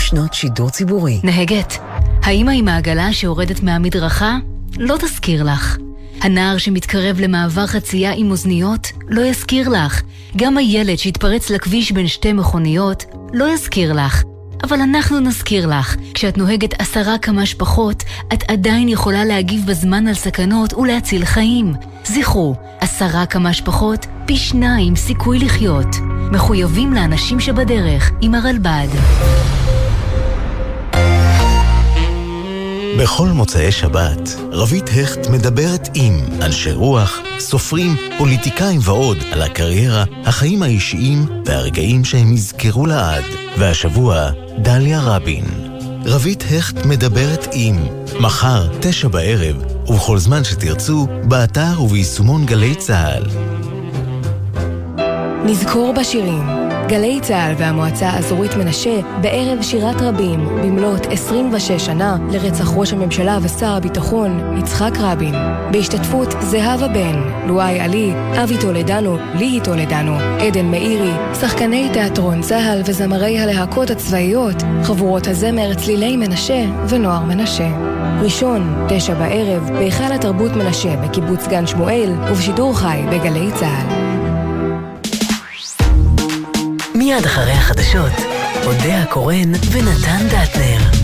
שנות 0.00 0.34
שידור 0.34 0.70
ציבורי. 0.70 1.20
נהגת, 1.24 1.74
האמא 2.22 2.50
עם 2.50 2.68
העגלה 2.68 3.12
שיורדת 3.12 3.62
מהמדרכה? 3.62 4.36
לא 4.78 4.96
תזכיר 5.00 5.42
לך. 5.42 5.76
הנער 6.20 6.58
שמתקרב 6.58 7.20
למעבר 7.20 7.66
חצייה 7.66 8.12
עם 8.16 8.30
אוזניות? 8.30 8.92
לא 9.08 9.20
יזכיר 9.20 9.68
לך. 9.68 10.02
גם 10.36 10.56
הילד 10.56 10.96
שהתפרץ 10.96 11.50
לכביש 11.50 11.92
בין 11.92 12.06
שתי 12.06 12.32
מכוניות? 12.32 13.04
לא 13.32 13.54
יזכיר 13.54 13.92
לך. 13.92 14.22
אבל 14.64 14.80
אנחנו 14.80 15.20
נזכיר 15.20 15.66
לך, 15.66 15.96
כשאת 16.14 16.38
נוהגת 16.38 16.80
עשרה 16.80 17.18
קמ"ש 17.18 17.54
פחות, 17.54 18.02
את 18.32 18.50
עדיין 18.50 18.88
יכולה 18.88 19.24
להגיב 19.24 19.66
בזמן 19.66 20.06
על 20.06 20.14
סכנות 20.14 20.74
ולהציל 20.74 21.24
חיים. 21.24 21.74
זכרו, 22.04 22.54
עשרה 22.80 23.26
קמ"ש 23.26 23.60
פחות, 23.60 24.06
פי 24.26 24.36
שניים 24.36 24.96
סיכוי 24.96 25.38
לחיות. 25.38 25.96
מחויבים 26.32 26.94
לאנשים 26.94 27.40
שבדרך, 27.40 28.10
עם 28.20 28.34
הרלב"ד. 28.34 28.88
בכל 33.00 33.28
מוצאי 33.28 33.72
שבת, 33.72 34.36
רבית 34.52 34.84
הכט 34.88 35.26
מדברת 35.30 35.88
עם 35.94 36.14
אנשי 36.42 36.72
רוח, 36.72 37.18
סופרים, 37.38 37.96
פוליטיקאים 38.18 38.80
ועוד 38.82 39.18
על 39.32 39.42
הקריירה, 39.42 40.04
החיים 40.24 40.62
האישיים 40.62 41.26
והרגעים 41.46 42.04
שהם 42.04 42.32
יזכרו 42.32 42.86
לעד. 42.86 43.24
והשבוע, 43.58 44.30
דליה 44.58 45.00
רבין. 45.00 45.44
רבית 46.04 46.44
הכט 46.50 46.86
מדברת 46.86 47.46
עם. 47.52 47.76
מחר, 48.20 48.68
תשע 48.80 49.08
בערב, 49.08 49.56
ובכל 49.86 50.18
זמן 50.18 50.44
שתרצו, 50.44 51.06
באתר 51.24 51.82
וביישומון 51.82 52.46
גלי 52.46 52.74
צה"ל. 52.74 53.24
נזכור 55.44 55.94
בשירים. 56.00 56.59
גלי 56.90 57.20
צה"ל 57.22 57.54
והמועצה 57.58 58.08
האזורית 58.08 58.56
מנשה 58.56 59.00
בערב 59.20 59.62
שירת 59.62 60.00
רבים 60.00 60.40
במלאת 60.46 61.06
26 61.10 61.72
שנה 61.86 62.16
לרצח 62.30 62.72
ראש 62.76 62.92
הממשלה 62.92 63.38
ושר 63.42 63.74
הביטחון 63.74 64.58
יצחק 64.58 64.90
רבין. 65.00 65.34
בהשתתפות 65.72 66.28
זהבה 66.40 66.88
בן, 66.88 67.22
לואי 67.46 67.80
עלי, 67.80 68.12
אבי 68.42 68.58
טולדנו, 68.60 69.16
ליהי 69.34 69.60
טולדנו, 69.64 70.16
עדן 70.18 70.66
מאירי, 70.66 71.12
שחקני 71.40 71.88
תיאטרון 71.92 72.42
צה"ל 72.42 72.82
וזמרי 72.86 73.38
הלהקות 73.38 73.90
הצבאיות, 73.90 74.62
חבורות 74.82 75.26
הזמר 75.26 75.74
צלילי 75.74 76.16
מנשה 76.16 76.64
ונוער 76.88 77.24
מנשה. 77.24 77.68
ראשון, 78.22 78.86
תשע 78.88 79.14
בערב, 79.14 79.70
בהיכל 79.72 80.12
התרבות 80.12 80.52
מנשה 80.52 80.96
בקיבוץ 80.96 81.46
גן 81.46 81.66
שמואל 81.66 82.12
ובשידור 82.30 82.78
חי 82.78 83.02
בגלי 83.10 83.50
צה"ל. 83.54 84.19
מיד 87.10 87.24
אחרי 87.24 87.52
החדשות, 87.52 88.12
אודה 88.66 89.02
הקורן 89.02 89.52
ונתן 89.72 90.28
דטנר. 90.28 90.99